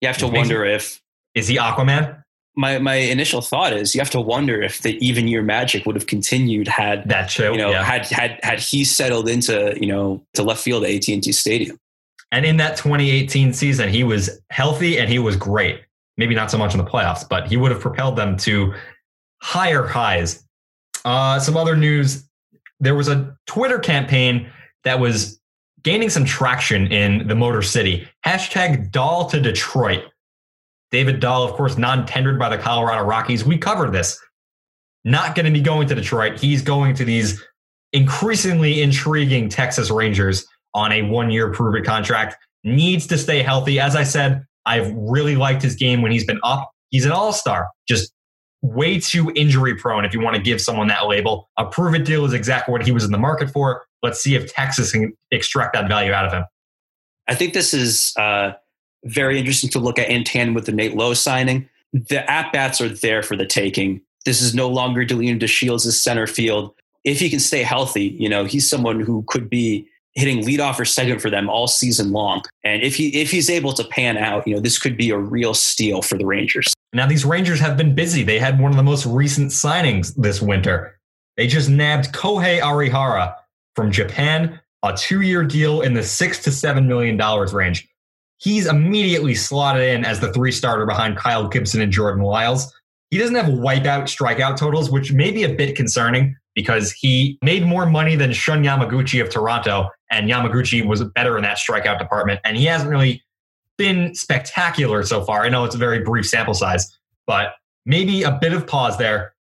You 0.00 0.08
have 0.08 0.18
to 0.18 0.28
wonder 0.28 0.64
if 0.64 1.00
is 1.34 1.48
he 1.48 1.56
Aquaman? 1.56 2.22
My 2.56 2.78
my 2.78 2.94
initial 2.94 3.42
thought 3.42 3.72
is 3.72 3.94
you 3.94 4.00
have 4.00 4.10
to 4.10 4.20
wonder 4.20 4.62
if 4.62 4.80
the 4.80 4.96
even 5.06 5.28
year 5.28 5.42
magic 5.42 5.84
would 5.86 5.94
have 5.94 6.06
continued 6.06 6.68
had 6.68 7.08
that 7.08 7.30
show, 7.30 7.52
you 7.52 7.58
know, 7.58 7.70
yeah. 7.70 7.84
had 7.84 8.06
had 8.06 8.40
had 8.42 8.60
he 8.60 8.84
settled 8.84 9.28
into 9.28 9.76
you 9.78 9.86
know 9.86 10.24
to 10.34 10.42
left 10.42 10.62
field 10.62 10.84
at 10.84 10.90
AT 10.90 11.08
and 11.08 11.22
T 11.22 11.32
Stadium. 11.32 11.78
And 12.32 12.44
in 12.44 12.56
that 12.56 12.76
2018 12.76 13.52
season, 13.52 13.88
he 13.88 14.02
was 14.02 14.40
healthy 14.50 14.98
and 14.98 15.08
he 15.08 15.18
was 15.18 15.36
great. 15.36 15.80
Maybe 16.16 16.34
not 16.34 16.50
so 16.50 16.58
much 16.58 16.74
in 16.74 16.78
the 16.78 16.90
playoffs, 16.90 17.28
but 17.28 17.46
he 17.46 17.56
would 17.56 17.70
have 17.70 17.80
propelled 17.80 18.16
them 18.16 18.36
to 18.38 18.74
higher 19.42 19.86
highs. 19.86 20.42
Uh, 21.04 21.38
some 21.38 21.56
other 21.56 21.76
news: 21.76 22.26
there 22.80 22.94
was 22.94 23.08
a 23.08 23.36
Twitter 23.46 23.78
campaign 23.78 24.50
that 24.84 24.98
was 24.98 25.35
gaining 25.86 26.10
some 26.10 26.24
traction 26.24 26.88
in 26.88 27.28
the 27.28 27.34
Motor 27.36 27.62
City. 27.62 28.08
Hashtag 28.26 28.90
Dahl 28.90 29.26
to 29.26 29.40
Detroit. 29.40 30.02
David 30.90 31.20
Dahl, 31.20 31.44
of 31.44 31.52
course, 31.52 31.78
non 31.78 32.04
tendered 32.06 32.40
by 32.40 32.48
the 32.48 32.58
Colorado 32.58 33.04
Rockies. 33.04 33.44
We 33.44 33.56
covered 33.56 33.92
this. 33.92 34.20
Not 35.04 35.36
going 35.36 35.46
to 35.46 35.52
be 35.52 35.60
going 35.60 35.86
to 35.86 35.94
Detroit. 35.94 36.40
He's 36.40 36.60
going 36.60 36.96
to 36.96 37.04
these 37.04 37.40
increasingly 37.92 38.82
intriguing 38.82 39.48
Texas 39.48 39.88
Rangers 39.88 40.44
on 40.74 40.90
a 40.90 41.02
one 41.02 41.30
year 41.30 41.52
prove 41.52 41.76
it 41.76 41.84
contract. 41.84 42.36
Needs 42.64 43.06
to 43.06 43.16
stay 43.16 43.40
healthy. 43.42 43.78
As 43.78 43.94
I 43.94 44.02
said, 44.02 44.44
I've 44.66 44.92
really 44.92 45.36
liked 45.36 45.62
his 45.62 45.76
game 45.76 46.02
when 46.02 46.10
he's 46.10 46.24
been 46.24 46.40
up. 46.42 46.68
He's 46.90 47.04
an 47.04 47.12
all 47.12 47.32
star, 47.32 47.68
just 47.86 48.12
way 48.62 48.98
too 48.98 49.30
injury 49.36 49.76
prone 49.76 50.04
if 50.04 50.12
you 50.12 50.20
want 50.20 50.34
to 50.34 50.42
give 50.42 50.60
someone 50.60 50.88
that 50.88 51.06
label. 51.06 51.48
A 51.56 51.64
prove 51.64 51.94
it 51.94 52.04
deal 52.04 52.24
is 52.24 52.32
exactly 52.32 52.72
what 52.72 52.84
he 52.84 52.90
was 52.90 53.04
in 53.04 53.12
the 53.12 53.18
market 53.18 53.50
for. 53.50 53.84
Let's 54.06 54.20
see 54.20 54.36
if 54.36 54.54
Texas 54.54 54.92
can 54.92 55.12
extract 55.32 55.74
that 55.74 55.88
value 55.88 56.12
out 56.12 56.26
of 56.26 56.32
him. 56.32 56.44
I 57.26 57.34
think 57.34 57.54
this 57.54 57.74
is 57.74 58.14
uh, 58.16 58.52
very 59.02 59.36
interesting 59.36 59.68
to 59.70 59.80
look 59.80 59.98
at 59.98 60.08
in 60.08 60.22
tandem 60.22 60.54
with 60.54 60.66
the 60.66 60.70
Nate 60.70 60.94
Lowe 60.94 61.12
signing. 61.12 61.68
The 61.92 62.30
at 62.30 62.52
bats 62.52 62.80
are 62.80 62.88
there 62.88 63.24
for 63.24 63.36
the 63.36 63.44
taking. 63.44 64.00
This 64.24 64.40
is 64.40 64.54
no 64.54 64.68
longer 64.68 65.04
Delino 65.04 65.40
DeShields' 65.40 65.90
center 65.92 66.28
field. 66.28 66.72
If 67.02 67.18
he 67.18 67.28
can 67.28 67.40
stay 67.40 67.64
healthy, 67.64 68.16
you 68.16 68.28
know, 68.28 68.44
he's 68.44 68.70
someone 68.70 69.00
who 69.00 69.24
could 69.26 69.50
be 69.50 69.88
hitting 70.12 70.44
leadoff 70.44 70.78
or 70.78 70.84
second 70.84 71.20
for 71.20 71.28
them 71.28 71.50
all 71.50 71.66
season 71.66 72.12
long. 72.12 72.42
And 72.62 72.84
if 72.84 72.94
he 72.94 73.08
if 73.20 73.32
he's 73.32 73.50
able 73.50 73.72
to 73.72 73.82
pan 73.82 74.16
out, 74.18 74.46
you 74.46 74.54
know, 74.54 74.60
this 74.60 74.78
could 74.78 74.96
be 74.96 75.10
a 75.10 75.18
real 75.18 75.52
steal 75.52 76.00
for 76.00 76.16
the 76.16 76.26
Rangers. 76.26 76.72
Now 76.92 77.08
these 77.08 77.24
Rangers 77.24 77.58
have 77.58 77.76
been 77.76 77.92
busy. 77.92 78.22
They 78.22 78.38
had 78.38 78.60
one 78.60 78.70
of 78.70 78.76
the 78.76 78.84
most 78.84 79.04
recent 79.04 79.50
signings 79.50 80.14
this 80.14 80.40
winter. 80.40 80.96
They 81.36 81.48
just 81.48 81.68
nabbed 81.68 82.12
Kohei 82.14 82.60
Arihara, 82.60 83.34
from 83.76 83.92
Japan, 83.92 84.58
a 84.82 84.96
two 84.96 85.20
year 85.20 85.44
deal 85.44 85.82
in 85.82 85.94
the 85.94 86.02
six 86.02 86.42
to 86.44 86.50
seven 86.50 86.88
million 86.88 87.16
dollars 87.16 87.52
range. 87.52 87.86
He's 88.38 88.66
immediately 88.66 89.34
slotted 89.34 89.82
in 89.82 90.04
as 90.04 90.20
the 90.20 90.32
three 90.32 90.52
starter 90.52 90.86
behind 90.86 91.16
Kyle 91.16 91.46
Gibson 91.46 91.80
and 91.80 91.92
Jordan 91.92 92.22
Lyles. 92.22 92.74
He 93.10 93.18
doesn't 93.18 93.36
have 93.36 93.46
wipeout 93.46 94.04
strikeout 94.04 94.56
totals, 94.56 94.90
which 94.90 95.12
may 95.12 95.30
be 95.30 95.44
a 95.44 95.54
bit 95.54 95.76
concerning 95.76 96.36
because 96.54 96.90
he 96.90 97.38
made 97.42 97.64
more 97.64 97.86
money 97.86 98.16
than 98.16 98.32
Shun 98.32 98.64
Yamaguchi 98.64 99.22
of 99.22 99.30
Toronto, 99.30 99.90
and 100.10 100.28
Yamaguchi 100.28 100.84
was 100.84 101.04
better 101.14 101.36
in 101.36 101.42
that 101.44 101.58
strikeout 101.58 101.98
department. 101.98 102.40
And 102.44 102.56
he 102.56 102.64
hasn't 102.64 102.90
really 102.90 103.22
been 103.76 104.14
spectacular 104.14 105.02
so 105.02 105.22
far. 105.22 105.42
I 105.42 105.48
know 105.50 105.64
it's 105.64 105.74
a 105.74 105.78
very 105.78 106.00
brief 106.00 106.26
sample 106.26 106.54
size, 106.54 106.98
but 107.26 107.52
maybe 107.84 108.22
a 108.22 108.32
bit 108.32 108.52
of 108.52 108.66
pause 108.66 108.96
there. 108.98 109.34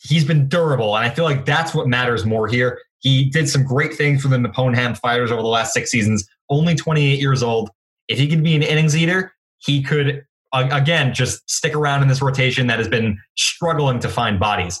He's 0.00 0.24
been 0.24 0.48
durable, 0.48 0.96
and 0.96 1.04
I 1.04 1.10
feel 1.10 1.24
like 1.24 1.44
that's 1.44 1.74
what 1.74 1.88
matters 1.88 2.24
more 2.24 2.46
here. 2.46 2.80
He 3.00 3.26
did 3.30 3.48
some 3.48 3.64
great 3.64 3.94
things 3.94 4.22
for 4.22 4.28
the 4.28 4.38
Nippon 4.38 4.74
Fighters 4.96 5.30
over 5.30 5.42
the 5.42 5.48
last 5.48 5.72
six 5.72 5.90
seasons. 5.90 6.28
Only 6.50 6.74
28 6.74 7.20
years 7.20 7.42
old. 7.42 7.70
If 8.08 8.18
he 8.18 8.26
could 8.26 8.42
be 8.42 8.56
an 8.56 8.62
innings 8.62 8.96
eater, 8.96 9.32
he 9.58 9.82
could 9.82 10.24
again 10.52 11.12
just 11.12 11.48
stick 11.48 11.74
around 11.74 12.02
in 12.02 12.08
this 12.08 12.22
rotation 12.22 12.68
that 12.68 12.78
has 12.78 12.88
been 12.88 13.18
struggling 13.36 14.00
to 14.00 14.08
find 14.08 14.40
bodies. 14.40 14.80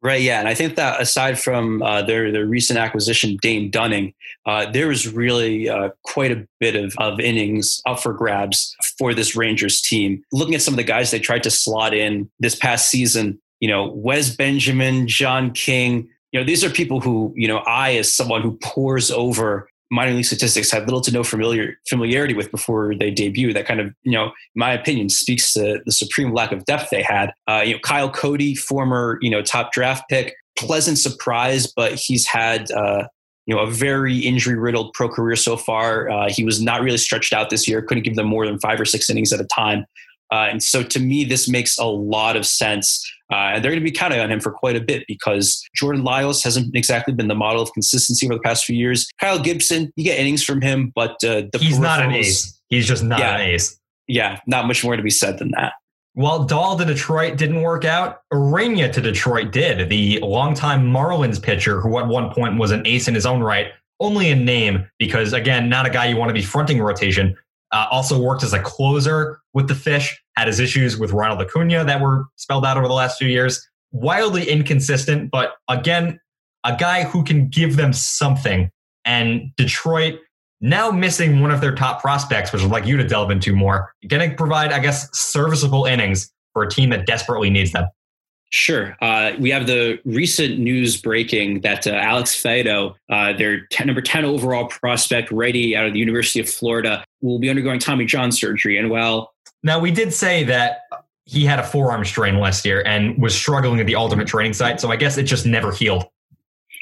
Right, 0.00 0.22
yeah, 0.22 0.38
and 0.38 0.46
I 0.46 0.54
think 0.54 0.76
that 0.76 1.00
aside 1.00 1.40
from 1.40 1.82
uh, 1.82 2.02
their 2.02 2.30
their 2.30 2.46
recent 2.46 2.78
acquisition, 2.78 3.36
Dane 3.42 3.68
Dunning, 3.68 4.14
uh, 4.46 4.66
really 5.12 5.68
uh, 5.68 5.90
quite 6.04 6.30
a 6.30 6.46
bit 6.60 6.76
of, 6.76 6.94
of 6.98 7.18
innings 7.18 7.82
up 7.84 7.98
for 7.98 8.12
grabs 8.12 8.76
for 8.96 9.12
this 9.12 9.34
Rangers 9.34 9.82
team. 9.82 10.22
Looking 10.32 10.54
at 10.54 10.62
some 10.62 10.72
of 10.72 10.76
the 10.76 10.84
guys 10.84 11.10
they 11.10 11.18
tried 11.18 11.42
to 11.42 11.50
slot 11.50 11.94
in 11.94 12.30
this 12.38 12.54
past 12.54 12.88
season, 12.88 13.40
you 13.58 13.68
know, 13.68 13.90
Wes 13.92 14.36
Benjamin, 14.36 15.08
John 15.08 15.50
King, 15.50 16.08
you 16.32 16.40
know, 16.40 16.46
these 16.46 16.64
are 16.64 16.70
people 16.70 17.00
who, 17.00 17.32
you 17.36 17.48
know, 17.48 17.58
I 17.58 17.94
as 17.96 18.12
someone 18.12 18.42
who 18.42 18.58
pores 18.62 19.10
over 19.10 19.68
minor 19.90 20.12
league 20.12 20.24
statistics 20.24 20.70
had 20.70 20.84
little 20.84 21.00
to 21.00 21.10
no 21.10 21.24
familiar 21.24 21.74
familiarity 21.88 22.34
with 22.34 22.50
before 22.50 22.94
they 22.94 23.10
debut. 23.10 23.52
That 23.52 23.66
kind 23.66 23.80
of, 23.80 23.94
you 24.02 24.12
know, 24.12 24.26
in 24.26 24.32
my 24.54 24.72
opinion, 24.72 25.08
speaks 25.08 25.52
to 25.54 25.80
the 25.84 25.92
supreme 25.92 26.32
lack 26.32 26.52
of 26.52 26.64
depth 26.66 26.90
they 26.90 27.02
had. 27.02 27.32
Uh, 27.46 27.62
you 27.64 27.74
know, 27.74 27.80
Kyle 27.80 28.10
Cody, 28.10 28.54
former, 28.54 29.18
you 29.22 29.30
know, 29.30 29.42
top 29.42 29.72
draft 29.72 30.04
pick, 30.10 30.34
pleasant 30.58 30.98
surprise, 30.98 31.72
but 31.74 31.94
he's 31.94 32.26
had 32.26 32.70
uh, 32.72 33.04
you 33.46 33.54
know 33.54 33.62
a 33.62 33.70
very 33.70 34.18
injury 34.18 34.56
riddled 34.56 34.92
pro 34.92 35.08
career 35.08 35.36
so 35.36 35.56
far. 35.56 36.10
Uh, 36.10 36.28
he 36.28 36.44
was 36.44 36.60
not 36.60 36.82
really 36.82 36.98
stretched 36.98 37.32
out 37.32 37.48
this 37.50 37.66
year. 37.66 37.80
Couldn't 37.80 38.04
give 38.04 38.16
them 38.16 38.26
more 38.26 38.46
than 38.46 38.58
five 38.58 38.80
or 38.80 38.84
six 38.84 39.08
innings 39.08 39.32
at 39.32 39.40
a 39.40 39.46
time. 39.46 39.86
Uh, 40.30 40.46
and 40.50 40.62
so 40.62 40.82
to 40.82 41.00
me, 41.00 41.24
this 41.24 41.48
makes 41.48 41.78
a 41.78 41.86
lot 41.86 42.36
of 42.36 42.44
sense. 42.44 43.02
Uh, 43.30 43.52
and 43.54 43.64
they're 43.64 43.70
going 43.70 43.82
to 43.82 43.84
be 43.84 43.92
counting 43.92 44.20
on 44.20 44.30
him 44.30 44.40
for 44.40 44.50
quite 44.50 44.76
a 44.76 44.80
bit 44.80 45.04
because 45.06 45.62
Jordan 45.74 46.02
Lyles 46.02 46.42
hasn't 46.42 46.74
exactly 46.74 47.12
been 47.12 47.28
the 47.28 47.34
model 47.34 47.60
of 47.60 47.72
consistency 47.72 48.26
over 48.26 48.34
the 48.34 48.40
past 48.40 48.64
few 48.64 48.76
years. 48.76 49.06
Kyle 49.20 49.38
Gibson, 49.38 49.92
you 49.96 50.04
get 50.04 50.18
innings 50.18 50.42
from 50.42 50.62
him, 50.62 50.92
but 50.94 51.12
uh, 51.24 51.42
the 51.52 51.58
he's 51.60 51.78
not 51.78 52.02
an 52.02 52.12
ace. 52.12 52.58
He's 52.68 52.86
just 52.86 53.02
not 53.02 53.18
yeah, 53.18 53.36
an 53.36 53.40
ace. 53.42 53.78
Yeah, 54.06 54.40
not 54.46 54.66
much 54.66 54.82
more 54.82 54.96
to 54.96 55.02
be 55.02 55.10
said 55.10 55.38
than 55.38 55.50
that. 55.52 55.74
While 56.14 56.44
Dahl 56.44 56.76
to 56.78 56.84
Detroit 56.84 57.36
didn't 57.36 57.62
work 57.62 57.84
out, 57.84 58.22
Ureña 58.32 58.92
to 58.92 59.00
Detroit 59.00 59.52
did. 59.52 59.88
The 59.88 60.18
longtime 60.20 60.84
Marlins 60.84 61.40
pitcher, 61.40 61.80
who 61.80 61.98
at 61.98 62.08
one 62.08 62.30
point 62.32 62.58
was 62.58 62.70
an 62.70 62.86
ace 62.86 63.08
in 63.08 63.14
his 63.14 63.26
own 63.26 63.40
right, 63.40 63.68
only 64.00 64.30
in 64.30 64.44
name, 64.44 64.88
because 64.98 65.32
again, 65.32 65.68
not 65.68 65.86
a 65.86 65.90
guy 65.90 66.06
you 66.06 66.16
want 66.16 66.30
to 66.30 66.34
be 66.34 66.42
fronting 66.42 66.80
rotation, 66.80 67.36
uh, 67.72 67.86
also 67.90 68.20
worked 68.20 68.42
as 68.42 68.52
a 68.52 68.60
closer 68.60 69.40
with 69.54 69.68
the 69.68 69.74
Fish, 69.74 70.20
had 70.36 70.46
his 70.46 70.60
issues 70.60 70.98
with 70.98 71.12
Ronald 71.12 71.40
Acuna 71.40 71.84
that 71.84 72.00
were 72.00 72.26
spelled 72.36 72.64
out 72.64 72.76
over 72.76 72.88
the 72.88 72.94
last 72.94 73.18
few 73.18 73.28
years. 73.28 73.66
Wildly 73.92 74.48
inconsistent, 74.48 75.30
but 75.30 75.54
again, 75.68 76.20
a 76.64 76.76
guy 76.76 77.04
who 77.04 77.24
can 77.24 77.48
give 77.48 77.76
them 77.76 77.92
something. 77.92 78.70
And 79.04 79.54
Detroit, 79.56 80.18
now 80.60 80.90
missing 80.90 81.40
one 81.40 81.50
of 81.50 81.60
their 81.60 81.74
top 81.74 82.00
prospects, 82.00 82.52
which 82.52 82.62
I'd 82.62 82.70
like 82.70 82.86
you 82.86 82.96
to 82.96 83.04
delve 83.04 83.30
into 83.30 83.54
more, 83.54 83.92
going 84.06 84.28
to 84.28 84.36
provide, 84.36 84.72
I 84.72 84.80
guess, 84.80 85.08
serviceable 85.16 85.84
innings 85.84 86.30
for 86.52 86.62
a 86.62 86.68
team 86.68 86.90
that 86.90 87.06
desperately 87.06 87.48
needs 87.48 87.72
them. 87.72 87.86
Sure. 88.50 88.96
Uh, 89.02 89.32
we 89.38 89.50
have 89.50 89.66
the 89.66 90.00
recent 90.04 90.58
news 90.58 90.96
breaking 90.96 91.60
that 91.60 91.86
uh, 91.86 91.90
Alex 91.90 92.34
Faedo, 92.34 92.94
uh, 93.10 93.34
their 93.34 93.66
10, 93.66 93.86
number 93.86 94.00
10 94.00 94.24
overall 94.24 94.66
prospect, 94.68 95.30
righty 95.30 95.76
out 95.76 95.86
of 95.86 95.92
the 95.92 95.98
University 95.98 96.40
of 96.40 96.48
Florida, 96.48 97.04
will 97.20 97.38
be 97.38 97.50
undergoing 97.50 97.78
Tommy 97.78 98.06
John 98.06 98.32
surgery. 98.32 98.78
And 98.78 98.88
while 98.88 99.34
now 99.62 99.78
we 99.78 99.90
did 99.90 100.14
say 100.14 100.44
that 100.44 100.82
he 101.26 101.44
had 101.44 101.58
a 101.58 101.62
forearm 101.62 102.06
strain 102.06 102.38
last 102.38 102.64
year 102.64 102.82
and 102.86 103.20
was 103.20 103.34
struggling 103.34 103.80
at 103.80 103.86
the 103.86 103.94
alternate 103.94 104.28
training 104.28 104.54
site, 104.54 104.80
so 104.80 104.90
I 104.90 104.96
guess 104.96 105.18
it 105.18 105.24
just 105.24 105.44
never 105.44 105.70
healed. 105.70 106.06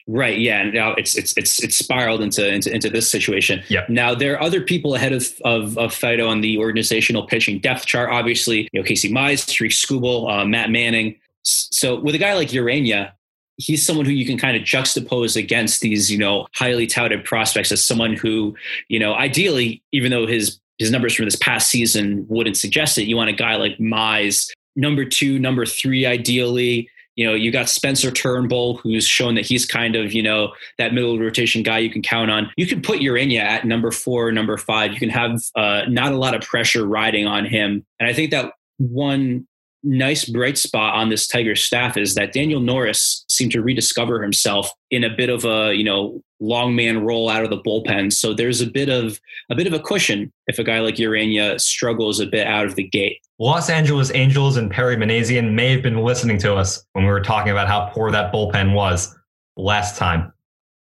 Right. 0.08 0.38
Yeah. 0.38 0.62
Now 0.70 0.92
it's 0.92 1.16
it's 1.16 1.36
it's 1.36 1.60
it's 1.64 1.76
spiraled 1.76 2.20
into 2.20 2.48
into, 2.48 2.72
into 2.72 2.88
this 2.88 3.10
situation. 3.10 3.64
Yeah. 3.68 3.84
Now 3.88 4.14
there 4.14 4.34
are 4.34 4.42
other 4.42 4.60
people 4.60 4.94
ahead 4.94 5.12
of 5.12 5.26
of, 5.44 5.76
of 5.78 5.90
Faedo 5.90 6.28
on 6.28 6.42
the 6.42 6.58
organizational 6.58 7.26
pitching 7.26 7.58
depth 7.58 7.86
chart. 7.86 8.10
Obviously, 8.10 8.68
you 8.72 8.80
know 8.80 8.84
Casey 8.84 9.10
Mize, 9.10 9.44
Tarik 9.44 9.72
Skubal, 9.72 10.30
uh, 10.30 10.44
Matt 10.44 10.70
Manning. 10.70 11.16
So 11.46 12.00
with 12.00 12.14
a 12.14 12.18
guy 12.18 12.34
like 12.34 12.48
Ureña, 12.48 13.12
he's 13.56 13.84
someone 13.84 14.04
who 14.04 14.12
you 14.12 14.26
can 14.26 14.38
kind 14.38 14.56
of 14.56 14.62
juxtapose 14.64 15.36
against 15.36 15.80
these, 15.80 16.10
you 16.10 16.18
know, 16.18 16.46
highly 16.54 16.86
touted 16.86 17.24
prospects 17.24 17.72
as 17.72 17.82
someone 17.82 18.14
who, 18.14 18.54
you 18.88 18.98
know, 18.98 19.14
ideally, 19.14 19.82
even 19.92 20.10
though 20.10 20.26
his 20.26 20.58
his 20.78 20.90
numbers 20.90 21.14
from 21.14 21.24
this 21.24 21.36
past 21.36 21.70
season 21.70 22.26
wouldn't 22.28 22.56
suggest 22.56 22.98
it, 22.98 23.04
you 23.04 23.16
want 23.16 23.30
a 23.30 23.32
guy 23.32 23.56
like 23.56 23.78
Mize, 23.78 24.50
number 24.74 25.06
two, 25.06 25.38
number 25.38 25.64
three, 25.64 26.04
ideally. 26.04 26.90
You 27.14 27.26
know, 27.26 27.32
you 27.32 27.50
got 27.50 27.70
Spencer 27.70 28.10
Turnbull, 28.10 28.76
who's 28.76 29.06
shown 29.06 29.36
that 29.36 29.46
he's 29.46 29.64
kind 29.64 29.96
of, 29.96 30.12
you 30.12 30.22
know, 30.22 30.52
that 30.76 30.92
middle 30.92 31.18
rotation 31.18 31.62
guy 31.62 31.78
you 31.78 31.88
can 31.88 32.02
count 32.02 32.30
on. 32.30 32.50
You 32.58 32.66
can 32.66 32.82
put 32.82 33.00
Ureña 33.00 33.40
at 33.40 33.64
number 33.64 33.90
four, 33.90 34.30
number 34.32 34.58
five. 34.58 34.92
You 34.92 34.98
can 34.98 35.08
have 35.08 35.40
uh, 35.54 35.84
not 35.88 36.12
a 36.12 36.18
lot 36.18 36.34
of 36.34 36.42
pressure 36.42 36.84
riding 36.84 37.26
on 37.26 37.46
him. 37.46 37.86
And 37.98 38.06
I 38.06 38.12
think 38.12 38.32
that 38.32 38.52
one 38.76 39.46
nice 39.82 40.24
bright 40.24 40.58
spot 40.58 40.94
on 40.94 41.08
this 41.08 41.26
Tiger 41.26 41.54
staff 41.54 41.96
is 41.96 42.14
that 42.14 42.32
Daniel 42.32 42.60
Norris 42.60 43.24
seemed 43.28 43.52
to 43.52 43.62
rediscover 43.62 44.22
himself 44.22 44.70
in 44.90 45.04
a 45.04 45.14
bit 45.14 45.28
of 45.28 45.44
a 45.44 45.74
you 45.74 45.84
know 45.84 46.22
long 46.40 46.76
man 46.76 47.04
role 47.04 47.30
out 47.30 47.44
of 47.44 47.50
the 47.50 47.60
bullpen. 47.60 48.12
So 48.12 48.34
there's 48.34 48.60
a 48.60 48.66
bit 48.66 48.88
of 48.88 49.20
a 49.50 49.54
bit 49.54 49.66
of 49.66 49.72
a 49.72 49.80
cushion 49.80 50.32
if 50.46 50.58
a 50.58 50.64
guy 50.64 50.80
like 50.80 50.96
Ureña 50.96 51.60
struggles 51.60 52.20
a 52.20 52.26
bit 52.26 52.46
out 52.46 52.66
of 52.66 52.74
the 52.74 52.84
gate. 52.84 53.18
Los 53.38 53.70
Angeles 53.70 54.10
Angels 54.14 54.56
and 54.56 54.70
Perry 54.70 54.96
Minasian 54.96 55.52
may 55.52 55.72
have 55.72 55.82
been 55.82 56.02
listening 56.02 56.38
to 56.38 56.54
us 56.54 56.84
when 56.92 57.04
we 57.04 57.10
were 57.10 57.20
talking 57.20 57.52
about 57.52 57.68
how 57.68 57.90
poor 57.92 58.10
that 58.10 58.32
bullpen 58.32 58.74
was 58.74 59.14
last 59.56 59.96
time 59.96 60.32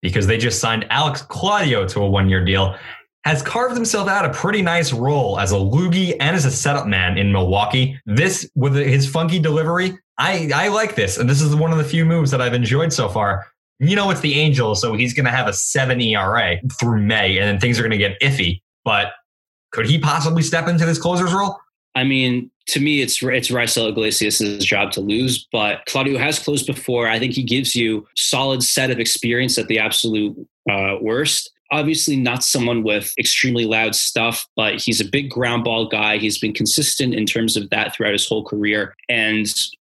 because 0.03 0.27
they 0.27 0.37
just 0.37 0.61
signed 0.61 0.87
Alex 0.91 1.23
Claudio 1.23 1.87
to 1.89 2.01
a 2.01 2.09
one 2.09 2.29
year 2.29 2.45
deal 2.45 2.77
has 3.25 3.43
carved 3.43 3.75
himself 3.75 4.09
out 4.09 4.25
a 4.25 4.31
pretty 4.31 4.63
nice 4.63 4.93
role 4.93 5.39
as 5.39 5.53
a 5.53 5.57
loogie 5.57 6.17
and 6.19 6.35
as 6.35 6.45
a 6.45 6.51
setup 6.51 6.87
man 6.87 7.17
in 7.17 7.31
Milwaukee. 7.33 8.01
This, 8.05 8.51
with 8.55 8.75
his 8.75 9.09
funky 9.09 9.39
delivery, 9.39 9.97
I, 10.19 10.51
I 10.55 10.69
like 10.69 10.97
this. 10.97 11.19
And 11.19 11.31
this 11.31 11.41
is 11.41 11.55
one 11.55 11.73
of 11.73 11.79
the 11.79 11.85
few 11.85 12.05
moves 12.05 12.31
that 12.33 12.41
I've 12.41 12.55
enjoyed 12.55 12.93
so 12.93 13.09
far. 13.09 13.47
You 13.79 13.97
know, 13.97 14.11
it's 14.11 14.21
the 14.21 14.35
Angels, 14.35 14.81
so 14.81 14.95
he's 14.95 15.15
going 15.15 15.25
to 15.25 15.33
have 15.33 15.49
a 15.49 15.53
seven 15.53 16.01
ERA 16.01 16.57
through 16.79 17.03
May, 17.03 17.39
and 17.39 17.49
then 17.49 17.59
things 17.59 17.79
are 17.79 17.83
going 17.83 17.91
to 17.91 17.99
get 17.99 18.21
iffy. 18.21 18.61
But 18.85 19.13
could 19.73 19.87
he 19.87 19.99
possibly 19.99 20.43
step 20.43 20.69
into 20.69 20.87
this 20.87 20.99
closer's 20.99 21.33
role? 21.33 21.59
I 21.95 22.05
mean, 22.05 22.51
to 22.69 22.81
me, 22.81 23.03
it's 23.03 23.23
it's 23.23 23.51
Raisel 23.51 23.89
Iglesias' 23.89 24.65
job 24.65 24.93
to 24.93 25.01
lose, 25.01 25.47
but 25.51 25.85
Claudio 25.87 26.19
has 26.19 26.39
closed 26.39 26.67
before. 26.67 27.09
I 27.09 27.19
think 27.19 27.33
he 27.33 27.43
gives 27.43 27.75
you 27.75 28.07
solid 28.17 28.63
set 28.63 28.91
of 28.91 29.01
experience 29.01 29.59
at 29.59 29.67
the 29.67 29.79
absolute 29.79 30.37
uh, 30.71 30.97
worst 31.01 31.51
obviously 31.73 32.17
not 32.17 32.45
someone 32.45 32.85
with 32.85 33.15
extremely 33.19 33.65
loud 33.65 33.95
stuff, 33.95 34.47
but 34.55 34.81
he's 34.81 35.01
a 35.01 35.05
big 35.05 35.31
ground 35.31 35.65
ball 35.65 35.89
guy. 35.89 36.19
He's 36.19 36.39
been 36.39 36.53
consistent 36.53 37.15
in 37.15 37.27
terms 37.27 37.57
of 37.57 37.71
that 37.71 37.95
throughout 37.95 38.13
his 38.13 38.29
whole 38.29 38.45
career. 38.45 38.95
And 39.09 39.47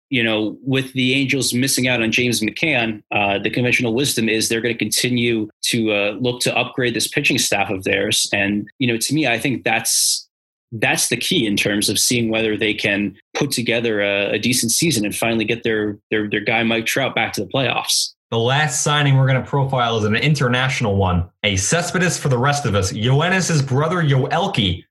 you 0.08 0.22
know, 0.22 0.58
with 0.62 0.92
the 0.92 1.14
Angels 1.14 1.54
missing 1.54 1.88
out 1.88 2.02
on 2.02 2.12
James 2.12 2.42
McCann, 2.42 3.02
uh, 3.12 3.38
the 3.38 3.48
conventional 3.48 3.94
wisdom 3.94 4.28
is 4.28 4.48
they're 4.48 4.60
going 4.60 4.74
to 4.74 4.78
continue 4.78 5.48
to 5.62 5.90
uh, 5.90 6.10
look 6.20 6.38
to 6.42 6.54
upgrade 6.54 6.92
this 6.92 7.08
pitching 7.08 7.38
staff 7.38 7.70
of 7.70 7.84
theirs. 7.84 8.28
And 8.30 8.68
you 8.78 8.86
know, 8.86 8.98
to 8.98 9.14
me, 9.14 9.26
I 9.26 9.38
think 9.38 9.64
that's 9.64 10.28
that's 10.72 11.08
the 11.08 11.16
key 11.16 11.46
in 11.46 11.56
terms 11.56 11.88
of 11.88 11.98
seeing 11.98 12.30
whether 12.30 12.56
they 12.58 12.74
can 12.74 13.16
put 13.34 13.50
together 13.50 14.02
a, 14.02 14.32
a 14.32 14.38
decent 14.38 14.72
season 14.72 15.06
and 15.06 15.16
finally 15.16 15.46
get 15.46 15.62
their 15.62 15.98
their 16.10 16.28
their 16.28 16.40
guy 16.40 16.62
Mike 16.62 16.86
Trout 16.86 17.14
back 17.14 17.32
to 17.32 17.44
the 17.44 17.50
playoffs. 17.50 18.11
The 18.32 18.38
last 18.38 18.82
signing 18.82 19.18
we're 19.18 19.26
going 19.26 19.42
to 19.42 19.46
profile 19.46 19.98
is 19.98 20.04
an 20.04 20.16
international 20.16 20.96
one, 20.96 21.28
a 21.42 21.54
Cespedes 21.54 22.16
for 22.16 22.30
the 22.30 22.38
rest 22.38 22.64
of 22.64 22.74
us. 22.74 22.90
Yoenis' 22.90 23.68
brother 23.68 24.02
Yoelqui 24.02 24.84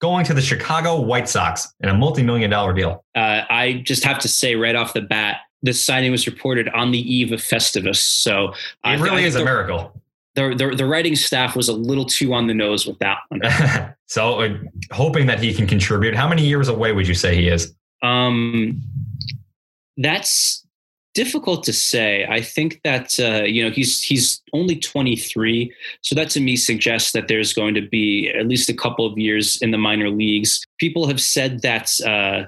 going 0.00 0.24
to 0.24 0.34
the 0.34 0.42
Chicago 0.42 1.00
White 1.00 1.28
Sox 1.28 1.72
in 1.78 1.88
a 1.88 1.94
multi-million 1.94 2.50
dollar 2.50 2.74
deal. 2.74 3.04
Uh, 3.14 3.42
I 3.48 3.84
just 3.86 4.02
have 4.02 4.18
to 4.18 4.28
say 4.28 4.56
right 4.56 4.74
off 4.74 4.92
the 4.92 5.02
bat, 5.02 5.36
this 5.62 5.80
signing 5.80 6.10
was 6.10 6.26
reported 6.26 6.68
on 6.70 6.90
the 6.90 6.98
eve 6.98 7.30
of 7.30 7.38
Festivus, 7.38 7.98
so 7.98 8.54
it 8.84 8.98
really 8.98 9.22
is 9.22 9.36
a 9.36 9.44
miracle. 9.44 10.02
The, 10.34 10.56
the, 10.56 10.74
the 10.74 10.84
writing 10.84 11.14
staff 11.14 11.54
was 11.54 11.68
a 11.68 11.72
little 11.72 12.04
too 12.04 12.34
on 12.34 12.48
the 12.48 12.54
nose 12.54 12.88
with 12.88 12.98
that 12.98 13.18
one. 13.28 13.42
so, 14.06 14.40
uh, 14.40 14.58
hoping 14.90 15.26
that 15.26 15.38
he 15.38 15.54
can 15.54 15.68
contribute. 15.68 16.16
How 16.16 16.28
many 16.28 16.44
years 16.44 16.66
away 16.66 16.90
would 16.90 17.06
you 17.06 17.14
say 17.14 17.36
he 17.36 17.46
is? 17.46 17.72
Um, 18.02 18.82
that's 19.96 20.59
difficult 21.14 21.64
to 21.64 21.72
say. 21.72 22.26
I 22.28 22.40
think 22.40 22.80
that 22.84 23.18
uh, 23.18 23.44
you 23.44 23.62
know 23.62 23.70
he's 23.70 24.02
he's 24.02 24.42
only 24.52 24.76
23, 24.76 25.72
so 26.02 26.14
that 26.14 26.30
to 26.30 26.40
me 26.40 26.56
suggests 26.56 27.12
that 27.12 27.28
there's 27.28 27.52
going 27.52 27.74
to 27.74 27.82
be 27.82 28.30
at 28.30 28.46
least 28.46 28.68
a 28.68 28.74
couple 28.74 29.06
of 29.06 29.18
years 29.18 29.60
in 29.62 29.70
the 29.70 29.78
minor 29.78 30.10
leagues. 30.10 30.64
People 30.78 31.06
have 31.06 31.20
said 31.20 31.62
that 31.62 31.90
uh, 32.06 32.44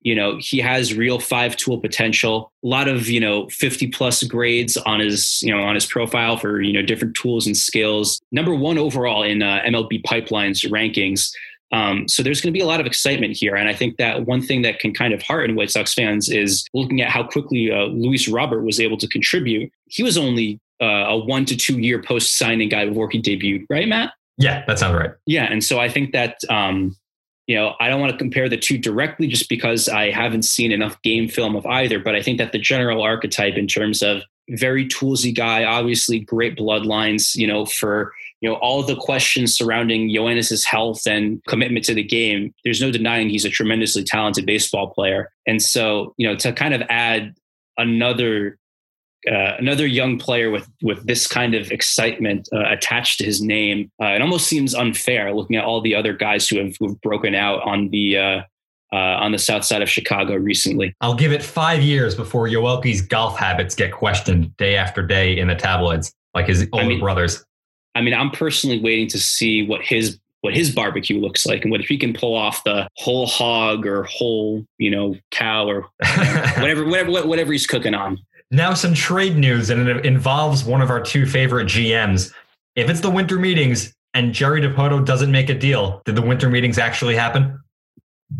you 0.00 0.14
know 0.14 0.38
he 0.38 0.58
has 0.58 0.94
real 0.94 1.18
five 1.18 1.56
tool 1.56 1.78
potential. 1.78 2.52
A 2.64 2.68
lot 2.68 2.88
of 2.88 3.08
you 3.08 3.20
know 3.20 3.48
50 3.48 3.88
plus 3.88 4.22
grades 4.22 4.76
on 4.76 5.00
his 5.00 5.42
you 5.42 5.54
know 5.54 5.62
on 5.62 5.74
his 5.74 5.86
profile 5.86 6.36
for 6.36 6.60
you 6.60 6.72
know 6.72 6.82
different 6.82 7.16
tools 7.16 7.46
and 7.46 7.56
skills. 7.56 8.20
Number 8.30 8.54
one 8.54 8.78
overall 8.78 9.22
in 9.22 9.42
uh, 9.42 9.60
MLB 9.66 10.04
Pipeline's 10.04 10.62
rankings. 10.62 11.32
Um, 11.74 12.06
so 12.06 12.22
there's 12.22 12.40
going 12.40 12.52
to 12.52 12.56
be 12.56 12.62
a 12.62 12.66
lot 12.66 12.78
of 12.78 12.86
excitement 12.86 13.36
here. 13.36 13.56
And 13.56 13.68
I 13.68 13.74
think 13.74 13.96
that 13.96 14.26
one 14.26 14.40
thing 14.40 14.62
that 14.62 14.78
can 14.78 14.94
kind 14.94 15.12
of 15.12 15.20
hearten 15.22 15.56
White 15.56 15.72
Sox 15.72 15.92
fans 15.92 16.28
is 16.28 16.64
looking 16.72 17.00
at 17.00 17.10
how 17.10 17.24
quickly 17.24 17.72
uh, 17.72 17.86
Luis 17.86 18.28
Robert 18.28 18.62
was 18.62 18.78
able 18.78 18.96
to 18.98 19.08
contribute. 19.08 19.72
He 19.86 20.04
was 20.04 20.16
only 20.16 20.60
uh, 20.80 21.06
a 21.08 21.16
one 21.18 21.44
to 21.46 21.56
two 21.56 21.80
year 21.80 22.00
post 22.00 22.38
signing 22.38 22.68
guy 22.68 22.86
before 22.86 23.10
he 23.10 23.20
debuted, 23.20 23.66
right, 23.68 23.88
Matt? 23.88 24.12
Yeah, 24.38 24.64
that 24.66 24.78
sounds 24.78 24.96
right. 24.96 25.10
Yeah. 25.26 25.50
And 25.50 25.64
so 25.64 25.80
I 25.80 25.88
think 25.88 26.12
that, 26.12 26.38
um, 26.48 26.96
you 27.48 27.56
know, 27.56 27.74
I 27.80 27.88
don't 27.88 28.00
want 28.00 28.12
to 28.12 28.18
compare 28.18 28.48
the 28.48 28.56
two 28.56 28.78
directly 28.78 29.26
just 29.26 29.48
because 29.48 29.88
I 29.88 30.12
haven't 30.12 30.44
seen 30.44 30.70
enough 30.70 31.00
game 31.02 31.28
film 31.28 31.56
of 31.56 31.66
either, 31.66 31.98
but 31.98 32.14
I 32.14 32.22
think 32.22 32.38
that 32.38 32.52
the 32.52 32.58
general 32.58 33.02
archetype 33.02 33.54
in 33.54 33.66
terms 33.66 34.00
of 34.00 34.22
very 34.50 34.86
toolsy 34.86 35.34
guy, 35.34 35.64
obviously 35.64 36.20
great 36.20 36.56
bloodlines, 36.56 37.34
you 37.34 37.46
know, 37.46 37.64
for 37.64 38.12
you 38.44 38.50
know 38.50 38.56
all 38.56 38.82
the 38.82 38.94
questions 38.94 39.56
surrounding 39.56 40.10
Yoenis's 40.10 40.66
health 40.66 41.06
and 41.06 41.42
commitment 41.48 41.86
to 41.86 41.94
the 41.94 42.02
game. 42.02 42.52
There's 42.62 42.82
no 42.82 42.92
denying 42.92 43.30
he's 43.30 43.46
a 43.46 43.50
tremendously 43.50 44.04
talented 44.04 44.44
baseball 44.44 44.90
player, 44.90 45.32
and 45.46 45.62
so 45.62 46.12
you 46.18 46.28
know 46.28 46.36
to 46.36 46.52
kind 46.52 46.74
of 46.74 46.82
add 46.90 47.34
another 47.78 48.58
uh, 49.26 49.56
another 49.58 49.86
young 49.86 50.18
player 50.18 50.50
with 50.50 50.68
with 50.82 51.06
this 51.06 51.26
kind 51.26 51.54
of 51.54 51.72
excitement 51.72 52.46
uh, 52.52 52.68
attached 52.68 53.16
to 53.20 53.24
his 53.24 53.40
name. 53.40 53.90
Uh, 53.98 54.08
it 54.08 54.20
almost 54.20 54.46
seems 54.46 54.74
unfair 54.74 55.34
looking 55.34 55.56
at 55.56 55.64
all 55.64 55.80
the 55.80 55.94
other 55.94 56.12
guys 56.12 56.46
who 56.46 56.58
have, 56.58 56.74
who 56.78 56.88
have 56.88 57.00
broken 57.00 57.34
out 57.34 57.62
on 57.62 57.88
the 57.88 58.18
uh, 58.18 58.42
uh, 58.92 58.96
on 59.24 59.32
the 59.32 59.38
south 59.38 59.64
side 59.64 59.80
of 59.80 59.88
Chicago 59.88 60.34
recently. 60.34 60.94
I'll 61.00 61.14
give 61.14 61.32
it 61.32 61.42
five 61.42 61.80
years 61.80 62.14
before 62.14 62.46
Yoelqui's 62.46 63.00
golf 63.00 63.38
habits 63.38 63.74
get 63.74 63.90
questioned 63.90 64.54
day 64.58 64.76
after 64.76 65.00
day 65.00 65.38
in 65.38 65.48
the 65.48 65.54
tabloids, 65.54 66.12
like 66.34 66.46
his 66.46 66.68
older 66.74 66.84
I 66.84 66.88
mean, 66.88 67.00
brothers. 67.00 67.42
I 67.94 68.00
mean, 68.00 68.14
I'm 68.14 68.30
personally 68.30 68.80
waiting 68.80 69.08
to 69.08 69.18
see 69.18 69.66
what 69.66 69.82
his 69.82 70.18
what 70.40 70.54
his 70.54 70.74
barbecue 70.74 71.18
looks 71.18 71.46
like 71.46 71.62
and 71.62 71.70
what 71.70 71.80
if 71.80 71.86
he 71.86 71.96
can 71.96 72.12
pull 72.12 72.36
off 72.36 72.64
the 72.64 72.86
whole 72.98 73.26
hog 73.26 73.86
or 73.86 74.02
whole, 74.02 74.62
you 74.76 74.90
know, 74.90 75.16
cow 75.30 75.66
or 75.66 75.86
whatever, 76.58 76.84
whatever, 76.84 77.26
whatever 77.26 77.50
he's 77.50 77.66
cooking 77.66 77.94
on. 77.94 78.18
Now, 78.50 78.74
some 78.74 78.92
trade 78.92 79.38
news, 79.38 79.70
and 79.70 79.88
it 79.88 80.04
involves 80.04 80.62
one 80.62 80.82
of 80.82 80.90
our 80.90 81.00
two 81.00 81.24
favorite 81.24 81.66
GMs. 81.66 82.30
If 82.76 82.90
it's 82.90 83.00
the 83.00 83.10
winter 83.10 83.38
meetings 83.38 83.94
and 84.12 84.34
Jerry 84.34 84.60
Dipoto 84.60 85.04
doesn't 85.04 85.32
make 85.32 85.48
a 85.48 85.58
deal, 85.58 86.02
did 86.04 86.14
the 86.14 86.22
winter 86.22 86.50
meetings 86.50 86.76
actually 86.76 87.16
happen? 87.16 87.58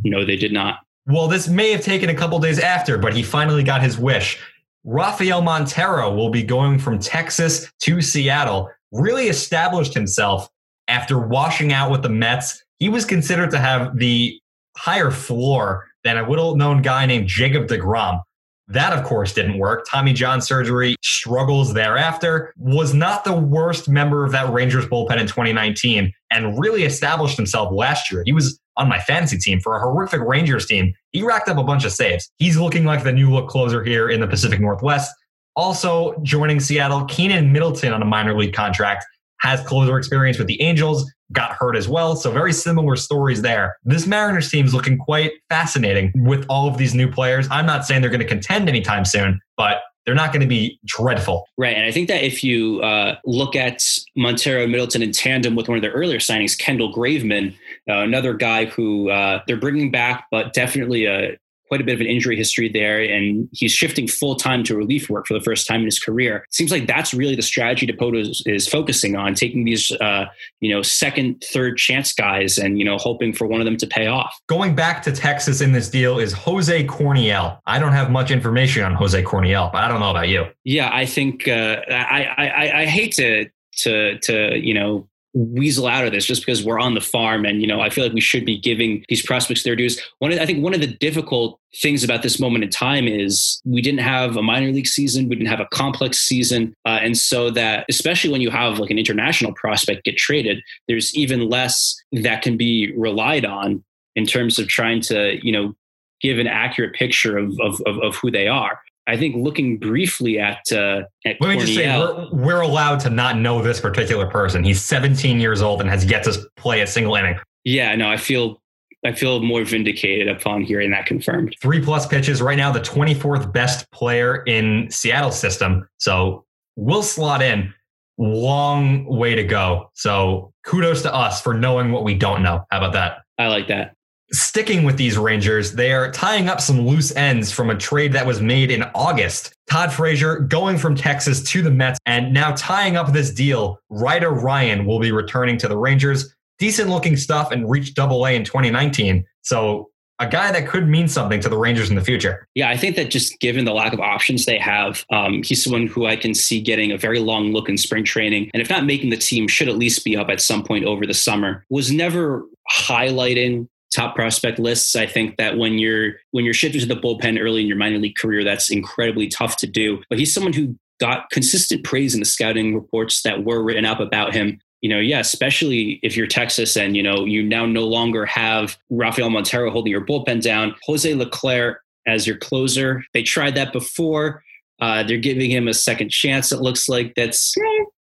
No, 0.04 0.26
they 0.26 0.36
did 0.36 0.52
not. 0.52 0.80
Well, 1.06 1.26
this 1.26 1.48
may 1.48 1.72
have 1.72 1.80
taken 1.80 2.10
a 2.10 2.14
couple 2.14 2.38
days 2.38 2.58
after, 2.58 2.98
but 2.98 3.14
he 3.14 3.22
finally 3.22 3.62
got 3.62 3.82
his 3.82 3.98
wish. 3.98 4.38
Rafael 4.84 5.40
Montero 5.40 6.14
will 6.14 6.28
be 6.28 6.42
going 6.42 6.78
from 6.78 6.98
Texas 6.98 7.72
to 7.80 8.02
Seattle, 8.02 8.70
really 8.94 9.28
established 9.28 9.92
himself 9.92 10.48
after 10.88 11.18
washing 11.18 11.72
out 11.72 11.90
with 11.90 12.02
the 12.02 12.08
Mets. 12.08 12.64
He 12.78 12.88
was 12.88 13.04
considered 13.04 13.50
to 13.50 13.58
have 13.58 13.98
the 13.98 14.38
higher 14.76 15.10
floor 15.10 15.86
than 16.04 16.16
a 16.16 16.28
little 16.28 16.56
known 16.56 16.82
guy 16.82 17.06
named 17.06 17.28
Jacob 17.28 17.66
DeGrom. 17.66 18.20
That, 18.68 18.94
of 18.94 19.04
course, 19.04 19.34
didn't 19.34 19.58
work. 19.58 19.86
Tommy 19.90 20.14
John 20.14 20.40
surgery 20.40 20.96
struggles 21.02 21.74
thereafter. 21.74 22.54
Was 22.56 22.94
not 22.94 23.24
the 23.24 23.34
worst 23.34 23.88
member 23.88 24.24
of 24.24 24.32
that 24.32 24.50
Rangers 24.50 24.86
bullpen 24.86 25.18
in 25.18 25.26
2019 25.26 26.12
and 26.30 26.58
really 26.58 26.84
established 26.84 27.36
himself 27.36 27.70
last 27.72 28.10
year. 28.10 28.22
He 28.24 28.32
was 28.32 28.58
on 28.76 28.88
my 28.88 28.98
fantasy 29.00 29.36
team 29.36 29.60
for 29.60 29.76
a 29.76 29.80
horrific 29.80 30.20
Rangers 30.22 30.66
team. 30.66 30.94
He 31.12 31.22
racked 31.22 31.48
up 31.48 31.58
a 31.58 31.62
bunch 31.62 31.84
of 31.84 31.92
saves. 31.92 32.30
He's 32.38 32.56
looking 32.56 32.84
like 32.84 33.04
the 33.04 33.12
new 33.12 33.30
look 33.30 33.48
closer 33.48 33.84
here 33.84 34.08
in 34.08 34.20
the 34.20 34.26
Pacific 34.26 34.60
Northwest. 34.60 35.12
Also 35.56 36.18
joining 36.22 36.60
Seattle, 36.60 37.02
Keynan 37.02 37.50
Middleton 37.52 37.92
on 37.92 38.02
a 38.02 38.04
minor 38.04 38.36
league 38.36 38.54
contract 38.54 39.04
has 39.40 39.60
closer 39.60 39.98
experience 39.98 40.38
with 40.38 40.46
the 40.46 40.60
Angels, 40.62 41.10
got 41.32 41.52
hurt 41.52 41.76
as 41.76 41.88
well. 41.88 42.16
So 42.16 42.30
very 42.30 42.52
similar 42.52 42.96
stories 42.96 43.42
there. 43.42 43.76
This 43.84 44.06
Mariners 44.06 44.50
team 44.50 44.64
is 44.64 44.74
looking 44.74 44.96
quite 44.96 45.32
fascinating 45.50 46.12
with 46.16 46.46
all 46.48 46.66
of 46.66 46.78
these 46.78 46.94
new 46.94 47.10
players. 47.10 47.46
I'm 47.50 47.66
not 47.66 47.84
saying 47.84 48.00
they're 48.00 48.10
going 48.10 48.20
to 48.20 48.26
contend 48.26 48.68
anytime 48.68 49.04
soon, 49.04 49.40
but 49.56 49.82
they're 50.06 50.14
not 50.14 50.32
going 50.32 50.42
to 50.42 50.46
be 50.46 50.78
dreadful. 50.84 51.46
Right. 51.56 51.76
And 51.76 51.86
I 51.86 51.90
think 51.90 52.08
that 52.08 52.24
if 52.24 52.44
you 52.44 52.80
uh, 52.82 53.16
look 53.24 53.56
at 53.56 53.98
Montero 54.16 54.66
Middleton 54.66 55.02
in 55.02 55.12
tandem 55.12 55.56
with 55.56 55.68
one 55.68 55.78
of 55.78 55.82
their 55.82 55.92
earlier 55.92 56.18
signings, 56.18 56.58
Kendall 56.58 56.92
Graveman, 56.92 57.54
uh, 57.88 58.00
another 58.00 58.34
guy 58.34 58.66
who 58.66 59.10
uh, 59.10 59.40
they're 59.46 59.56
bringing 59.56 59.90
back, 59.90 60.26
but 60.30 60.52
definitely 60.52 61.06
a 61.06 61.38
quite 61.68 61.80
a 61.80 61.84
bit 61.84 61.94
of 61.94 62.00
an 62.00 62.06
injury 62.06 62.36
history 62.36 62.68
there, 62.68 63.00
and 63.00 63.48
he's 63.52 63.72
shifting 63.72 64.06
full 64.06 64.36
time 64.36 64.64
to 64.64 64.76
relief 64.76 65.08
work 65.08 65.26
for 65.26 65.34
the 65.34 65.40
first 65.40 65.66
time 65.66 65.80
in 65.80 65.86
his 65.86 65.98
career. 65.98 66.38
It 66.38 66.54
seems 66.54 66.70
like 66.70 66.86
that's 66.86 67.14
really 67.14 67.34
the 67.34 67.42
strategy 67.42 67.86
Dipoto 67.86 68.20
is, 68.20 68.42
is 68.46 68.68
focusing 68.68 69.16
on, 69.16 69.34
taking 69.34 69.64
these 69.64 69.90
uh, 69.92 70.26
you 70.60 70.74
know 70.74 70.82
second, 70.82 71.42
third 71.52 71.76
chance 71.76 72.12
guys, 72.12 72.58
and 72.58 72.78
you 72.78 72.84
know 72.84 72.98
hoping 72.98 73.32
for 73.32 73.46
one 73.46 73.60
of 73.60 73.64
them 73.64 73.76
to 73.78 73.86
pay 73.86 74.06
off. 74.06 74.34
Going 74.48 74.74
back 74.74 75.02
to 75.04 75.12
Texas 75.12 75.60
in 75.60 75.72
this 75.72 75.88
deal 75.88 76.18
is 76.18 76.32
Jose 76.32 76.86
Corniel. 76.86 77.58
I 77.66 77.78
don't 77.78 77.92
have 77.92 78.10
much 78.10 78.30
information 78.30 78.82
on 78.84 78.94
Jose 78.94 79.22
Corniel, 79.22 79.72
but 79.72 79.82
I 79.82 79.88
don't 79.88 80.00
know 80.00 80.10
about 80.10 80.28
you. 80.28 80.46
Yeah, 80.64 80.90
I 80.92 81.06
think 81.06 81.48
uh, 81.48 81.80
I, 81.90 82.28
I 82.36 82.80
I 82.82 82.86
hate 82.86 83.12
to 83.14 83.46
to 83.78 84.18
to 84.18 84.58
you 84.58 84.74
know 84.74 85.08
weasel 85.34 85.86
out 85.88 86.06
of 86.06 86.12
this 86.12 86.24
just 86.24 86.46
because 86.46 86.64
we're 86.64 86.78
on 86.78 86.94
the 86.94 87.00
farm 87.00 87.44
and 87.44 87.60
you 87.60 87.66
know 87.66 87.80
i 87.80 87.90
feel 87.90 88.04
like 88.04 88.12
we 88.12 88.20
should 88.20 88.44
be 88.44 88.56
giving 88.56 89.04
these 89.08 89.20
prospects 89.20 89.64
their 89.64 89.74
dues. 89.74 90.00
One 90.20 90.32
of, 90.32 90.38
i 90.38 90.46
think 90.46 90.62
one 90.62 90.74
of 90.74 90.80
the 90.80 90.86
difficult 90.86 91.58
things 91.82 92.04
about 92.04 92.22
this 92.22 92.38
moment 92.38 92.62
in 92.62 92.70
time 92.70 93.08
is 93.08 93.60
we 93.64 93.82
didn't 93.82 94.00
have 94.00 94.36
a 94.36 94.42
minor 94.42 94.70
league 94.70 94.86
season 94.86 95.28
we 95.28 95.34
didn't 95.34 95.50
have 95.50 95.60
a 95.60 95.66
complex 95.66 96.18
season 96.18 96.72
uh, 96.86 97.00
and 97.02 97.18
so 97.18 97.50
that 97.50 97.84
especially 97.88 98.30
when 98.30 98.40
you 98.40 98.50
have 98.50 98.78
like 98.78 98.90
an 98.90 98.98
international 98.98 99.52
prospect 99.54 100.04
get 100.04 100.16
traded 100.16 100.62
there's 100.86 101.14
even 101.16 101.48
less 101.48 101.96
that 102.12 102.42
can 102.42 102.56
be 102.56 102.94
relied 102.96 103.44
on 103.44 103.82
in 104.14 104.24
terms 104.24 104.58
of 104.58 104.68
trying 104.68 105.00
to 105.00 105.38
you 105.44 105.52
know 105.52 105.74
give 106.20 106.38
an 106.38 106.46
accurate 106.46 106.94
picture 106.94 107.36
of, 107.36 107.58
of, 107.60 107.82
of, 107.86 107.98
of 107.98 108.16
who 108.16 108.30
they 108.30 108.46
are 108.46 108.78
I 109.06 109.16
think 109.16 109.36
looking 109.36 109.76
briefly 109.78 110.38
at 110.38 110.60
uh, 110.72 111.02
at 111.26 111.36
let 111.40 111.50
me 111.50 111.58
just 111.58 111.74
say 111.74 111.86
we're, 111.98 112.28
we're, 112.32 112.60
allowed 112.60 113.00
to 113.00 113.10
not 113.10 113.38
know 113.38 113.60
this 113.62 113.80
particular 113.80 114.26
person. 114.26 114.64
He's 114.64 114.82
17 114.82 115.40
years 115.40 115.60
old 115.60 115.80
and 115.80 115.90
has 115.90 116.04
yet 116.06 116.24
to 116.24 116.38
play 116.56 116.80
a 116.80 116.86
single 116.86 117.14
inning. 117.14 117.38
Yeah, 117.64 117.94
no, 117.96 118.08
I 118.08 118.16
feel 118.16 118.62
I 119.04 119.12
feel 119.12 119.42
more 119.42 119.64
vindicated 119.64 120.28
upon 120.28 120.62
hearing 120.62 120.90
that 120.92 121.04
confirmed. 121.04 121.54
Three 121.60 121.82
plus 121.82 122.06
pitches 122.06 122.40
right 122.40 122.56
now, 122.56 122.72
the 122.72 122.80
24th 122.80 123.52
best 123.52 123.90
player 123.90 124.42
in 124.44 124.90
Seattle 124.90 125.32
system. 125.32 125.86
So 125.98 126.46
we'll 126.76 127.02
slot 127.02 127.42
in. 127.42 127.74
Long 128.16 129.04
way 129.04 129.34
to 129.34 129.44
go. 129.44 129.90
So 129.94 130.52
kudos 130.64 131.02
to 131.02 131.14
us 131.14 131.42
for 131.42 131.52
knowing 131.52 131.92
what 131.92 132.04
we 132.04 132.14
don't 132.14 132.42
know. 132.42 132.64
How 132.70 132.78
about 132.78 132.92
that? 132.94 133.18
I 133.38 133.48
like 133.48 133.68
that 133.68 133.94
sticking 134.34 134.84
with 134.84 134.96
these 134.96 135.16
Rangers, 135.16 135.72
they 135.72 135.92
are 135.92 136.10
tying 136.10 136.48
up 136.48 136.60
some 136.60 136.86
loose 136.86 137.14
ends 137.14 137.52
from 137.52 137.70
a 137.70 137.76
trade 137.76 138.12
that 138.12 138.26
was 138.26 138.40
made 138.40 138.70
in 138.70 138.82
August. 138.94 139.54
Todd 139.70 139.92
Frazier 139.92 140.40
going 140.40 140.76
from 140.76 140.94
Texas 140.94 141.42
to 141.50 141.62
the 141.62 141.70
Mets 141.70 141.98
and 142.06 142.32
now 142.32 142.52
tying 142.52 142.96
up 142.96 143.12
this 143.12 143.30
deal. 143.30 143.80
Ryder 143.88 144.30
Ryan 144.30 144.86
will 144.86 144.98
be 144.98 145.12
returning 145.12 145.56
to 145.58 145.68
the 145.68 145.76
Rangers. 145.76 146.34
Decent 146.58 146.90
looking 146.90 147.16
stuff 147.16 147.50
and 147.50 147.68
reached 147.68 147.94
double 147.94 148.26
A 148.26 148.34
in 148.34 148.44
2019. 148.44 149.24
So 149.42 149.90
a 150.20 150.28
guy 150.28 150.52
that 150.52 150.68
could 150.68 150.88
mean 150.88 151.08
something 151.08 151.40
to 151.40 151.48
the 151.48 151.58
Rangers 151.58 151.90
in 151.90 151.96
the 151.96 152.04
future. 152.04 152.46
Yeah, 152.54 152.70
I 152.70 152.76
think 152.76 152.94
that 152.96 153.10
just 153.10 153.38
given 153.40 153.64
the 153.64 153.72
lack 153.72 153.92
of 153.92 154.00
options 154.00 154.44
they 154.44 154.58
have, 154.58 155.04
um, 155.10 155.42
he's 155.42 155.62
someone 155.62 155.88
who 155.88 156.06
I 156.06 156.14
can 156.14 156.34
see 156.34 156.60
getting 156.60 156.92
a 156.92 156.98
very 156.98 157.18
long 157.18 157.52
look 157.52 157.68
in 157.68 157.76
spring 157.76 158.04
training. 158.04 158.50
And 158.54 158.62
if 158.62 158.70
not 158.70 158.84
making 158.84 159.10
the 159.10 159.16
team, 159.16 159.48
should 159.48 159.68
at 159.68 159.76
least 159.76 160.04
be 160.04 160.16
up 160.16 160.28
at 160.28 160.40
some 160.40 160.62
point 160.62 160.84
over 160.84 161.04
the 161.04 161.14
summer. 161.14 161.64
Was 161.68 161.90
never 161.90 162.44
highlighting 162.70 163.68
top 163.94 164.14
prospect 164.14 164.58
lists. 164.58 164.96
I 164.96 165.06
think 165.06 165.36
that 165.36 165.56
when 165.56 165.78
you're 165.78 166.14
when 166.32 166.44
you're 166.44 166.54
shifting 166.54 166.80
to 166.80 166.86
the 166.86 166.96
bullpen 166.96 167.40
early 167.40 167.62
in 167.62 167.66
your 167.66 167.76
minor 167.76 167.98
league 167.98 168.16
career, 168.16 168.44
that's 168.44 168.70
incredibly 168.70 169.28
tough 169.28 169.56
to 169.58 169.66
do. 169.66 170.02
But 170.08 170.18
he's 170.18 170.32
someone 170.32 170.52
who 170.52 170.76
got 171.00 171.30
consistent 171.30 171.84
praise 171.84 172.14
in 172.14 172.20
the 172.20 172.26
scouting 172.26 172.74
reports 172.74 173.22
that 173.22 173.44
were 173.44 173.62
written 173.62 173.84
up 173.84 174.00
about 174.00 174.34
him. 174.34 174.60
You 174.80 174.90
know, 174.90 174.98
yeah, 174.98 175.20
especially 175.20 175.98
if 176.02 176.16
you're 176.16 176.26
Texas 176.26 176.76
and 176.76 176.96
you 176.96 177.02
know 177.02 177.24
you 177.24 177.42
now 177.42 177.66
no 177.66 177.84
longer 177.84 178.26
have 178.26 178.76
Rafael 178.90 179.30
Montero 179.30 179.70
holding 179.70 179.92
your 179.92 180.04
bullpen 180.04 180.42
down, 180.42 180.74
Jose 180.84 181.12
Leclerc 181.14 181.80
as 182.06 182.26
your 182.26 182.36
closer. 182.36 183.02
They 183.14 183.22
tried 183.22 183.54
that 183.54 183.72
before. 183.72 184.42
Uh, 184.80 185.02
they're 185.02 185.18
giving 185.18 185.50
him 185.50 185.68
a 185.68 185.74
second 185.74 186.10
chance. 186.10 186.52
It 186.52 186.60
looks 186.60 186.88
like 186.88 187.14
that's 187.14 187.54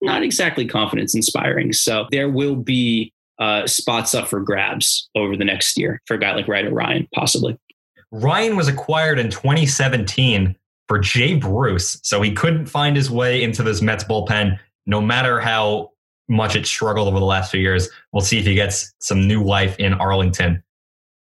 not 0.02 0.22
exactly 0.22 0.66
confidence 0.66 1.14
inspiring. 1.14 1.72
So 1.72 2.06
there 2.10 2.28
will 2.28 2.56
be 2.56 3.12
uh, 3.38 3.66
spots 3.66 4.14
up 4.14 4.28
for 4.28 4.40
grabs 4.40 5.08
over 5.14 5.36
the 5.36 5.44
next 5.44 5.76
year 5.76 6.00
for 6.06 6.14
a 6.14 6.18
guy 6.18 6.34
like 6.34 6.48
Ryder 6.48 6.72
Ryan, 6.72 7.08
possibly. 7.14 7.58
Ryan 8.12 8.56
was 8.56 8.68
acquired 8.68 9.18
in 9.18 9.30
2017 9.30 10.56
for 10.88 10.98
Jay 10.98 11.34
Bruce, 11.34 11.98
so 12.02 12.22
he 12.22 12.32
couldn't 12.32 12.66
find 12.66 12.96
his 12.96 13.10
way 13.10 13.42
into 13.42 13.62
this 13.62 13.82
Mets 13.82 14.04
bullpen, 14.04 14.58
no 14.86 15.00
matter 15.00 15.40
how 15.40 15.90
much 16.28 16.56
it 16.56 16.66
struggled 16.66 17.08
over 17.08 17.18
the 17.18 17.24
last 17.24 17.50
few 17.50 17.60
years. 17.60 17.88
We'll 18.12 18.20
see 18.20 18.38
if 18.38 18.46
he 18.46 18.54
gets 18.54 18.92
some 19.00 19.26
new 19.26 19.42
life 19.42 19.78
in 19.78 19.94
Arlington. 19.94 20.62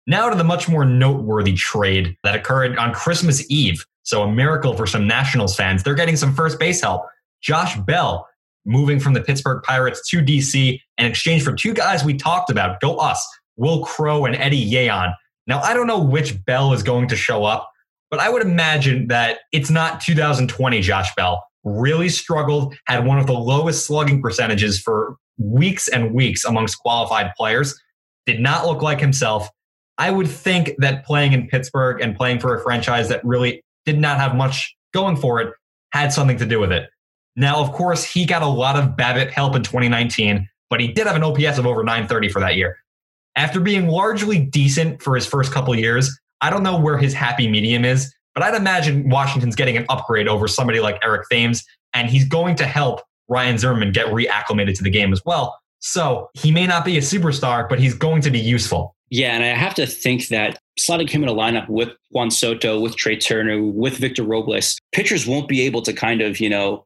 Now 0.07 0.29
to 0.29 0.35
the 0.35 0.43
much 0.43 0.67
more 0.67 0.83
noteworthy 0.83 1.53
trade 1.53 2.17
that 2.23 2.35
occurred 2.35 2.77
on 2.77 2.93
Christmas 2.93 3.49
Eve. 3.49 3.85
So 4.03 4.23
a 4.23 4.31
miracle 4.31 4.75
for 4.75 4.87
some 4.87 5.07
Nationals 5.07 5.55
fans. 5.55 5.83
They're 5.83 5.95
getting 5.95 6.15
some 6.15 6.33
first 6.33 6.59
base 6.59 6.81
help. 6.81 7.05
Josh 7.41 7.77
Bell 7.77 8.27
moving 8.65 8.99
from 8.99 9.13
the 9.13 9.21
Pittsburgh 9.21 9.63
Pirates 9.63 10.07
to 10.09 10.21
DC 10.21 10.79
in 10.97 11.05
exchange 11.05 11.43
for 11.43 11.53
two 11.53 11.73
guys 11.73 12.03
we 12.03 12.15
talked 12.15 12.49
about. 12.49 12.79
Go 12.79 12.95
us, 12.97 13.25
Will 13.57 13.83
Crowe 13.83 14.25
and 14.25 14.35
Eddy 14.35 14.57
Yean. 14.57 15.13
Now, 15.47 15.61
I 15.61 15.73
don't 15.73 15.87
know 15.87 15.99
which 15.99 16.43
Bell 16.45 16.73
is 16.73 16.83
going 16.83 17.07
to 17.09 17.15
show 17.15 17.43
up, 17.43 17.69
but 18.09 18.19
I 18.19 18.29
would 18.29 18.41
imagine 18.41 19.07
that 19.07 19.39
it's 19.51 19.69
not 19.69 20.01
2020 20.01 20.81
Josh 20.81 21.13
Bell. 21.15 21.43
Really 21.63 22.09
struggled, 22.09 22.75
had 22.85 23.05
one 23.05 23.19
of 23.19 23.27
the 23.27 23.33
lowest 23.33 23.85
slugging 23.85 24.21
percentages 24.21 24.79
for 24.79 25.15
weeks 25.37 25.87
and 25.87 26.13
weeks 26.13 26.45
amongst 26.45 26.79
qualified 26.79 27.31
players. 27.37 27.79
Did 28.25 28.39
not 28.39 28.65
look 28.65 28.81
like 28.81 28.99
himself. 28.99 29.49
I 29.97 30.11
would 30.11 30.27
think 30.27 30.73
that 30.77 31.05
playing 31.05 31.33
in 31.33 31.47
Pittsburgh 31.47 32.01
and 32.01 32.15
playing 32.15 32.39
for 32.39 32.55
a 32.55 32.61
franchise 32.61 33.09
that 33.09 33.23
really 33.23 33.63
did 33.85 33.99
not 33.99 34.17
have 34.17 34.35
much 34.35 34.75
going 34.93 35.15
for 35.15 35.39
it 35.41 35.53
had 35.91 36.13
something 36.13 36.37
to 36.37 36.45
do 36.45 36.59
with 36.59 36.71
it. 36.71 36.89
Now, 37.35 37.61
of 37.61 37.71
course, 37.71 38.03
he 38.03 38.25
got 38.25 38.41
a 38.41 38.47
lot 38.47 38.75
of 38.75 38.95
BABIP 38.95 39.31
help 39.31 39.55
in 39.55 39.63
2019, 39.63 40.47
but 40.69 40.79
he 40.79 40.87
did 40.87 41.07
have 41.07 41.15
an 41.15 41.23
OPS 41.23 41.57
of 41.57 41.65
over 41.65 41.83
930 41.83 42.29
for 42.29 42.39
that 42.39 42.55
year. 42.55 42.77
After 43.35 43.59
being 43.59 43.87
largely 43.87 44.39
decent 44.39 45.01
for 45.01 45.15
his 45.15 45.25
first 45.25 45.53
couple 45.53 45.73
years, 45.75 46.19
I 46.41 46.49
don't 46.49 46.63
know 46.63 46.77
where 46.77 46.97
his 46.97 47.13
happy 47.13 47.47
medium 47.47 47.85
is, 47.85 48.13
but 48.33 48.43
I'd 48.43 48.55
imagine 48.55 49.09
Washington's 49.09 49.55
getting 49.55 49.77
an 49.77 49.85
upgrade 49.89 50.27
over 50.27 50.47
somebody 50.47 50.79
like 50.79 50.99
Eric 51.03 51.27
Thames, 51.29 51.63
and 51.93 52.09
he's 52.09 52.25
going 52.25 52.55
to 52.55 52.65
help 52.65 53.01
Ryan 53.29 53.57
Zimmerman 53.57 53.91
get 53.91 54.07
reacclimated 54.07 54.75
to 54.77 54.83
the 54.83 54.89
game 54.89 55.13
as 55.13 55.21
well. 55.25 55.57
So 55.79 56.29
he 56.33 56.51
may 56.51 56.67
not 56.67 56.85
be 56.85 56.97
a 56.97 57.01
superstar, 57.01 57.67
but 57.67 57.79
he's 57.79 57.93
going 57.93 58.21
to 58.23 58.31
be 58.31 58.39
useful. 58.39 58.95
Yeah, 59.09 59.33
and 59.33 59.43
I 59.43 59.47
have 59.47 59.73
to 59.75 59.85
think 59.85 60.27
that 60.27 60.57
slotting 60.79 61.09
him 61.09 61.23
in 61.23 61.29
a 61.29 61.33
lineup 61.33 61.67
with 61.67 61.89
Juan 62.11 62.31
Soto, 62.31 62.79
with 62.79 62.95
Trea 62.95 63.17
Turner, 63.17 63.61
with 63.61 63.97
Victor 63.97 64.23
Robles, 64.23 64.77
pitchers 64.93 65.27
won't 65.27 65.49
be 65.49 65.61
able 65.61 65.81
to 65.81 65.91
kind 65.91 66.21
of, 66.21 66.39
you 66.39 66.49
know, 66.49 66.85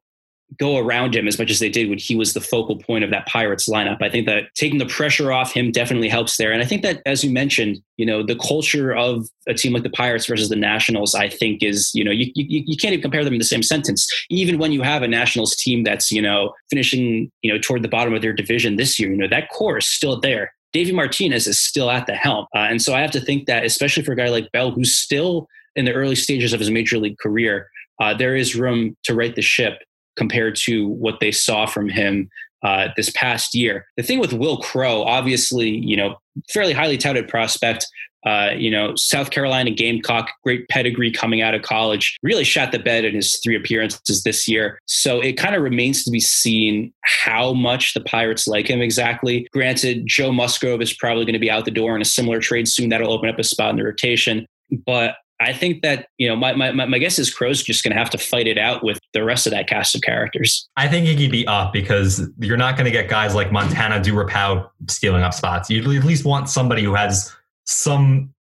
go 0.59 0.77
around 0.77 1.15
him 1.15 1.27
as 1.27 1.37
much 1.39 1.49
as 1.49 1.59
they 1.59 1.69
did 1.69 1.89
when 1.89 1.97
he 1.97 2.15
was 2.15 2.33
the 2.33 2.41
focal 2.41 2.77
point 2.77 3.03
of 3.03 3.09
that 3.09 3.25
Pirates 3.25 3.67
lineup. 3.67 4.01
I 4.01 4.09
think 4.09 4.25
that 4.27 4.43
taking 4.55 4.77
the 4.77 4.85
pressure 4.85 5.31
off 5.31 5.51
him 5.51 5.71
definitely 5.71 6.07
helps 6.07 6.37
there. 6.37 6.51
And 6.51 6.61
I 6.61 6.65
think 6.65 6.81
that, 6.83 7.01
as 7.05 7.23
you 7.23 7.31
mentioned, 7.31 7.79
you 7.97 8.05
know, 8.05 8.23
the 8.23 8.35
culture 8.35 8.95
of 8.95 9.27
a 9.47 9.53
team 9.53 9.73
like 9.73 9.83
the 9.83 9.89
Pirates 9.89 10.27
versus 10.27 10.49
the 10.49 10.55
Nationals, 10.55 11.15
I 11.15 11.29
think 11.29 11.63
is, 11.63 11.91
you 11.93 12.03
know, 12.03 12.11
you, 12.11 12.31
you, 12.35 12.63
you 12.65 12.77
can't 12.77 12.93
even 12.93 13.01
compare 13.01 13.23
them 13.23 13.33
in 13.33 13.39
the 13.39 13.45
same 13.45 13.63
sentence. 13.63 14.07
Even 14.29 14.57
when 14.57 14.71
you 14.71 14.81
have 14.81 15.01
a 15.01 15.07
Nationals 15.07 15.55
team 15.55 15.83
that's, 15.83 16.11
you 16.11 16.21
know, 16.21 16.53
finishing, 16.69 17.31
you 17.41 17.51
know, 17.51 17.59
toward 17.59 17.81
the 17.81 17.89
bottom 17.89 18.13
of 18.13 18.21
their 18.21 18.33
division 18.33 18.75
this 18.75 18.99
year, 18.99 19.09
you 19.09 19.17
know, 19.17 19.27
that 19.27 19.49
core 19.49 19.77
is 19.77 19.87
still 19.87 20.19
there. 20.19 20.53
Davey 20.73 20.91
Martinez 20.91 21.47
is 21.47 21.59
still 21.59 21.89
at 21.89 22.05
the 22.05 22.15
helm. 22.15 22.45
Uh, 22.55 22.59
and 22.59 22.81
so 22.81 22.93
I 22.93 23.01
have 23.01 23.11
to 23.11 23.21
think 23.21 23.47
that, 23.47 23.65
especially 23.65 24.03
for 24.03 24.11
a 24.11 24.15
guy 24.15 24.29
like 24.29 24.51
Bell, 24.51 24.71
who's 24.71 24.95
still 24.95 25.47
in 25.75 25.85
the 25.85 25.93
early 25.93 26.15
stages 26.15 26.53
of 26.53 26.59
his 26.59 26.69
major 26.69 26.97
league 26.97 27.17
career, 27.17 27.69
uh, 28.01 28.13
there 28.13 28.35
is 28.35 28.55
room 28.55 28.95
to 29.03 29.15
right 29.15 29.35
the 29.35 29.41
ship 29.41 29.79
compared 30.15 30.55
to 30.55 30.87
what 30.87 31.19
they 31.19 31.31
saw 31.31 31.65
from 31.65 31.89
him 31.89 32.29
uh, 32.63 32.89
this 32.95 33.11
past 33.11 33.53
year. 33.53 33.85
The 33.95 34.03
thing 34.03 34.19
with 34.19 34.33
Will 34.33 34.57
Crowe, 34.57 35.03
obviously, 35.03 35.69
you 35.69 35.95
know, 35.95 36.15
fairly 36.49 36.73
highly 36.73 36.97
touted 36.97 37.27
prospect. 37.27 37.87
Uh, 38.25 38.49
you 38.57 38.71
know, 38.71 38.91
South 38.95 39.29
Carolina 39.29 39.69
Gamecock, 39.69 40.31
great 40.43 40.67
pedigree 40.67 41.11
coming 41.11 41.43
out 41.43 41.53
of 41.53 41.61
college, 41.61 42.17
really 42.23 42.43
shot 42.43 42.71
the 42.71 42.79
bed 42.79 43.05
in 43.05 43.13
his 43.13 43.39
three 43.43 43.55
appearances 43.55 44.23
this 44.23 44.47
year. 44.47 44.79
So 44.87 45.21
it 45.21 45.33
kind 45.33 45.53
of 45.53 45.61
remains 45.61 46.03
to 46.05 46.11
be 46.11 46.19
seen 46.19 46.91
how 47.01 47.53
much 47.53 47.93
the 47.93 48.01
Pirates 48.01 48.47
like 48.47 48.67
him 48.67 48.81
exactly. 48.81 49.47
Granted, 49.53 50.07
Joe 50.07 50.31
Musgrove 50.31 50.81
is 50.81 50.91
probably 50.91 51.25
going 51.25 51.33
to 51.33 51.39
be 51.39 51.51
out 51.51 51.65
the 51.65 51.71
door 51.71 51.95
in 51.95 52.01
a 52.01 52.05
similar 52.05 52.39
trade 52.39 52.67
soon. 52.67 52.89
That'll 52.89 53.13
open 53.13 53.29
up 53.29 53.37
a 53.37 53.43
spot 53.43 53.69
in 53.69 53.75
the 53.75 53.83
rotation. 53.83 54.47
But 54.87 55.17
I 55.39 55.51
think 55.51 55.81
that, 55.81 56.07
you 56.17 56.29
know, 56.29 56.35
my, 56.35 56.53
my, 56.53 56.71
my 56.71 56.97
guess 56.97 57.19
is 57.19 57.33
Crowe's 57.33 57.61
just 57.61 57.83
going 57.83 57.91
to 57.91 57.99
have 57.99 58.09
to 58.11 58.17
fight 58.17 58.47
it 58.47 58.57
out 58.57 58.83
with 58.83 58.99
the 59.13 59.23
rest 59.23 59.45
of 59.45 59.51
that 59.51 59.67
cast 59.67 59.93
of 59.93 60.01
characters. 60.01 60.69
I 60.77 60.87
think 60.87 61.07
he 61.07 61.15
could 61.15 61.31
be 61.31 61.45
up 61.45 61.73
because 61.73 62.29
you're 62.39 62.55
not 62.55 62.77
going 62.77 62.85
to 62.85 62.91
get 62.91 63.09
guys 63.09 63.35
like 63.35 63.51
Montana 63.51 63.99
Durapau 63.99 64.69
stealing 64.89 65.23
up 65.23 65.33
spots. 65.33 65.69
You 65.69 65.81
at 65.81 66.05
least 66.05 66.23
want 66.23 66.49
somebody 66.49 66.83
who 66.83 66.93
has 66.95 67.35
some 67.65 68.33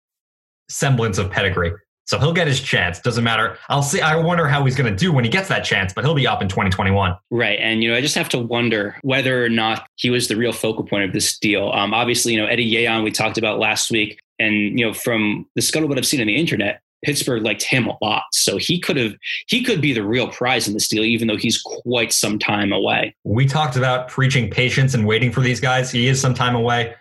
semblance 0.69 1.19
of 1.19 1.31
pedigree. 1.31 1.73
So 2.07 2.19
he'll 2.19 2.33
get 2.33 2.47
his 2.47 2.61
chance. 2.61 3.01
Doesn't 3.01 3.25
matter. 3.25 3.59
I'll 3.69 3.83
see. 3.83 4.01
I 4.01 4.17
wonder 4.17 4.47
how 4.47 4.65
he's 4.65 4.77
going 4.77 4.91
to 4.91 4.97
do 4.97 5.13
when 5.13 5.25
he 5.25 5.31
gets 5.31 5.49
that 5.49 5.65
chance, 5.65 5.93
but 5.93 6.05
he'll 6.05 6.15
be 6.15 6.27
up 6.27 6.43
in 6.43 6.49
2021. 6.49 7.17
Right. 7.31 7.59
And, 7.61 7.83
you 7.83 7.91
know, 7.91 7.97
I 7.97 8.01
just 8.01 8.15
have 8.15 8.29
to 8.31 8.39
wonder 8.39 8.97
whether 9.03 9.45
or 9.45 9.49
not 9.49 9.89
he 9.97 10.11
was 10.11 10.29
the 10.29 10.37
real 10.37 10.53
focal 10.53 10.85
point 10.85 11.05
of 11.05 11.13
this 11.13 11.39
deal. 11.39 11.71
Um, 11.73 11.95
obviously, 11.95 12.35
you 12.35 12.41
know, 12.41 12.47
Eddy 12.47 12.65
Yean, 12.65 13.03
we 13.03 13.11
talked 13.11 13.39
about 13.39 13.59
last 13.59 13.91
week. 13.91 14.21
And, 14.39 14.79
you 14.79 14.85
know, 14.85 14.93
from 14.93 15.47
the 15.55 15.63
scuttlebutt 15.63 15.97
I've 15.97 16.07
seen 16.07 16.21
on 16.21 16.27
the 16.27 16.37
internet, 16.37 16.81
Pittsburgh 17.05 17.43
liked 17.43 17.63
him 17.63 17.87
a 17.87 17.97
lot. 18.03 18.25
So 18.33 18.57
he 18.57 18.81
could 18.81 18.97
have 18.97 19.15
he 19.47 19.63
could 19.63 19.81
be 19.81 19.93
the 19.93 20.05
real 20.05 20.29
prize 20.29 20.67
in 20.67 20.75
this 20.75 20.89
deal, 20.89 21.05
even 21.05 21.29
though 21.29 21.37
he's 21.37 21.61
quite 21.61 22.13
some 22.13 22.39
time 22.39 22.73
away. 22.73 23.15
We 23.25 23.47
talked 23.47 23.77
about 23.77 24.09
preaching 24.09 24.51
patience 24.51 24.95
and 24.95 25.07
waiting 25.07 25.31
for 25.31 25.41
these 25.41 25.61
guys. 25.61 25.91
He 25.91 26.09
is 26.09 26.21
some 26.21 26.35
time 26.35 26.55
away. 26.55 26.95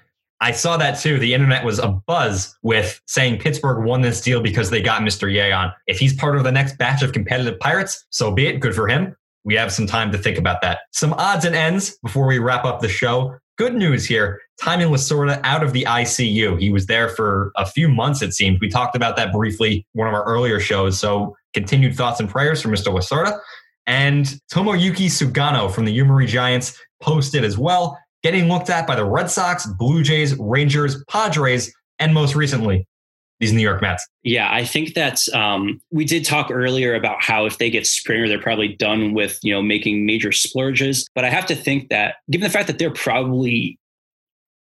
I 0.43 0.51
saw 0.51 0.75
that 0.75 0.99
too. 0.99 1.19
The 1.19 1.33
internet 1.33 1.63
was 1.63 1.79
a 1.79 1.87
buzz 1.87 2.53
with 2.63 2.99
saying 3.07 3.39
Pittsburgh 3.39 3.85
won 3.85 4.01
this 4.01 4.19
deal 4.19 4.41
because 4.41 4.71
they 4.71 4.81
got 4.81 5.01
Mr. 5.01 5.31
Yean. 5.31 5.71
If 5.87 5.99
he's 5.99 6.13
part 6.13 6.35
of 6.35 6.43
the 6.43 6.51
next 6.51 6.77
batch 6.77 7.01
of 7.01 7.13
competitive 7.13 7.57
Pirates, 7.61 8.05
so 8.09 8.29
be 8.29 8.47
it. 8.47 8.59
Good 8.59 8.75
for 8.75 8.89
him. 8.89 9.15
We 9.45 9.55
have 9.55 9.71
some 9.71 9.87
time 9.87 10.11
to 10.11 10.17
think 10.17 10.37
about 10.37 10.61
that. 10.61 10.79
Some 10.91 11.13
odds 11.13 11.45
and 11.45 11.55
ends 11.55 11.97
before 12.03 12.27
we 12.27 12.39
wrap 12.39 12.65
up 12.65 12.81
the 12.81 12.89
show. 12.89 13.37
Good 13.57 13.73
news 13.73 14.05
here. 14.05 14.41
Tommy 14.61 14.83
Lasorda 14.83 15.39
out 15.45 15.63
of 15.63 15.71
the 15.71 15.85
ICU. 15.85 16.59
He 16.59 16.69
was 16.69 16.87
there 16.87 17.07
for 17.07 17.53
a 17.55 17.65
few 17.65 17.87
months, 17.87 18.21
it 18.21 18.33
seems. 18.33 18.59
We 18.59 18.67
talked 18.67 18.97
about 18.97 19.15
that 19.15 19.31
briefly 19.31 19.87
one 19.93 20.09
of 20.09 20.13
our 20.13 20.25
earlier 20.25 20.59
shows. 20.59 20.99
So 20.99 21.37
continued 21.53 21.95
thoughts 21.95 22.19
and 22.19 22.29
prayers 22.29 22.61
for 22.61 22.67
Mr. 22.67 22.93
Lasorda. 22.93 23.39
And 23.87 24.25
Tomoyuki 24.51 25.07
Sugano 25.07 25.71
from 25.71 25.85
the 25.85 25.97
Yomiuri 25.97 26.27
Giants 26.27 26.77
posted 27.01 27.45
as 27.45 27.57
well, 27.57 27.97
getting 28.23 28.47
looked 28.47 28.69
at 28.69 28.87
by 28.87 28.95
the 28.95 29.05
Red 29.05 29.29
Sox, 29.29 29.65
Blue 29.65 30.01
Jays, 30.01 30.37
Rangers, 30.39 31.03
Padres, 31.09 31.73
and 31.99 32.13
most 32.13 32.35
recently, 32.35 32.87
these 33.39 33.53
New 33.53 33.61
York 33.61 33.81
Mets. 33.81 34.07
Yeah, 34.23 34.49
I 34.51 34.63
think 34.63 34.93
that's 34.93 35.31
um, 35.33 35.81
we 35.91 36.05
did 36.05 36.25
talk 36.25 36.49
earlier 36.49 36.95
about 36.95 37.21
how 37.21 37.45
if 37.45 37.57
they 37.57 37.69
get 37.69 37.85
Springer, 37.85 38.27
they're 38.27 38.39
probably 38.39 38.69
done 38.69 39.13
with 39.13 39.39
you 39.43 39.53
know 39.53 39.61
making 39.61 40.05
major 40.05 40.31
splurges. 40.31 41.07
But 41.13 41.25
I 41.25 41.29
have 41.29 41.45
to 41.47 41.55
think 41.55 41.89
that 41.89 42.15
given 42.31 42.43
the 42.43 42.51
fact 42.51 42.67
that 42.67 42.79
they're 42.79 42.91
probably 42.91 43.77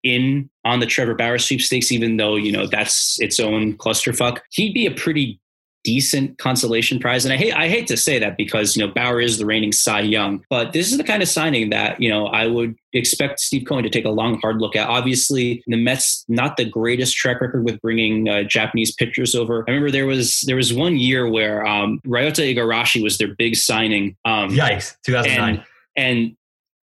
in 0.04 0.50
on 0.64 0.80
the 0.80 0.86
Trevor 0.86 1.14
Bauer 1.14 1.38
sweepstakes, 1.38 1.92
even 1.92 2.18
though 2.18 2.36
you 2.36 2.52
know 2.52 2.68
that's 2.68 3.20
its 3.20 3.40
own 3.40 3.78
clusterfuck, 3.78 4.40
he'd 4.52 4.74
be 4.74 4.86
a 4.86 4.92
pretty 4.92 5.40
decent 5.84 6.38
consolation 6.38 7.00
prize. 7.00 7.26
And 7.26 7.34
I 7.34 7.38
hate 7.38 7.56
I 7.56 7.68
hate 7.70 7.88
to 7.88 7.98
say 7.98 8.20
that 8.20 8.38
because 8.38 8.76
you 8.76 8.86
know 8.86 8.94
Bauer 8.94 9.22
is 9.22 9.38
the 9.38 9.46
reigning 9.46 9.72
Cy 9.72 10.02
Young, 10.02 10.44
but 10.50 10.74
this 10.74 10.92
is 10.92 10.98
the 10.98 11.04
kind 11.04 11.22
of 11.22 11.30
signing 11.30 11.70
that 11.70 12.02
you 12.02 12.10
know 12.10 12.28
I 12.28 12.48
would 12.48 12.76
expect 12.94 13.40
Steve 13.40 13.66
Cohen 13.68 13.84
to 13.84 13.90
take 13.90 14.06
a 14.06 14.10
long 14.10 14.40
hard 14.42 14.60
look 14.60 14.76
at. 14.76 14.88
Obviously, 14.88 15.64
the 15.68 15.78
Mets 15.78 16.26
not 16.28 16.58
the 16.58 16.66
greatest 16.66 17.16
track 17.16 17.42
record 17.42 17.64
with 17.64 17.80
bringing 17.82 18.28
uh, 18.28 18.44
Japanese 18.44 18.94
pitchers 18.94 19.36
over. 19.36 19.64
I 19.68 19.72
remember 19.72 19.92
there 19.92 20.08
was 20.08 20.42
there 20.48 20.56
was 20.56 20.74
one 20.74 20.98
year 20.98 21.30
where 21.30 21.66
um, 21.66 22.00
Ryota 22.06 22.56
Igarashi 22.56 23.02
was 23.02 23.18
their 23.18 23.36
big 23.36 23.56
signing. 23.56 24.16
Um, 24.26 24.50
Yikes, 24.50 24.96
2009. 25.06 25.56
And, 25.56 25.64
and 25.96 26.36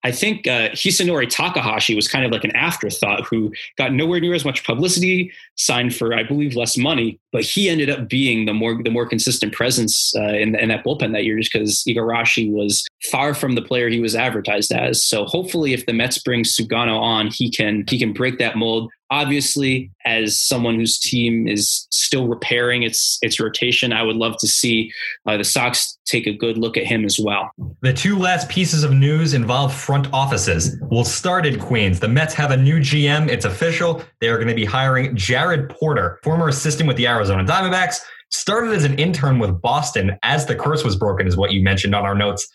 I 0.03 0.13
think 0.13 0.47
uh, 0.47 0.71
Hisanori 0.71 1.29
Takahashi 1.29 1.95
was 1.95 2.09
kind 2.09 2.25
of 2.25 2.33
like 2.33 2.45
an 2.45 2.57
afterthought 2.57 3.27
who 3.27 3.53
got 3.77 3.93
nowhere 3.93 4.21
near 4.21 4.35
as 4.35 4.45
much 4.45 4.65
publicity, 4.65 5.31
signed 5.57 5.95
for 5.95 6.15
I 6.15 6.23
believe 6.23 6.57
less 6.57 6.79
money, 6.79 7.19
but 7.33 7.43
he 7.43 7.69
ended 7.69 7.91
up 7.91 8.09
being 8.09 8.47
the 8.47 8.55
more 8.55 8.83
the 8.83 8.91
more 8.91 9.07
consistent 9.07 9.53
presence 9.53 10.15
uh, 10.17 10.35
in, 10.35 10.55
in 10.55 10.69
that 10.69 10.85
bullpen 10.85 11.13
that 11.13 11.25
year, 11.25 11.39
just 11.39 11.53
because 11.53 11.85
Igarashi 11.87 12.51
was 12.51 12.87
far 13.11 13.35
from 13.35 13.55
the 13.55 13.63
player 13.63 13.89
he 13.89 14.01
was 14.01 14.15
advertised 14.15 14.73
as. 14.73 15.05
So 15.05 15.25
hopefully, 15.27 15.75
if 15.75 15.85
the 15.85 15.93
Mets 15.93 16.19
bring 16.19 16.45
Sugano 16.45 16.99
on, 16.99 17.29
he 17.31 17.51
can 17.51 17.85
he 17.89 17.99
can 17.99 18.13
break 18.13 18.39
that 18.39 18.57
mold 18.57 18.91
obviously 19.11 19.91
as 20.05 20.41
someone 20.41 20.77
whose 20.77 20.99
team 20.99 21.49
is 21.49 21.87
still 21.91 22.29
repairing 22.29 22.83
its 22.83 23.19
its 23.23 23.41
rotation 23.41 23.93
i 23.93 24.03
would 24.03 24.17
love 24.17 24.37
to 24.39 24.47
see 24.47 24.93
uh, 25.27 25.37
the 25.37 25.45
sox 25.45 25.99
take 26.11 26.27
a 26.27 26.33
good 26.33 26.59
look 26.59 26.77
at 26.77 26.85
him 26.85 27.05
as 27.05 27.19
well. 27.21 27.51
The 27.83 27.93
two 27.93 28.19
last 28.19 28.49
pieces 28.49 28.83
of 28.83 28.93
news 28.93 29.33
involve 29.33 29.73
front 29.73 30.13
offices. 30.13 30.77
We'll 30.83 31.05
start 31.05 31.47
in 31.47 31.59
queens. 31.59 32.01
The 32.01 32.09
mets 32.09 32.35
have 32.35 32.51
a 32.51 32.57
new 32.57 32.81
gm 32.81 33.29
it's 33.29 33.45
official. 33.45 34.03
They 34.21 34.29
are 34.29 34.37
going 34.37 34.49
to 34.49 34.55
be 34.55 34.65
hiring 34.65 35.15
jared 35.17 35.71
porter 35.71 36.19
former 36.23 36.49
assistant 36.49 36.89
with 36.89 36.97
the 36.97 37.07
arizona 37.07 37.45
diamondbacks. 37.45 38.01
Started 38.31 38.73
as 38.73 38.85
an 38.85 38.99
intern 38.99 39.39
with 39.39 39.61
boston 39.61 40.19
as 40.23 40.47
the 40.47 40.55
curse 40.55 40.85
was 40.85 40.97
broken 40.97 41.27
is 41.27 41.37
what 41.37 41.53
you 41.53 41.63
mentioned 41.63 41.95
on 41.95 42.05
our 42.05 42.15
notes. 42.15 42.47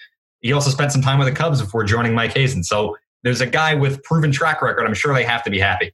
He 0.42 0.54
also 0.54 0.70
spent 0.70 0.92
some 0.92 1.02
time 1.02 1.18
with 1.18 1.28
the 1.28 1.34
cubs 1.34 1.62
before 1.62 1.84
joining 1.84 2.14
mike 2.14 2.34
hazen. 2.34 2.64
So 2.64 2.98
there's 3.24 3.42
a 3.42 3.48
guy 3.48 3.74
with 3.74 4.04
proven 4.04 4.32
track 4.32 4.62
record. 4.62 4.86
I'm 4.86 4.94
sure 4.94 5.14
they 5.14 5.24
have 5.24 5.44
to 5.44 5.50
be 5.50 5.60
happy 5.60 5.92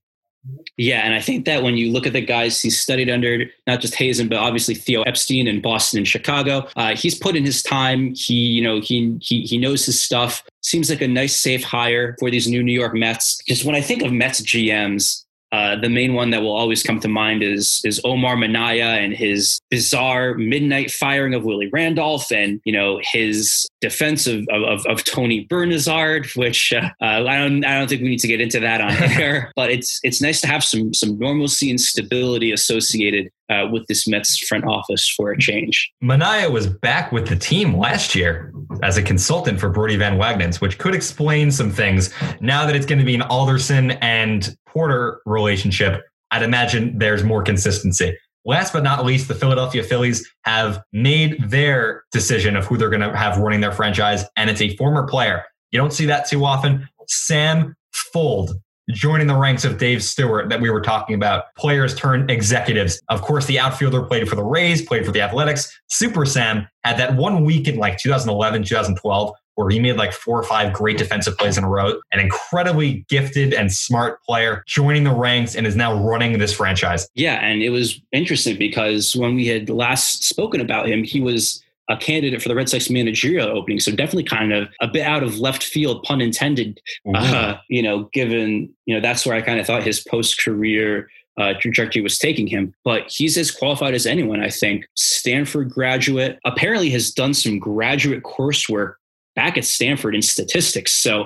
yeah, 0.77 1.01
and 1.01 1.13
I 1.13 1.21
think 1.21 1.45
that 1.45 1.61
when 1.61 1.77
you 1.77 1.91
look 1.91 2.07
at 2.07 2.13
the 2.13 2.21
guys 2.21 2.59
he's 2.59 2.79
studied 2.79 3.09
under, 3.09 3.45
not 3.67 3.79
just 3.79 3.93
Hazen, 3.95 4.27
but 4.27 4.37
obviously 4.37 4.73
Theo 4.73 5.03
Epstein 5.03 5.47
in 5.47 5.61
Boston 5.61 5.99
and 5.99 6.07
Chicago, 6.07 6.67
uh, 6.75 6.95
he's 6.95 7.17
put 7.17 7.35
in 7.35 7.45
his 7.45 7.61
time. 7.61 8.15
He, 8.15 8.33
you 8.33 8.61
know, 8.61 8.81
he 8.81 9.17
he 9.21 9.41
he 9.41 9.57
knows 9.57 9.85
his 9.85 10.01
stuff. 10.01 10.43
Seems 10.61 10.89
like 10.89 11.01
a 11.01 11.07
nice, 11.07 11.39
safe 11.39 11.63
hire 11.63 12.15
for 12.19 12.31
these 12.31 12.47
new 12.47 12.63
New 12.63 12.73
York 12.73 12.95
Mets. 12.95 13.37
Just 13.47 13.65
when 13.65 13.75
I 13.75 13.81
think 13.81 14.01
of 14.01 14.11
Mets 14.11 14.41
GMs, 14.41 15.25
uh, 15.51 15.75
the 15.75 15.89
main 15.89 16.13
one 16.13 16.29
that 16.29 16.41
will 16.41 16.55
always 16.55 16.81
come 16.81 16.99
to 16.99 17.07
mind 17.07 17.43
is 17.43 17.81
is 17.83 17.99
Omar 18.05 18.37
Minaya 18.37 18.99
and 19.01 19.13
his 19.13 19.59
bizarre 19.69 20.33
midnight 20.35 20.91
firing 20.91 21.33
of 21.33 21.43
Willie 21.43 21.69
Randolph, 21.71 22.31
and 22.31 22.61
you 22.63 22.71
know 22.71 22.99
his 23.03 23.67
defense 23.81 24.27
of 24.27 24.45
of, 24.49 24.85
of 24.85 25.03
Tony 25.03 25.45
Bernazard, 25.47 26.35
which 26.37 26.71
uh, 26.71 26.89
I 27.01 27.37
don't 27.37 27.65
I 27.65 27.77
don't 27.77 27.89
think 27.89 28.01
we 28.01 28.09
need 28.09 28.19
to 28.19 28.27
get 28.27 28.39
into 28.39 28.61
that 28.61 28.79
on 28.79 28.91
air. 29.19 29.51
but 29.55 29.69
it's 29.71 29.99
it's 30.03 30.21
nice 30.21 30.39
to 30.41 30.47
have 30.47 30.63
some 30.63 30.93
some 30.93 31.19
normalcy 31.19 31.69
and 31.69 31.79
stability 31.79 32.51
associated 32.51 33.29
uh, 33.51 33.67
with 33.71 33.85
this 33.87 34.07
Mets 34.07 34.37
front 34.39 34.65
office 34.65 35.07
for 35.09 35.31
a 35.31 35.37
change. 35.37 35.91
Minaya 36.01 36.49
was 36.49 36.67
back 36.67 37.11
with 37.11 37.27
the 37.27 37.35
team 37.35 37.77
last 37.77 38.15
year 38.15 38.53
as 38.81 38.97
a 38.97 39.03
consultant 39.03 39.59
for 39.59 39.69
Brodie 39.69 39.97
Van 39.97 40.17
Wagenen, 40.17 40.59
which 40.61 40.77
could 40.77 40.95
explain 40.95 41.51
some 41.51 41.69
things 41.69 42.13
now 42.39 42.65
that 42.65 42.75
it's 42.75 42.85
going 42.85 42.99
to 42.99 43.05
be 43.05 43.15
an 43.15 43.21
Alderson 43.23 43.91
and 43.91 44.55
Porter 44.65 45.21
relationship. 45.25 46.03
I'd 46.31 46.43
imagine 46.43 46.97
there's 46.97 47.23
more 47.23 47.43
consistency. 47.43 48.17
Last 48.43 48.73
but 48.73 48.83
not 48.83 49.05
least, 49.05 49.27
the 49.27 49.35
Philadelphia 49.35 49.83
Phillies 49.83 50.27
have 50.45 50.81
made 50.91 51.37
their 51.49 52.03
decision 52.11 52.55
of 52.55 52.65
who 52.65 52.77
they're 52.77 52.89
going 52.89 53.01
to 53.01 53.15
have 53.15 53.37
running 53.37 53.61
their 53.61 53.71
franchise, 53.71 54.23
and 54.35 54.49
it's 54.49 54.61
a 54.61 54.75
former 54.77 55.05
player. 55.05 55.43
You 55.71 55.77
don't 55.77 55.93
see 55.93 56.05
that 56.07 56.27
too 56.27 56.43
often. 56.43 56.87
Sam 57.07 57.75
Fuld 58.13 58.51
joining 58.89 59.27
the 59.27 59.35
ranks 59.35 59.63
of 59.63 59.77
Dave 59.77 60.03
Stewart 60.03 60.49
that 60.49 60.59
we 60.59 60.69
were 60.69 60.81
talking 60.81 61.15
about. 61.15 61.45
Players 61.55 61.95
turn 61.95 62.29
executives. 62.29 62.99
Of 63.09 63.21
course, 63.21 63.45
the 63.45 63.59
outfielder 63.59 64.03
played 64.03 64.27
for 64.27 64.35
the 64.35 64.43
Rays, 64.43 64.81
played 64.81 65.05
for 65.05 65.11
the 65.11 65.21
Athletics. 65.21 65.71
Super 65.87 66.25
Sam 66.25 66.67
had 66.83 66.97
that 66.97 67.15
one 67.15 67.45
week 67.45 67.67
in 67.67 67.77
like 67.77 67.97
2011, 67.97 68.63
2012 68.63 69.33
where 69.55 69.69
he 69.69 69.79
made 69.79 69.97
like 69.97 70.13
four 70.13 70.39
or 70.39 70.43
five 70.43 70.73
great 70.73 70.97
defensive 70.97 71.37
plays 71.37 71.57
in 71.57 71.63
a 71.63 71.69
row. 71.69 71.99
An 72.11 72.19
incredibly 72.19 73.05
gifted 73.09 73.53
and 73.53 73.71
smart 73.71 74.21
player 74.23 74.63
joining 74.67 75.03
the 75.03 75.13
ranks 75.13 75.55
and 75.55 75.67
is 75.67 75.75
now 75.75 75.93
running 75.93 76.39
this 76.39 76.53
franchise. 76.53 77.07
Yeah, 77.15 77.35
and 77.35 77.61
it 77.61 77.69
was 77.69 78.01
interesting 78.11 78.57
because 78.57 79.15
when 79.15 79.35
we 79.35 79.47
had 79.47 79.69
last 79.69 80.23
spoken 80.23 80.61
about 80.61 80.87
him, 80.87 81.03
he 81.03 81.19
was 81.19 81.61
a 81.91 81.97
candidate 81.97 82.41
for 82.41 82.47
the 82.47 82.55
Red 82.55 82.69
Sox 82.69 82.89
managerial 82.89 83.49
opening. 83.49 83.79
So 83.79 83.91
definitely 83.91 84.23
kind 84.23 84.53
of 84.53 84.69
a 84.79 84.87
bit 84.87 85.05
out 85.05 85.23
of 85.23 85.39
left 85.39 85.61
field, 85.61 86.03
pun 86.03 86.21
intended. 86.21 86.79
Uh, 87.13 87.55
you 87.69 87.83
know, 87.83 88.09
given 88.13 88.73
you 88.85 88.95
know 88.95 89.01
that's 89.01 89.25
where 89.25 89.35
I 89.35 89.41
kind 89.41 89.59
of 89.59 89.67
thought 89.67 89.83
his 89.83 89.99
post 89.99 90.41
career 90.41 91.09
uh, 91.37 91.53
trajectory 91.59 92.01
was 92.01 92.17
taking 92.17 92.47
him. 92.47 92.73
But 92.85 93.11
he's 93.11 93.37
as 93.37 93.51
qualified 93.51 93.93
as 93.93 94.05
anyone, 94.05 94.41
I 94.41 94.49
think. 94.49 94.85
Stanford 94.95 95.69
graduate, 95.69 96.39
apparently 96.45 96.89
has 96.91 97.11
done 97.11 97.33
some 97.33 97.59
graduate 97.59 98.23
coursework 98.23 98.95
back 99.35 99.57
at 99.57 99.65
Stanford 99.65 100.15
in 100.15 100.21
statistics. 100.21 100.93
So 100.93 101.25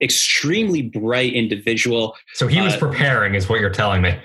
extremely 0.00 0.82
bright 0.82 1.32
individual. 1.34 2.16
So 2.34 2.46
he 2.46 2.60
was 2.60 2.74
uh, 2.74 2.78
preparing, 2.78 3.34
is 3.34 3.48
what 3.48 3.60
you're 3.60 3.70
telling 3.70 4.02
me. 4.02 4.16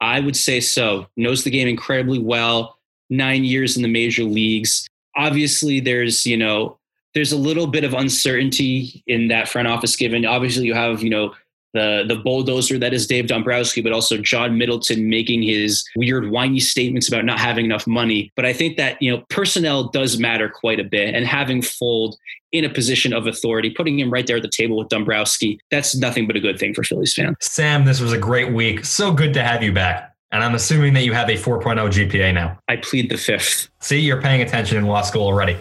I 0.00 0.20
would 0.20 0.36
say 0.36 0.60
so. 0.60 1.06
Knows 1.16 1.44
the 1.44 1.50
game 1.50 1.68
incredibly 1.68 2.18
well. 2.18 2.78
Nine 3.08 3.44
years 3.44 3.76
in 3.76 3.82
the 3.82 3.88
major 3.88 4.24
leagues 4.24 4.88
obviously 5.16 5.80
there's 5.80 6.26
you 6.26 6.36
know 6.36 6.78
there's 7.14 7.32
a 7.32 7.36
little 7.36 7.66
bit 7.66 7.84
of 7.84 7.94
uncertainty 7.94 9.02
in 9.06 9.28
that 9.28 9.48
front 9.48 9.68
office 9.68 9.96
given 9.96 10.26
obviously 10.26 10.66
you 10.66 10.74
have 10.74 11.02
you 11.02 11.10
know 11.10 11.34
the 11.76 12.04
the 12.08 12.16
bulldozer 12.16 12.78
that 12.78 12.94
is 12.94 13.06
Dave 13.06 13.26
Dombrowski, 13.26 13.82
but 13.82 13.92
also 13.92 14.16
John 14.16 14.58
Middleton 14.58 15.08
making 15.08 15.42
his 15.42 15.84
weird 15.94 16.30
whiny 16.30 16.58
statements 16.58 17.06
about 17.06 17.24
not 17.24 17.38
having 17.38 17.66
enough 17.66 17.86
money. 17.86 18.32
But 18.34 18.46
I 18.46 18.52
think 18.52 18.78
that 18.78 19.00
you 19.00 19.12
know 19.12 19.22
personnel 19.28 19.88
does 19.90 20.18
matter 20.18 20.48
quite 20.48 20.80
a 20.80 20.84
bit, 20.84 21.14
and 21.14 21.26
having 21.26 21.60
Fuld 21.60 22.14
in 22.50 22.64
a 22.64 22.70
position 22.70 23.12
of 23.12 23.26
authority, 23.26 23.70
putting 23.70 23.98
him 23.98 24.10
right 24.10 24.26
there 24.26 24.36
at 24.36 24.42
the 24.42 24.48
table 24.48 24.78
with 24.78 24.88
Dombrowski, 24.88 25.60
that's 25.70 25.94
nothing 25.94 26.26
but 26.26 26.36
a 26.36 26.40
good 26.40 26.58
thing 26.58 26.72
for 26.72 26.82
Phillies 26.82 27.12
fans. 27.12 27.36
Sam, 27.40 27.84
this 27.84 28.00
was 28.00 28.12
a 28.12 28.18
great 28.18 28.52
week. 28.52 28.84
So 28.84 29.12
good 29.12 29.34
to 29.34 29.42
have 29.42 29.62
you 29.62 29.72
back. 29.72 30.15
And 30.36 30.44
I'm 30.44 30.54
assuming 30.54 30.92
that 30.92 31.04
you 31.06 31.14
have 31.14 31.30
a 31.30 31.32
4.0 31.32 31.62
GPA 31.88 32.34
now. 32.34 32.58
I 32.68 32.76
plead 32.76 33.08
the 33.08 33.16
fifth. 33.16 33.70
See, 33.80 33.98
you're 34.00 34.20
paying 34.20 34.42
attention 34.42 34.76
in 34.76 34.84
law 34.84 35.00
school 35.00 35.22
already. 35.22 35.56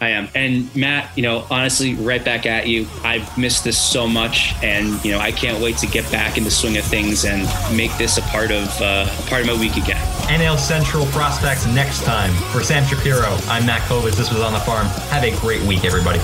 I 0.00 0.10
am. 0.10 0.28
And 0.36 0.74
Matt, 0.76 1.10
you 1.16 1.24
know, 1.24 1.44
honestly, 1.50 1.94
right 1.94 2.24
back 2.24 2.46
at 2.46 2.68
you. 2.68 2.86
I've 3.02 3.36
missed 3.36 3.64
this 3.64 3.76
so 3.76 4.06
much, 4.06 4.54
and 4.62 5.04
you 5.04 5.10
know, 5.10 5.18
I 5.18 5.32
can't 5.32 5.60
wait 5.60 5.78
to 5.78 5.88
get 5.88 6.08
back 6.12 6.38
in 6.38 6.44
the 6.44 6.50
swing 6.50 6.76
of 6.76 6.84
things 6.84 7.24
and 7.24 7.42
make 7.76 7.90
this 7.98 8.16
a 8.16 8.22
part 8.22 8.52
of 8.52 8.68
uh, 8.80 9.08
a 9.08 9.22
part 9.28 9.40
of 9.40 9.48
my 9.48 9.58
week 9.58 9.76
again. 9.76 10.00
NL 10.28 10.58
Central 10.58 11.06
prospects 11.06 11.66
next 11.66 12.04
time. 12.04 12.32
For 12.52 12.62
Sam 12.62 12.84
Shapiro, 12.84 13.36
I'm 13.48 13.66
Matt 13.66 13.82
Kovitz. 13.88 14.14
This 14.14 14.32
was 14.32 14.42
on 14.42 14.52
the 14.52 14.60
farm. 14.60 14.86
Have 15.10 15.24
a 15.24 15.36
great 15.40 15.62
week, 15.62 15.84
everybody. 15.84 16.20